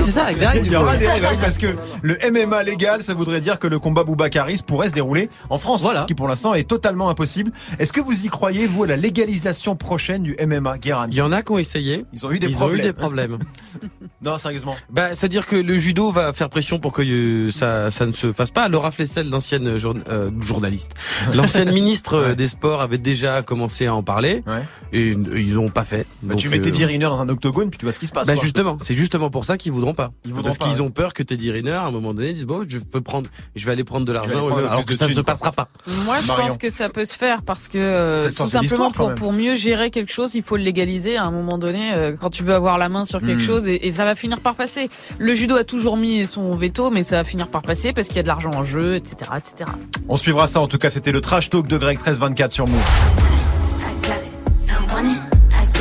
Il 0.66 0.72
y 0.72 0.76
aura 0.76 0.96
des 0.98 1.08
règles, 1.08 1.28
oui, 1.32 1.38
parce 1.42 1.58
que 1.58 1.76
le 2.02 2.18
MMA 2.32 2.64
légal, 2.64 3.02
ça 3.02 3.14
voudrait 3.14 3.42
dire 3.42 3.60
que 3.60 3.68
le 3.68 3.78
combat 3.80 4.04
Boubacaris 4.04 4.62
pourrait 4.66 4.90
se 4.90 4.94
dérouler 4.94 5.30
en 5.50 5.58
France, 5.58 5.82
Voilà. 5.82 6.02
ce 6.02 6.06
qui 6.06 6.16
pour 6.16 6.28
l'instant 6.28 6.54
est 6.54 6.64
totalement 6.68 7.10
impossible. 7.10 7.52
Est-ce 7.78 7.92
que 7.94 8.02
vous 8.02 8.26
y 8.26 8.30
croyez, 8.30 8.66
vous, 8.68 8.84
à 8.84 8.88
la 8.88 8.96
légalisation 8.96 9.76
prochaine 9.76 10.24
du 10.24 10.36
MMA, 10.46 10.78
Guérin? 10.78 11.08
Il 11.10 11.16
y 11.18 11.22
en 11.22 11.32
a 11.32 11.42
qui 11.42 11.52
ont 11.52 11.58
essayé. 11.58 12.06
Ils 12.14 12.26
ont 12.26 12.32
eu 12.32 12.40
des 12.40 12.48
Ils 12.48 12.54
problèmes. 12.56 12.76
ont 12.78 12.80
eu 12.80 12.84
des 12.84 12.94
problèmes. 12.94 13.38
Non, 14.22 14.38
sérieusement. 14.38 14.76
Bah, 14.90 15.16
c'est-à-dire 15.16 15.46
que 15.46 15.56
le 15.56 15.78
judo 15.78 16.12
va 16.12 16.34
faire 16.34 16.50
pression 16.50 16.80
pour 16.80 16.92
que 16.92 17.02
euh, 17.02 17.52
ça, 17.52 17.90
ça 17.90 18.06
ne 18.06 18.12
se 18.12 18.34
fasse 18.34 18.52
pas. 18.52 18.68
Laura 18.68 18.92
Flessel, 18.92 19.30
l'ancienne 19.30 19.78
jour- 19.78 19.96
euh, 20.10 20.30
journaliste, 20.46 20.92
l'ancienne 21.34 21.72
ministre 21.72 22.16
euh, 22.16 22.36
des 22.36 22.48
Sports, 22.50 22.82
avait 22.82 22.98
déjà 22.98 23.42
commencé 23.44 23.86
à 23.88 23.96
en 23.96 24.04
parler 24.04 24.44
et 24.92 25.12
euh, 25.12 25.40
ils 25.40 25.54
n'ont 25.54 25.70
pas 25.70 25.86
fait. 25.86 26.06
Bah, 26.22 26.32
Donc, 26.34 26.40
tu 26.40 26.50
mets 26.50 26.60
euh, 26.60 26.62
Teddy 26.64 26.84
Riner 26.86 27.06
dans 27.06 27.20
un 27.22 27.30
octogone, 27.30 27.70
puis 27.70 27.78
tu 27.78 27.86
vois 27.86 27.94
ce 27.94 28.00
qui 28.00 28.08
se 28.08 28.12
passe. 28.12 28.28
Bah 28.28 28.34
quoi. 28.34 28.44
justement, 28.44 28.78
c'est 28.82 28.94
justement 28.94 29.30
pour 29.30 29.46
ça 29.46 29.58
qu'ils 29.58 29.72
voudront 29.72 29.94
pas. 29.94 30.12
Ils 30.26 30.32
voudront 30.34 30.50
Parce 30.50 30.58
pas, 30.58 30.66
qu'ils 30.66 30.76
ouais. 30.82 30.88
ont 30.88 30.92
peur 30.92 31.14
que 31.14 31.24
Teddy 31.24 31.52
Riner, 31.52 31.72
à 31.72 31.86
un 31.86 31.92
moment 31.92 32.14
donné, 32.14 32.34
dise 32.34 32.46
bon, 32.46 32.64
je 32.68 32.80
peux 32.80 33.02
prendre, 33.02 33.30
je 33.56 33.66
vais 33.66 33.72
aller 33.72 33.84
prendre 33.86 34.06
de 34.06 34.12
l'argent, 34.12 34.48
prendre 34.48 34.68
alors 34.70 34.86
que 34.86 34.96
ça 34.98 35.08
ne 35.08 35.14
se 35.14 35.22
passera 35.22 35.52
pas. 35.54 35.70
Moi, 36.06 36.18
je 36.22 36.28
Marion. 36.28 36.48
pense 36.48 36.58
que 36.58 36.70
ça 36.70 36.90
peut 36.90 37.06
se 37.06 37.16
faire 37.18 37.42
parce 37.44 37.68
que 37.70 37.78
euh, 37.78 38.30
tout 38.30 38.48
simplement 38.48 38.92
pour, 38.92 39.16
pour 39.16 39.32
mieux 39.32 39.56
gérer 39.56 39.92
quelque 39.92 40.12
chose, 40.12 40.36
il 40.36 40.44
faut 40.44 40.58
le 40.58 40.64
légaliser 40.64 41.16
à 41.16 41.24
un 41.24 41.32
moment 41.32 41.58
donné 41.58 41.94
euh, 41.94 42.16
quand 42.20 42.30
tu 42.30 42.44
veux 42.44 42.54
avoir 42.54 42.78
la 42.78 42.90
main 42.90 43.06
sur 43.06 43.20
quelque 43.22 43.30
Hmm. 43.40 43.42
chose 43.42 43.68
et, 43.70 43.88
et 43.88 43.92
ça 43.92 44.04
finir 44.16 44.40
par 44.40 44.56
passer. 44.56 44.90
Le 45.18 45.34
judo 45.34 45.56
a 45.56 45.64
toujours 45.64 45.98
mis 45.98 46.26
son 46.26 46.56
veto, 46.56 46.90
mais 46.92 47.04
ça 47.04 47.18
va 47.18 47.24
finir 47.24 47.48
par 47.48 47.62
passer 47.62 47.94
parce 47.94 48.08
qu'il 48.08 48.18
y 48.18 48.20
a 48.20 48.24
de 48.24 48.28
l'argent 48.28 48.52
en 48.56 48.64
jeu, 48.64 48.96
etc., 48.96 49.32
etc. 49.38 49.70
On 50.08 50.16
suivra 50.16 50.48
ça. 50.48 50.62
En 50.62 50.68
tout 50.68 50.78
cas, 50.78 50.90
c'était 50.90 51.12
le 51.12 51.22
trash 51.22 51.50
talk 51.50 51.68
de 51.68 51.78
Greg 51.78 51.98
1324 51.98 52.52
sur 52.52 52.68
Move. 52.68 52.80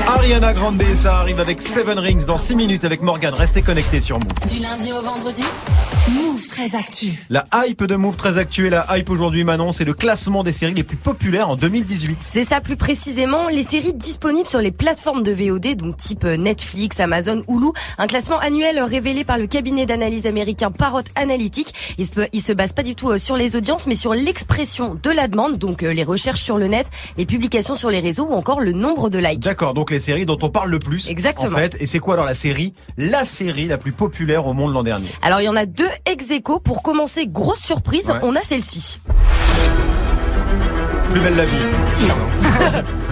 Ariana 0.09 0.55
Grande, 0.55 0.83
ça 0.95 1.19
arrive 1.19 1.39
avec 1.39 1.61
Seven 1.61 1.99
Rings 1.99 2.25
dans 2.25 2.39
6 2.39 2.57
minutes 2.57 2.85
avec 2.85 3.03
Morgan. 3.03 3.35
Restez 3.35 3.61
connectés 3.61 4.01
sur 4.01 4.19
Move. 4.19 4.33
Du 4.49 4.59
lundi 4.63 4.91
au 4.91 5.03
vendredi 5.03 5.43
Move 6.11 6.47
très 6.49 6.75
actu. 6.75 7.27
La 7.29 7.45
hype 7.53 7.85
de 7.85 7.95
Move 7.95 8.17
très 8.17 8.39
actuelle, 8.39 8.71
la 8.71 8.97
hype 8.97 9.11
aujourd'hui 9.11 9.45
Manon, 9.45 9.73
c'est 9.73 9.85
le 9.85 9.93
classement 9.93 10.43
des 10.43 10.53
séries 10.53 10.73
les 10.73 10.83
plus 10.83 10.97
populaires 10.97 11.51
en 11.51 11.57
2018. 11.57 12.17
C'est 12.21 12.45
ça 12.45 12.63
plus 12.63 12.77
précisément, 12.77 13.49
les 13.49 13.63
séries 13.63 13.93
disponibles 13.93 14.49
sur 14.49 14.61
les 14.61 14.71
plateformes 14.71 15.23
de 15.23 15.33
VOD, 15.33 15.77
donc 15.77 15.99
type 15.99 16.25
euh, 16.25 16.39
Netflix, 16.39 16.99
Amazon, 17.01 17.43
Hulu. 17.47 17.73
Un 17.99 18.07
classement 18.07 18.39
annuel 18.39 18.81
révélé 18.81 19.25
par 19.25 19.37
le 19.37 19.47
cabinet 19.47 19.85
d'analyse 19.85 20.27
américain 20.27 20.71
Parrot 20.71 21.03
Analytics. 21.17 21.75
Il 21.99 22.07
se, 22.07 22.21
il 22.33 22.41
se 22.41 22.55
base 22.55 22.73
pas 22.73 22.83
du 22.83 22.95
tout 22.95 23.11
euh, 23.11 23.19
sur 23.19 23.37
les 23.37 23.57
audiences, 23.57 23.87
mais 23.87 23.95
sur 23.95 24.15
l'expression 24.15 24.97
de 25.03 25.11
la 25.11 25.29
demande, 25.29 25.59
donc 25.59 25.83
euh, 25.83 25.93
les 25.93 26.05
recherches 26.05 26.43
sur 26.43 26.57
le 26.57 26.69
net, 26.69 26.87
les 27.19 27.27
publications 27.27 27.77
sur 27.77 27.91
les 27.91 28.01
réseaux 28.01 28.29
ou 28.31 28.33
encore 28.33 28.61
le 28.61 28.73
nombre 28.73 29.11
de 29.11 29.19
likes. 29.19 29.41
D'accord, 29.41 29.75
donc 29.75 29.91
les 29.91 29.98
séries 30.01 30.27
dont 30.27 30.39
on 30.43 30.51
parle 30.51 30.71
le 30.71 30.79
plus. 30.79 31.09
Exactement. 31.09 31.53
En 31.55 31.59
fait, 31.59 31.77
et 31.81 31.87
c'est 31.87 31.99
quoi 31.99 32.15
alors 32.15 32.27
la 32.27 32.35
série? 32.35 32.75
La 32.97 33.25
série 33.25 33.67
la 33.67 33.79
plus 33.79 33.93
populaire 33.93 34.47
au 34.47 34.53
monde 34.53 34.73
l'an 34.73 34.83
dernier. 34.83 35.09
Alors 35.23 35.41
il 35.41 35.45
y 35.45 35.49
en 35.49 35.57
a 35.57 35.67
deux 35.67 35.89
ex 36.07 36.31
aequo. 36.31 36.59
Pour 36.61 36.83
commencer, 36.83 37.27
grosse 37.27 37.61
surprise, 37.61 38.11
Ouais. 38.11 38.19
on 38.23 38.35
a 38.37 38.43
celle-ci. 38.43 39.01
Plus 41.11 41.21
belle 41.21 41.37
la 41.37 41.45
vie. 41.45 41.53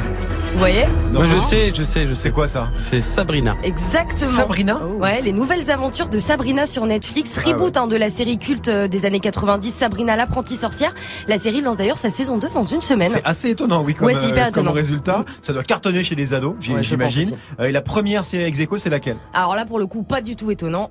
Vous 0.56 0.60
voyez 0.60 0.86
Moi 1.12 1.26
je 1.26 1.36
sais, 1.38 1.70
je 1.74 1.82
sais, 1.82 2.06
je 2.06 2.14
sais. 2.14 2.30
Quoi 2.30 2.48
ça 2.48 2.68
C'est 2.78 3.02
Sabrina. 3.02 3.56
Exactement. 3.62 4.30
Sabrina 4.30 4.86
Ouais, 4.86 5.20
les 5.20 5.34
nouvelles 5.34 5.70
aventures 5.70 6.08
de 6.08 6.18
Sabrina 6.18 6.64
sur 6.64 6.86
Netflix, 6.86 7.38
Ah 7.44 7.48
reboot 7.50 7.76
hein, 7.76 7.86
de 7.86 7.94
la 7.94 8.08
série 8.08 8.38
culte 8.38 8.68
euh, 8.68 8.88
des 8.88 9.04
années 9.04 9.20
90, 9.20 9.70
Sabrina 9.70 10.16
l'apprentie 10.16 10.56
sorcière. 10.56 10.94
La 11.28 11.36
série 11.36 11.60
lance 11.60 11.76
d'ailleurs 11.76 11.98
sa 11.98 12.08
saison 12.08 12.38
2 12.38 12.48
dans 12.54 12.62
une 12.62 12.80
semaine. 12.80 13.10
C'est 13.12 13.22
assez 13.26 13.50
étonnant, 13.50 13.82
oui, 13.84 13.92
comme, 13.92 14.06
Ouais, 14.06 14.14
c'est 14.14 14.28
hyper 14.28 14.46
euh, 14.46 14.50
comme 14.50 14.62
étonnant. 14.64 14.72
résultat. 14.72 15.26
Ça 15.42 15.52
doit 15.52 15.62
cartonner 15.62 16.02
chez 16.02 16.14
les 16.14 16.32
ados, 16.32 16.54
Ouais, 16.70 16.82
j'imagine. 16.82 17.36
Euh, 17.60 17.66
et 17.66 17.72
la 17.72 17.82
première 17.82 18.24
série 18.24 18.44
ex 18.44 18.58
c'est 18.78 18.88
laquelle? 18.88 19.18
Alors 19.34 19.56
là, 19.56 19.66
pour 19.66 19.78
le 19.78 19.86
coup, 19.86 20.04
pas 20.04 20.22
du 20.22 20.36
tout 20.36 20.50
étonnant. 20.50 20.90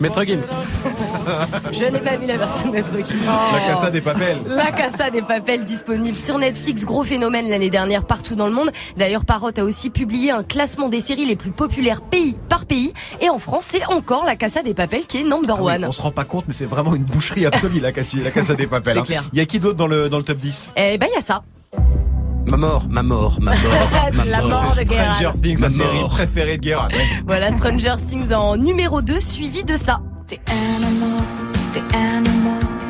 Maître 0.00 0.24
Games. 0.24 0.40
Je 1.72 1.84
n'ai 1.84 2.00
pas 2.00 2.16
vu 2.16 2.26
la 2.26 2.38
version 2.38 2.68
de 2.68 2.72
Maître 2.72 2.90
Gims. 3.06 3.16
La 3.52 3.60
Casa 3.68 3.90
des 3.90 4.00
Papels. 4.00 4.38
La 4.48 4.72
Casa 4.72 5.10
des 5.10 5.20
Papels 5.20 5.62
disponible 5.64 6.18
sur 6.18 6.38
Netflix, 6.38 6.86
gros 6.86 7.04
phénomène 7.04 7.48
l'année 7.50 7.68
dernière 7.68 8.04
partout 8.04 8.34
dans 8.34 8.46
le 8.46 8.52
monde. 8.54 8.70
D'ailleurs, 8.96 9.26
Parrot 9.26 9.50
a 9.58 9.62
aussi 9.62 9.90
publié 9.90 10.30
un 10.30 10.42
classement 10.42 10.88
des 10.88 11.00
séries 11.00 11.26
les 11.26 11.36
plus 11.36 11.50
populaires 11.50 12.00
pays 12.00 12.38
par 12.48 12.64
pays. 12.64 12.94
Et 13.20 13.28
en 13.28 13.38
France, 13.38 13.66
c'est 13.68 13.84
encore 13.86 14.24
La 14.24 14.36
Casa 14.36 14.62
des 14.62 14.72
Papels 14.72 15.04
qui 15.06 15.18
est 15.18 15.24
number 15.24 15.56
Ah 15.58 15.62
oui, 15.62 15.72
one. 15.74 15.84
on 15.84 15.92
se 15.92 16.00
rend 16.00 16.12
pas 16.12 16.24
compte, 16.24 16.46
mais 16.48 16.54
c'est 16.54 16.64
vraiment 16.64 16.94
une 16.94 17.04
boucherie 17.04 17.44
absolue, 17.44 17.80
la 17.80 17.92
Casa, 17.92 18.18
la 18.24 18.30
Casa 18.30 18.54
des 18.54 18.66
Papels. 18.68 18.94
C'est 18.94 19.00
hein. 19.00 19.04
clair. 19.04 19.24
Il 19.34 19.38
y 19.38 19.42
a 19.42 19.44
qui 19.46 19.60
d'autre 19.60 19.76
dans 19.76 19.86
le, 19.86 20.08
dans 20.08 20.16
le 20.18 20.24
top 20.24 20.38
10 20.38 20.70
Eh 20.76 20.96
ben, 20.96 21.08
il 21.10 21.14
y 21.14 21.18
a 21.18 21.20
ça. 21.20 21.42
Ma 22.46 22.56
mort, 22.56 22.86
ma 22.90 23.02
mort, 23.02 23.38
ma 23.40 23.52
mort. 23.52 24.12
ma 24.14 24.24
La 24.24 24.40
mort. 24.40 24.50
mort 24.50 24.74
de 24.76 24.84
Geralt. 24.84 25.16
Stranger 25.16 25.40
Things, 25.42 25.58
Ma 25.60 25.66
la 25.68 25.70
série 25.70 26.00
mort. 26.00 26.08
préférée 26.10 26.56
de 26.58 26.64
Geralt. 26.64 26.92
ouais. 26.94 27.04
Voilà, 27.26 27.50
Stranger 27.52 27.94
Things 28.04 28.32
en 28.32 28.56
numéro 28.56 29.02
2, 29.02 29.20
suivi 29.20 29.62
de 29.64 29.76
ça. 29.76 30.00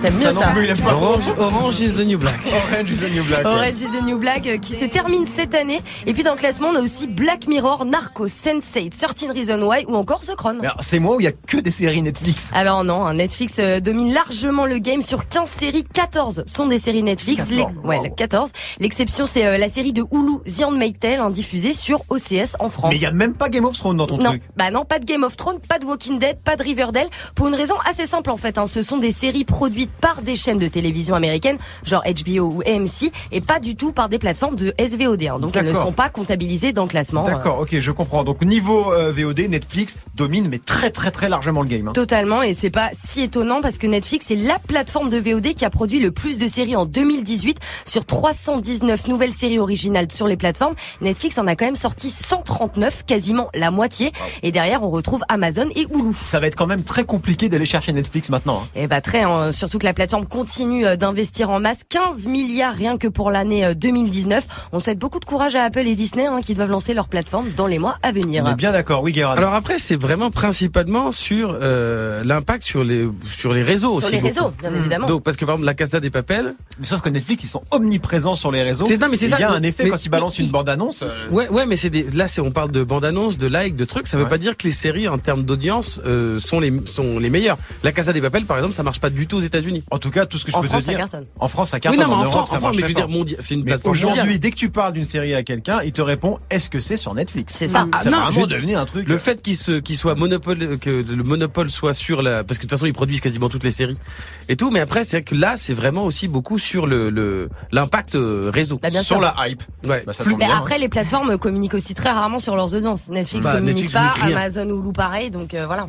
T'aimes 0.01 0.15
mieux 0.15 0.21
Ça 0.21 0.35
ça, 0.35 0.47
non 0.49 0.53
plus, 0.55 0.65
il 0.65 0.71
aime 0.71 0.79
pas 0.79 0.91
trop. 0.93 1.05
Orange, 1.05 1.25
Orange 1.37 1.81
is 1.81 1.93
the 1.95 2.07
new 2.07 2.19
black. 2.19 2.41
Orange 2.47 2.91
is 2.91 2.97
the 3.01 3.13
New 3.13 3.25
Black. 3.25 3.45
ouais. 3.45 3.51
Orange 3.51 3.81
is 3.81 3.99
the 3.99 4.03
New 4.03 4.19
Black 4.19 4.47
euh, 4.47 4.57
qui 4.57 4.75
se 4.75 4.85
termine 4.87 5.27
cette 5.27 5.55
année. 5.55 5.81
Et 6.07 6.15
puis 6.15 6.23
dans 6.23 6.33
le 6.33 6.39
classement, 6.39 6.69
on 6.69 6.77
a 6.77 6.81
aussi 6.81 7.07
Black 7.07 7.47
Mirror, 7.49 7.85
Narcos, 7.85 8.27
Sense8, 8.29 8.91
13 8.91 9.31
Reasons 9.35 9.63
Why 9.69 9.85
ou 9.89 9.97
encore 9.97 10.21
The 10.21 10.35
Crown. 10.37 10.63
C'est 10.81 10.99
moi 11.01 11.17
où 11.17 11.21
il 11.21 11.25
y 11.25 11.27
a 11.27 11.33
que 11.33 11.59
des 11.59 11.71
séries 11.71 12.01
Netflix? 12.03 12.51
Alors 12.55 12.83
non, 12.85 13.05
hein, 13.05 13.15
Netflix 13.15 13.57
euh, 13.59 13.81
domine 13.81 14.13
largement 14.15 14.65
le 14.65 14.79
game 14.79 15.03
sur 15.03 15.29
15 15.29 15.49
séries, 15.49 15.85
14 15.93 16.45
sont 16.47 16.67
des 16.67 16.79
séries 16.79 17.03
Netflix. 17.03 17.49
14, 17.51 17.51
Les- 17.83 17.89
ouais, 17.89 17.97
wow. 17.99 18.05
le 18.05 18.11
14. 18.11 18.51
L'exception 18.79 19.27
c'est 19.27 19.45
euh, 19.45 19.59
la 19.59 19.69
série 19.69 19.93
de 19.93 20.03
Hulu, 20.13 20.39
The 20.47 20.65
Handmaid's 20.65 20.99
Tale, 20.99 21.21
hein, 21.21 21.31
diffusée 21.31 21.75
sur 21.75 22.01
OCS 22.09 22.57
en 22.59 22.71
France. 22.71 22.91
Mais 22.91 22.97
il 22.97 23.03
y 23.03 23.07
a 23.07 23.13
même 23.13 23.35
pas 23.35 23.49
Game 23.51 23.65
of 23.67 23.77
Thrones 23.77 23.99
dans 23.99 24.07
ton 24.07 24.17
non, 24.19 24.31
truc. 24.31 24.43
bah 24.57 24.71
non, 24.71 24.85
pas 24.85 24.99
de 24.99 25.05
Game 25.05 25.25
of 25.25 25.37
Thrones, 25.37 25.61
pas 25.69 25.79
de 25.79 25.85
Walking 25.85 26.19
Dead, 26.19 26.39
pas 26.43 26.57
de 26.57 26.63
Riverdale, 26.63 27.09
pour 27.35 27.49
une 27.49 27.55
raison 27.55 27.75
assez 27.89 28.07
simple 28.07 28.31
en 28.31 28.37
fait. 28.39 28.57
Hein. 28.57 28.67
Ce 28.67 28.83
sont 28.83 28.97
des 28.99 29.11
séries 29.11 29.45
produites 29.45 29.90
par 30.01 30.23
des 30.23 30.37
chaînes 30.37 30.59
de 30.59 30.69
télévision 30.69 31.15
américaines, 31.15 31.59
genre 31.85 32.03
HBO 32.05 32.41
ou 32.57 32.63
AMC, 32.67 33.11
et 33.33 33.41
pas 33.41 33.61
du 33.61 33.77
tout 33.77 33.93
par 33.93 34.09
des 34.09 34.19
plateformes 34.19 34.57
de 34.57 34.73
SVOD. 34.79 35.23
hein. 35.25 35.39
Donc 35.39 35.57
elles 35.57 35.67
ne 35.67 35.73
sont 35.73 35.93
pas 35.93 36.09
comptabilisées 36.09 36.73
dans 36.73 36.85
le 36.85 36.89
classement. 36.89 37.27
euh, 37.27 37.31
D'accord, 37.31 37.61
ok, 37.61 37.79
je 37.79 37.91
comprends. 37.91 38.25
Donc 38.25 38.43
niveau 38.43 38.93
euh, 38.93 39.13
VOD, 39.13 39.41
Netflix 39.49 39.97
domine, 40.15 40.49
mais 40.49 40.59
très 40.59 40.91
très 40.91 41.11
très 41.11 41.29
largement 41.29 41.63
le 41.63 41.69
game. 41.69 41.89
hein. 41.89 41.93
Totalement, 41.93 42.43
et 42.43 42.55
c'est 42.55 42.71
pas 42.71 42.91
si 42.93 43.23
étonnant 43.23 43.61
parce 43.61 43.79
que 43.79 43.87
Netflix 43.87 44.31
est 44.31 44.37
la 44.37 44.59
plateforme 44.59 45.09
de 45.11 45.19
VOD 45.19 45.55
qui 45.55 45.65
a 45.65 45.71
produit 45.71 46.01
le 46.01 46.11
plus 46.11 46.39
de 46.39 46.47
séries 46.47 46.77
en 46.77 46.87
2018 46.87 47.59
sur 47.85 48.05
319 48.05 49.09
nouvelles 49.09 49.33
séries 49.33 49.59
originales 49.59 50.11
sur 50.13 50.27
les 50.27 50.37
plateformes. 50.37 50.75
Netflix 51.01 51.39
en 51.39 51.47
a 51.47 51.57
quand 51.57 51.65
même 51.65 51.77
sorti 51.77 52.11
139, 52.11 53.05
quasiment 53.07 53.49
la 53.55 53.71
moitié. 53.71 54.13
Et 54.43 54.53
derrière, 54.53 54.83
on 54.83 54.91
retrouve 54.91 55.21
Amazon 55.29 55.69
et 55.75 55.87
Hulu. 55.93 56.15
Ça 56.15 56.41
va 56.41 56.47
être 56.47 56.55
quand 56.57 56.67
même 56.67 56.83
très 56.85 57.05
compliqué 57.05 57.49
d'aller 57.49 57.67
chercher 57.67 57.93
Netflix 57.93 58.29
maintenant. 58.29 58.63
hein. 58.65 58.69
Et 58.77 58.87
bah 58.87 59.01
très, 59.01 59.23
hein, 59.23 59.53
surtout 59.53 59.79
que 59.81 59.85
la 59.87 59.95
plateforme 59.95 60.27
continue 60.27 60.87
euh, 60.87 60.95
d'investir 60.97 61.51
en 61.51 61.59
masse 61.59 61.81
15 61.89 62.27
milliards 62.27 62.75
rien 62.75 62.99
que 62.99 63.09
pour 63.09 63.31
l'année 63.31 63.65
euh, 63.65 63.75
2019. 63.75 64.69
On 64.73 64.79
souhaite 64.79 64.99
beaucoup 64.99 65.19
de 65.19 65.25
courage 65.25 65.57
à 65.57 65.65
Apple 65.65 65.81
et 65.87 65.95
Disney 65.97 66.27
hein, 66.27 66.41
qui 66.43 66.55
doivent 66.55 66.71
lancer 66.71 66.95
leur 66.95 67.09
plateforme 67.09 67.51
dans 67.57 67.67
les 67.67 67.79
mois 67.79 67.97
à 68.03 68.13
venir. 68.13 68.45
On 68.47 68.51
est 68.53 68.55
bien 68.55 68.73
d'accord, 68.73 69.03
oui, 69.03 69.13
Guérin. 69.13 69.33
Alors 69.35 69.55
après, 69.55 69.79
c'est 69.79 69.97
vraiment 69.97 70.31
principalement 70.31 71.11
sur 71.13 71.57
euh, 71.61 72.23
l'impact 72.25 72.63
sur 72.63 72.85
les 72.85 73.09
sur 73.33 73.53
les 73.55 73.63
réseaux 73.63 73.99
Sur 73.99 74.09
aussi. 74.09 74.17
les 74.17 74.21
beaucoup. 74.21 74.35
réseaux, 74.35 74.53
bien 74.61 74.75
évidemment. 74.75 75.07
Donc 75.07 75.25
parce 75.25 75.37
que 75.37 75.45
par 75.45 75.55
exemple 75.55 75.67
la 75.67 75.75
Casa 75.75 75.99
des 75.99 76.11
Papels. 76.11 76.55
Mais 76.79 76.87
sauf 76.87 77.01
que 77.01 77.09
Netflix, 77.09 77.45
ils 77.45 77.49
sont 77.49 77.63
omniprésents 77.71 78.37
sur 78.37 78.53
les 78.53 78.63
réseaux. 78.63 78.85
C'est- 78.85 78.99
non, 79.01 79.09
mais 79.11 79.17
c'est 79.17 79.29
ça, 79.29 79.37
Il 79.39 79.43
y 79.43 79.45
a 79.45 79.51
un 79.51 79.63
effet 79.63 79.85
mais- 79.85 79.91
quand 79.91 80.05
ils 80.05 80.11
balancent 80.11 80.39
une 80.39 80.49
bande-annonce. 80.51 81.03
euh, 81.03 81.29
Ouais, 81.31 81.49
ouais, 81.49 81.65
mais 81.67 81.77
c'est 81.77 81.91
des, 81.91 82.03
là, 82.15 82.29
c'est 82.29 82.43
on 82.43 82.51
parle 82.51 82.71
de 82.71 82.85
bande-annonce, 82.85 83.39
de 83.39 83.47
likes, 83.47 83.77
de 83.77 83.85
trucs. 83.87 84.07
Ça 84.07 84.17
veut 84.19 84.25
Ouais. 84.25 84.29
pas 84.29 84.39
dire 84.39 84.57
que 84.59 84.67
les 84.67 84.73
séries 84.73 85.09
en 85.09 85.17
termes 85.19 85.43
d'audience 85.45 86.01
euh, 86.05 86.39
sont 86.39 86.61
les 86.61 86.71
sont 86.87 87.19
les 87.19 87.31
meilleures. 87.31 87.57
La 87.83 87.93
Casa 87.93 88.13
des 88.13 88.21
Papels, 88.21 88.45
par 88.45 88.59
exemple, 88.59 88.75
ça 88.75 88.83
marche 88.83 89.01
pas 89.01 89.09
du 89.11 89.27
tout 89.27 89.39
aux 89.39 89.41
États-Unis. 89.41 89.70
En 89.91 89.99
tout 89.99 90.11
cas, 90.11 90.27
tout 90.27 90.39
ce 90.39 90.45
que 90.45 90.53
je 90.53 90.57
En 90.57 90.61
peux 90.63 90.69
France, 90.69 90.83
te 90.85 90.91
ça 90.93 90.97
dire. 90.97 91.07
En 91.39 91.49
France, 91.49 91.71
ça 91.71 91.77
Oui, 91.77 91.81
cartonne. 91.81 92.01
non, 92.03 92.09
mais 92.09 92.15
en 92.15 92.19
Europe, 92.19 92.33
France, 92.33 92.51
ça 92.51 92.57
en 92.57 92.59
France, 92.59 92.63
marche 92.63 92.77
mais 92.77 92.83
je 92.83 92.89
veux 92.89 92.95
dire, 92.95 93.09
mondia- 93.09 93.37
c'est 93.39 93.55
une 93.55 93.65
plateforme 93.65 93.93
aujourd'hui, 93.97 94.39
dès 94.39 94.51
que 94.51 94.57
tu 94.57 94.71
parles 94.71 94.93
d'une 94.95 95.05
série 95.05 95.35
à 95.35 95.43
quelqu'un, 95.43 95.81
il 95.85 95.93
te 95.93 96.03
répond 96.03 96.39
est-ce 96.51 96.71
que 96.71 96.81
c'est 96.81 96.97
sur 96.97 97.15
Netflix? 97.15 97.55
C'est 97.59 97.69
ça. 97.69 97.87
Ah, 97.93 98.01
C'est 98.03 98.11
non, 98.11 98.19
je- 98.31 98.41
devenu 98.47 98.77
un 98.77 98.85
truc. 98.85 99.09
Le 99.09 99.19
fait 99.19 99.41
qu'il 99.43 99.57
se, 99.57 99.81
soit 99.95 100.15
monopole, 100.15 100.79
que 100.79 100.91
le 101.09 101.23
monopole 101.25 101.71
soit 101.71 101.95
sur 101.95 102.23
la, 102.23 102.45
parce 102.45 102.59
que 102.59 102.63
de 102.65 102.69
toute 102.69 102.79
façon 102.79 102.87
ils 102.87 102.93
produisent 102.93 103.21
quasiment 103.21 103.49
toutes 103.49 103.65
les 103.65 103.71
séries 103.71 103.97
et 104.49 104.57
tout, 104.57 104.71
mais 104.71 104.81
après 104.81 105.05
c'est 105.05 105.19
vrai 105.19 105.25
que 105.25 105.35
là 105.35 105.55
c'est 105.57 105.75
vraiment 105.75 106.05
aussi 106.05 106.29
beaucoup 106.29 106.59
sur 106.59 106.87
le 106.87 107.11
le 107.11 107.49
l'impact 107.73 108.15
euh, 108.15 108.51
réseau. 108.53 108.79
Bah, 108.83 108.89
bien 108.91 109.03
sur 109.03 109.17
sûr. 109.17 109.21
la 109.21 109.35
hype. 109.49 109.63
Ouais. 109.85 110.03
Bah, 110.07 110.13
ça 110.13 110.23
Plus- 110.25 110.33
tombe 110.33 110.41
Mais 110.41 110.47
bien, 110.47 110.59
après, 110.59 110.79
les 110.79 110.89
plateformes 110.89 111.37
communiquent 111.39 111.75
aussi 111.75 111.95
très 111.95 112.11
rarement 112.11 112.39
sur 112.39 112.57
leurs 112.57 112.75
audiences. 112.75 113.09
Netflix 113.09 113.45
Bah, 113.47 113.53
communique 113.55 113.75
Netflix 113.85 113.93
pas, 113.93 114.09
communique 114.15 114.37
rien. 114.37 114.37
Amazon 114.37 114.71
ou 114.71 114.83
Hulu 114.83 114.93
pareil, 114.93 115.31
donc 115.31 115.55
euh, 115.55 115.67
voilà. 115.67 115.89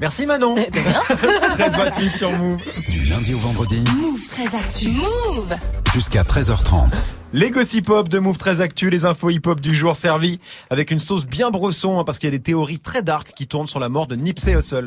Merci 0.00 0.26
Manon. 0.26 0.54
13 0.54 2.14
sur 2.14 2.30
Move. 2.30 2.60
Du 2.88 3.04
lundi 3.06 3.34
au 3.34 3.38
vendredi, 3.38 3.82
Move 3.96 4.26
très 4.28 4.56
actu. 4.56 4.90
Move 4.90 5.56
jusqu'à 5.92 6.22
13h30. 6.22 7.02
Les 7.32 7.50
gossip 7.50 7.90
hop 7.90 8.08
de 8.08 8.20
Move 8.20 8.38
très 8.38 8.60
actu, 8.60 8.90
les 8.90 9.04
infos 9.04 9.30
hip 9.30 9.42
hop 9.46 9.60
du 9.60 9.74
jour 9.74 9.96
servis 9.96 10.38
avec 10.70 10.92
une 10.92 11.00
sauce 11.00 11.26
bien 11.26 11.50
brosson 11.50 11.98
hein, 11.98 12.04
parce 12.04 12.20
qu'il 12.20 12.28
y 12.28 12.32
a 12.32 12.36
des 12.36 12.42
théories 12.42 12.78
très 12.78 13.02
dark 13.02 13.32
qui 13.34 13.48
tournent 13.48 13.66
sur 13.66 13.80
la 13.80 13.88
mort 13.88 14.06
de 14.06 14.14
Nipsey 14.14 14.54
Hussle. 14.54 14.86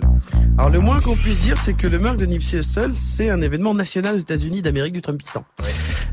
Alors 0.57 0.69
le 0.69 0.79
moins 0.79 1.01
qu'on 1.01 1.15
puisse 1.15 1.41
dire, 1.41 1.57
c'est 1.57 1.73
que 1.73 1.87
le 1.87 1.99
meurtre 1.99 2.17
de 2.17 2.25
Nipsey 2.25 2.59
Hussle, 2.59 2.93
c'est 2.95 3.29
un 3.29 3.41
événement 3.41 3.73
national 3.73 4.15
aux 4.15 4.19
États-Unis 4.19 4.61
d'Amérique 4.61 4.93
du 4.93 5.01
Trumpistan. 5.01 5.43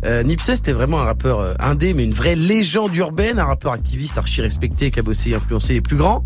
Euh, 0.05 0.25
Nipsey, 0.25 0.57
c'était 0.57 0.73
vraiment 0.73 0.99
un 0.99 1.05
rappeur 1.05 1.39
euh, 1.39 1.55
indé, 1.61 1.95
mais 1.95 2.03
une 2.03 2.15
vraie 2.15 2.35
légende 2.35 2.95
urbaine, 2.97 3.39
un 3.39 3.47
rappeur 3.47 3.73
activiste 3.73 4.19
archi 4.19 4.43
respecté 4.43 4.91
qui 4.91 4.99
a 4.99 5.03
bossé 5.03 5.31
et 5.31 5.35
influencé 5.37 5.75
les 5.75 5.81
plus 5.81 5.97
grands. 5.97 6.25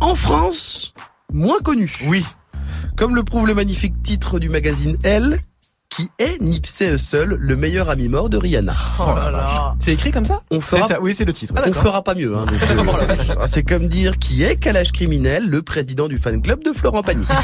En 0.00 0.14
France, 0.14 0.94
moins 1.32 1.58
connu. 1.60 1.92
Oui. 2.06 2.24
Comme 2.96 3.14
le 3.14 3.22
prouve 3.22 3.46
le 3.46 3.54
magnifique 3.54 4.02
titre 4.02 4.38
du 4.38 4.48
magazine 4.48 4.96
Elle, 5.04 5.38
qui 5.90 6.10
est 6.18 6.40
Nipsey 6.42 6.94
Hussle, 6.94 7.36
le 7.38 7.56
meilleur 7.56 7.90
ami 7.90 8.08
mort 8.08 8.28
de 8.28 8.36
Rihanna. 8.36 8.74
Oh 8.98 9.14
là 9.14 9.30
là. 9.30 9.74
C'est 9.78 9.92
écrit 9.92 10.10
comme 10.10 10.24
ça 10.24 10.42
On 10.50 10.60
C'est 10.60 10.78
fera, 10.78 10.88
ça, 10.88 11.00
oui, 11.00 11.14
c'est 11.14 11.24
le 11.24 11.32
titre. 11.32 11.54
on 11.56 11.72
fera 11.72 12.02
pas 12.02 12.14
mieux. 12.14 12.36
Hein, 12.36 12.46
euh, 13.38 13.46
c'est 13.46 13.62
comme 13.62 13.86
dire 13.88 14.18
qui 14.18 14.42
est 14.42 14.56
Kalash 14.56 14.92
Criminel, 14.92 15.48
le 15.48 15.62
président 15.62 16.08
du 16.08 16.18
fan 16.18 16.42
club 16.42 16.62
de 16.64 16.72
Florent 16.72 17.02
Pagny. 17.02 17.24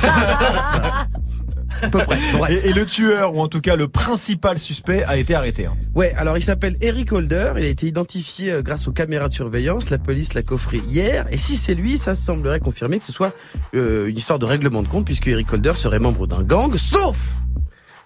à 1.83 1.88
peu 1.88 1.99
près. 1.99 2.18
Bref. 2.38 2.64
Et, 2.64 2.68
et 2.68 2.73
le 2.73 2.87
tueur, 2.87 3.37
ou 3.37 3.40
en 3.40 3.49
tout 3.49 3.61
cas 3.61 3.77
le 3.77 3.88
principal 3.88 4.59
suspect, 4.59 5.03
a 5.05 5.16
été 5.16 5.35
arrêté. 5.35 5.66
hein. 5.66 5.75
Ouais, 5.95 6.14
alors 6.16 6.38
il 6.38 6.42
s'appelle 6.42 6.77
Eric 6.81 7.12
Holder, 7.12 7.53
il 7.59 7.64
a 7.64 7.68
été 7.68 7.87
identifié 7.87 8.53
euh, 8.53 8.62
grâce 8.62 8.88
aux 8.88 8.92
caméras 8.92 9.29
de 9.29 9.33
surveillance, 9.33 9.90
la 9.90 9.99
police 9.99 10.35
l'a 10.35 10.42
coffré 10.42 10.79
hier, 10.87 11.27
et 11.31 11.38
si 11.38 11.57
c'est 11.57 11.75
lui, 11.75 11.99
ça 11.99 12.14
semblerait 12.14 12.61
confirmer 12.61 12.99
que 12.99 13.05
ce 13.05 13.12
soit 13.12 13.33
euh, 13.75 14.07
une 14.09 14.16
histoire 14.16 14.38
de 14.38 14.47
règlement 14.47 14.83
de 14.83 14.88
compte, 14.88 15.05
puisque 15.05 15.27
Eric 15.29 15.53
Holder 15.53 15.73
serait 15.75 15.99
membre 15.99 16.27
d'un 16.27 16.42
gang, 16.42 16.77
sauf 16.77 17.16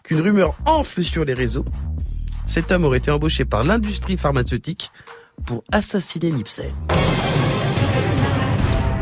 qu'une 0.03 0.21
rumeur 0.21 0.57
enfle 0.67 1.03
sur 1.05 1.25
les 1.25 1.35
réseaux. 1.35 1.65
Cet 2.47 2.71
homme 2.71 2.85
aurait 2.85 2.99
été 2.99 3.11
embauché 3.11 3.45
par 3.45 3.65
l'industrie 3.65 4.17
pharmaceutique 4.17 4.91
pour 5.45 5.65
assassiner 5.73 6.31
Nipsey. 6.31 6.73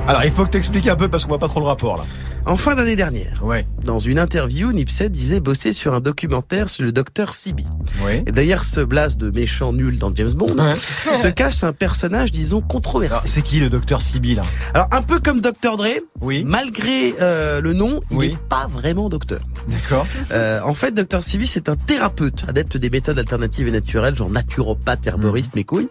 Alors 0.07 0.25
il 0.25 0.31
faut 0.31 0.45
que 0.45 0.51
t'expliques 0.51 0.89
un 0.89 0.97
peu 0.97 1.09
parce 1.09 1.25
qu'on 1.25 1.31
voit 1.31 1.39
pas 1.39 1.49
trop 1.49 1.61
le 1.61 1.67
rapport 1.67 1.97
là. 1.97 2.05
En 2.47 2.59
fin 2.59 2.75
d'année 2.75 2.95
dernière, 2.95 3.43
Ouais. 3.43 3.67
dans 3.85 3.99
une 3.99 4.19
interview, 4.19 4.71
Nipsey 4.71 5.09
disait 5.09 5.41
bosser 5.41 5.73
sur 5.73 5.95
un 5.95 6.01
documentaire 6.01 6.69
sur 6.69 6.85
le 6.85 6.93
docteur 6.93 7.33
Sibi. 7.33 7.65
Oui. 8.05 8.23
Et 8.27 8.33
derrière 8.33 8.65
ce 8.65 8.81
blase 8.81 9.17
de 9.17 9.31
méchant 9.31 9.73
nul 9.73 9.99
dans 9.99 10.15
James 10.15 10.33
Bond, 10.33 10.55
Ouais. 10.59 11.17
se 11.17 11.29
cache 11.29 11.65
un 11.65 11.73
personnage, 11.73 12.31
disons, 12.31 12.61
controversé. 12.61 13.29
C'est 13.29 13.41
qui 13.41 13.61
le 13.61 13.71
docteur 13.71 14.03
Sibyl 14.03 14.37
là? 14.37 14.43
Alors, 14.75 14.89
un 14.93 15.01
peu 15.01 15.21
comme 15.21 15.41
Dr. 15.41 15.79
Dre, 15.79 15.87
Oui. 16.21 16.45
malgré 16.47 17.15
euh, 17.23 17.63
le 17.63 17.73
nom, 17.73 18.01
il 18.11 18.17
Oui. 18.19 18.29
n'est 18.29 18.37
pas 18.51 18.67
vraiment 18.71 19.09
docteur. 19.09 19.41
D'accord. 19.69 20.07
Euh, 20.33 20.61
en 20.65 20.75
fait, 20.75 20.93
Dr. 20.95 21.25
Sibi, 21.25 21.47
c'est 21.47 21.71
un 21.71 21.77
thérapeute, 21.77 22.45
adepte 22.47 22.77
des 22.77 22.91
méthodes 22.91 23.19
alternatives 23.19 23.69
et 23.69 23.73
naturelles, 23.73 24.17
genre 24.17 24.29
naturopathe, 24.29 25.07
herboriste, 25.07 25.55
mes 25.57 25.65
couilles. 25.65 25.89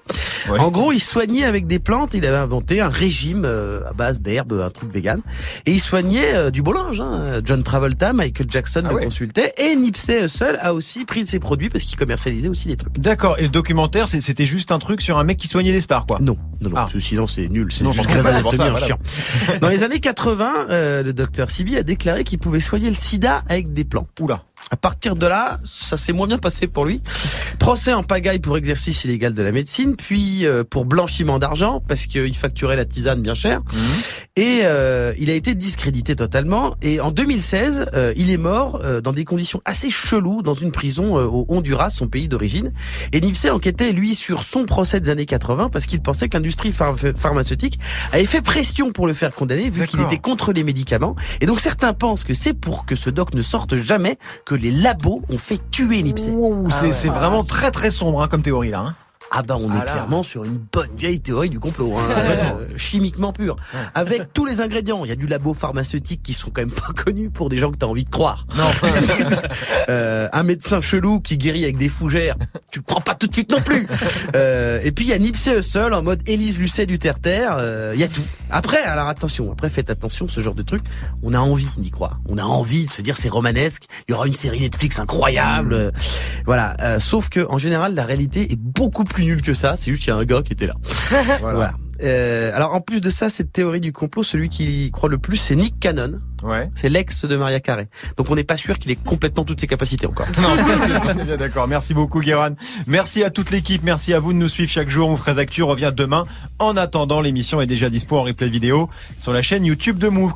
Ouais. 0.51 0.59
En 0.59 0.69
gros, 0.69 0.91
il 0.91 0.99
soignait 1.01 1.45
avec 1.45 1.65
des 1.65 1.79
plantes, 1.79 2.11
il 2.13 2.23
avait 2.27 2.37
inventé 2.37 2.79
un 2.79 2.89
régime 2.89 3.41
euh, 3.43 3.79
à 3.89 3.93
base 3.93 4.21
d'herbes, 4.21 4.53
un 4.63 4.69
truc 4.69 4.91
vegan. 4.93 5.21
Et 5.65 5.71
il 5.71 5.79
soignait 5.79 6.42
euh, 6.43 6.51
du 6.51 6.61
beau 6.61 6.73
linge. 6.73 6.99
Hein. 6.99 7.41
John 7.43 7.63
Travolta, 7.63 8.13
Michael 8.13 8.47
Jackson 8.49 8.83
Ah 8.85 8.89
le 8.89 8.95
ouais. 8.95 9.03
consultait. 9.05 9.53
Et 9.57 9.75
Nipsey 9.75 10.25
Hussle 10.25 10.57
a 10.61 10.73
aussi 10.73 11.05
pris 11.05 11.23
de 11.23 11.27
ses 11.27 11.39
produits 11.39 11.69
parce 11.69 11.83
qu'il 11.83 11.97
commercialisait 11.97 12.47
aussi 12.49 12.67
des 12.67 12.77
trucs. 12.77 12.97
D'accord. 12.99 13.37
Et 13.39 13.43
le 13.43 13.49
documentaire, 13.49 14.07
c'était 14.09 14.45
juste 14.45 14.71
un 14.71 14.79
truc 14.79 15.01
sur 15.01 15.17
un 15.17 15.23
mec 15.23 15.37
qui 15.37 15.47
soignait 15.47 15.71
des 15.71 15.81
stars, 15.81 16.05
quoi. 16.05 16.17
Non, 16.21 16.37
non, 16.61 16.69
non, 16.69 16.75
Ah. 16.77 16.89
sinon 16.99 17.27
c'est 17.27 17.47
nul, 17.49 17.67
c'est 17.71 17.85
juste 17.91 18.05
pour 18.41 18.53
ça, 18.53 18.69
voilà. 18.69 18.85
chiant. 18.85 18.99
Dans 19.61 19.69
les 19.69 19.83
années 19.83 19.99
80, 19.99 20.53
euh, 20.69 21.03
le 21.03 21.13
docteur 21.13 21.49
Sibi 21.51 21.77
a 21.77 21.83
déclaré 21.83 22.23
qu'il 22.23 22.39
pouvait 22.39 22.59
soigner 22.59 22.89
le 22.89 22.95
sida 22.95 23.43
avec 23.49 23.73
des 23.73 23.83
plantes. 23.83 24.09
Oula. 24.19 24.41
À 24.71 24.77
partir 24.77 25.15
de 25.15 25.27
là, 25.27 25.59
ça 25.65 25.97
s'est 25.97 26.13
moins 26.13 26.25
bien 26.25 26.37
passé 26.37 26.67
pour 26.67 26.85
lui. 26.85 27.01
Procès 27.59 27.93
en 27.93 28.01
pagaille 28.01 28.39
pour 28.39 28.57
exercice 28.57 29.03
illégal 29.03 29.33
de 29.33 29.43
la 29.43 29.51
médecine, 29.51 29.95
puis 29.97 30.45
euh, 30.45 30.63
pour 30.63 30.85
blanchiment 30.85 31.37
d'argent, 31.37 31.83
parce 31.85 32.05
qu'il 32.05 32.35
facturait 32.35 32.75
la 32.77 32.85
tisane 32.85 33.21
bien 33.21 33.35
cher. 33.35 33.61
Et 34.35 34.61
euh, 34.63 35.13
il 35.19 35.29
a 35.29 35.33
été 35.33 35.53
discrédité 35.53 36.15
totalement. 36.15 36.73
Et 36.81 36.99
en 36.99 37.11
2016, 37.11 37.91
euh, 37.93 38.13
il 38.17 38.31
est 38.31 38.37
mort 38.37 38.79
euh, 38.83 38.99
dans 38.99 39.13
des 39.13 39.25
conditions 39.25 39.61
assez 39.63 39.91
cheloues 39.91 40.41
dans 40.41 40.55
une 40.55 40.71
prison 40.71 41.19
euh, 41.19 41.25
au 41.25 41.45
Honduras, 41.49 41.91
son 41.91 42.07
pays 42.07 42.27
d'origine. 42.27 42.73
Et 43.11 43.21
Nipsey 43.21 43.51
enquêtait, 43.51 43.91
lui, 43.91 44.15
sur 44.15 44.41
son 44.41 44.65
procès 44.65 44.99
des 44.99 45.11
années 45.11 45.27
80, 45.27 45.69
parce 45.69 45.85
qu'il 45.85 46.01
pensait 46.01 46.29
que 46.29 46.35
l'industrie 46.35 46.71
phar- 46.71 46.95
pharmaceutique 47.15 47.77
avait 48.11 48.25
fait 48.25 48.41
pression 48.41 48.91
pour 48.91 49.05
le 49.05 49.13
faire 49.13 49.35
condamner, 49.35 49.69
vu 49.69 49.85
qu'il 49.85 49.99
était 50.01 50.17
contre 50.17 50.51
les 50.51 50.63
médicaments. 50.63 51.15
Et 51.39 51.45
donc 51.45 51.59
certains 51.59 51.93
pensent 51.93 52.23
que 52.23 52.33
c'est 52.33 52.53
pour 52.53 52.87
que 52.87 52.95
ce 52.95 53.11
doc 53.11 53.35
ne 53.35 53.43
sorte 53.43 53.75
jamais 53.75 54.17
que 54.47 54.55
les 54.55 54.71
labos 54.71 55.21
ont 55.29 55.37
fait 55.37 55.59
tuer 55.69 56.01
Nipsey. 56.01 56.31
Ouh, 56.31 56.71
c'est 56.71 56.91
c'est 56.91 57.09
vraiment 57.09 57.43
très 57.43 57.69
très 57.69 57.91
sombre 57.91 58.23
hein, 58.23 58.27
comme 58.27 58.41
théorie 58.41 58.71
là. 58.71 58.79
Hein. 58.79 58.95
Ah 59.35 59.41
bah 59.41 59.57
on 59.59 59.69
Ah 59.71 59.75
est 59.75 59.85
là. 59.85 59.91
clairement 59.91 60.21
sur 60.23 60.43
une 60.43 60.59
bonne 60.71 60.95
vieille 60.95 61.19
théorie 61.19 61.49
du 61.49 61.59
complot, 61.59 61.91
hein, 61.97 62.03
euh, 62.11 62.67
chimiquement 62.77 63.33
pure, 63.33 63.55
avec 63.95 64.31
tous 64.33 64.45
les 64.45 64.61
ingrédients. 64.61 65.03
Il 65.05 65.09
y 65.09 65.11
a 65.11 65.15
du 65.15 65.25
labo 65.27 65.53
pharmaceutique 65.55 66.21
qui 66.21 66.33
sont 66.33 66.51
quand 66.51 66.61
même 66.61 66.71
pas 66.71 66.93
connus 66.95 67.31
pour 67.31 67.49
des 67.49 67.57
gens 67.57 67.71
que 67.71 67.77
t'as 67.77 67.87
envie 67.87 68.03
de 68.05 68.09
croire. 68.09 68.45
Non. 68.55 68.63
Euh, 69.89 70.29
un 70.31 70.43
médecin 70.43 70.81
chelou 70.81 71.19
qui 71.19 71.37
guérit 71.37 71.63
avec 71.63 71.77
des 71.77 71.89
fougères, 71.89 72.35
tu 72.71 72.81
crois 72.81 73.01
pas 73.01 73.15
tout 73.15 73.27
de 73.27 73.33
suite 73.33 73.51
non 73.51 73.59
plus. 73.61 73.85
Euh, 74.35 74.79
et 74.83 74.91
puis 74.91 75.05
il 75.05 75.09
y 75.09 75.13
a 75.13 75.19
Nipsey 75.19 75.59
Hussle 75.59 75.93
en 75.93 76.01
mode 76.01 76.21
Élise 76.27 76.57
Lucet 76.59 76.85
du 76.85 76.99
Terre 76.99 77.19
Terre. 77.19 77.57
euh, 77.59 77.91
Il 77.93 77.99
y 77.99 78.03
a 78.03 78.07
tout. 78.07 78.21
Après, 78.49 78.81
alors 78.83 79.07
attention, 79.07 79.51
après 79.51 79.69
faites 79.69 79.89
attention, 79.89 80.27
ce 80.29 80.39
genre 80.41 80.53
de 80.55 80.61
truc, 80.63 80.83
on 81.21 81.33
a 81.33 81.39
envie 81.39 81.67
d'y 81.77 81.91
croire. 81.91 82.19
On 82.29 82.37
a 82.37 82.43
envie 82.43 82.85
de 82.85 82.89
se 82.89 83.01
dire 83.01 83.17
c'est 83.17 83.29
romanesque. 83.29 83.83
Il 84.07 84.11
y 84.11 84.15
aura 84.15 84.25
une 84.27 84.33
série 84.33 84.61
Netflix 84.61 84.99
incroyable. 84.99 85.73
euh, 85.73 85.91
Voilà. 86.45 86.75
Euh, 86.81 86.99
sauf 86.99 87.29
que 87.29 87.45
en 87.49 87.57
général, 87.57 87.93
la 87.93 88.05
réalité 88.05 88.51
est 88.51 88.59
beaucoup 88.59 89.03
plus 89.03 89.22
nulle 89.23 89.41
que 89.41 89.53
ça. 89.53 89.75
C'est 89.77 89.91
juste 89.91 90.03
qu'il 90.03 90.11
y 90.13 90.15
a 90.15 90.19
un 90.19 90.25
gars 90.25 90.41
qui 90.41 90.53
était 90.53 90.67
là. 90.67 90.75
Voilà. 91.41 91.73
Euh, 92.01 92.51
alors 92.53 92.73
en 92.73 92.81
plus 92.81 92.99
de 93.01 93.09
ça, 93.09 93.29
cette 93.29 93.53
théorie 93.53 93.79
du 93.79 93.93
complot, 93.93 94.23
celui 94.23 94.49
qui 94.49 94.87
y 94.87 94.91
croit 94.91 95.09
le 95.09 95.19
plus, 95.19 95.37
c'est 95.37 95.55
Nick 95.55 95.79
Cannon. 95.79 96.19
Ouais. 96.41 96.69
C'est 96.75 96.89
l'ex 96.89 97.23
de 97.23 97.37
Maria 97.37 97.61
Carré. 97.61 97.87
Donc 98.17 98.29
on 98.29 98.35
n'est 98.35 98.43
pas 98.43 98.57
sûr 98.57 98.77
qu'il 98.77 98.91
ait 98.91 98.95
complètement 98.97 99.45
toutes 99.45 99.61
ses 99.61 99.67
capacités 99.67 100.05
encore. 100.07 100.25
Non, 100.41 100.49
c'est- 100.77 100.91
on 100.91 101.19
est 101.19 101.23
bien 101.23 101.37
d'accord. 101.37 101.67
Merci 101.67 101.93
beaucoup, 101.93 102.19
Guéran. 102.19 102.49
Merci 102.87 103.23
à 103.23 103.29
toute 103.29 103.51
l'équipe. 103.51 103.83
Merci 103.83 104.13
à 104.13 104.19
vous 104.19 104.33
de 104.33 104.37
nous 104.37 104.49
suivre 104.49 104.69
chaque 104.69 104.89
jour. 104.89 105.07
On 105.07 105.37
Actu 105.37 105.63
revient 105.63 105.93
demain. 105.95 106.23
En 106.59 106.75
attendant, 106.75 107.21
l'émission 107.21 107.61
est 107.61 107.65
déjà 107.65 107.89
dispo 107.89 108.17
en 108.17 108.23
replay 108.23 108.49
vidéo 108.49 108.89
sur 109.17 109.31
la 109.31 109.41
chaîne 109.41 109.63
YouTube 109.63 109.97
de 109.97 110.09
Move. 110.09 110.31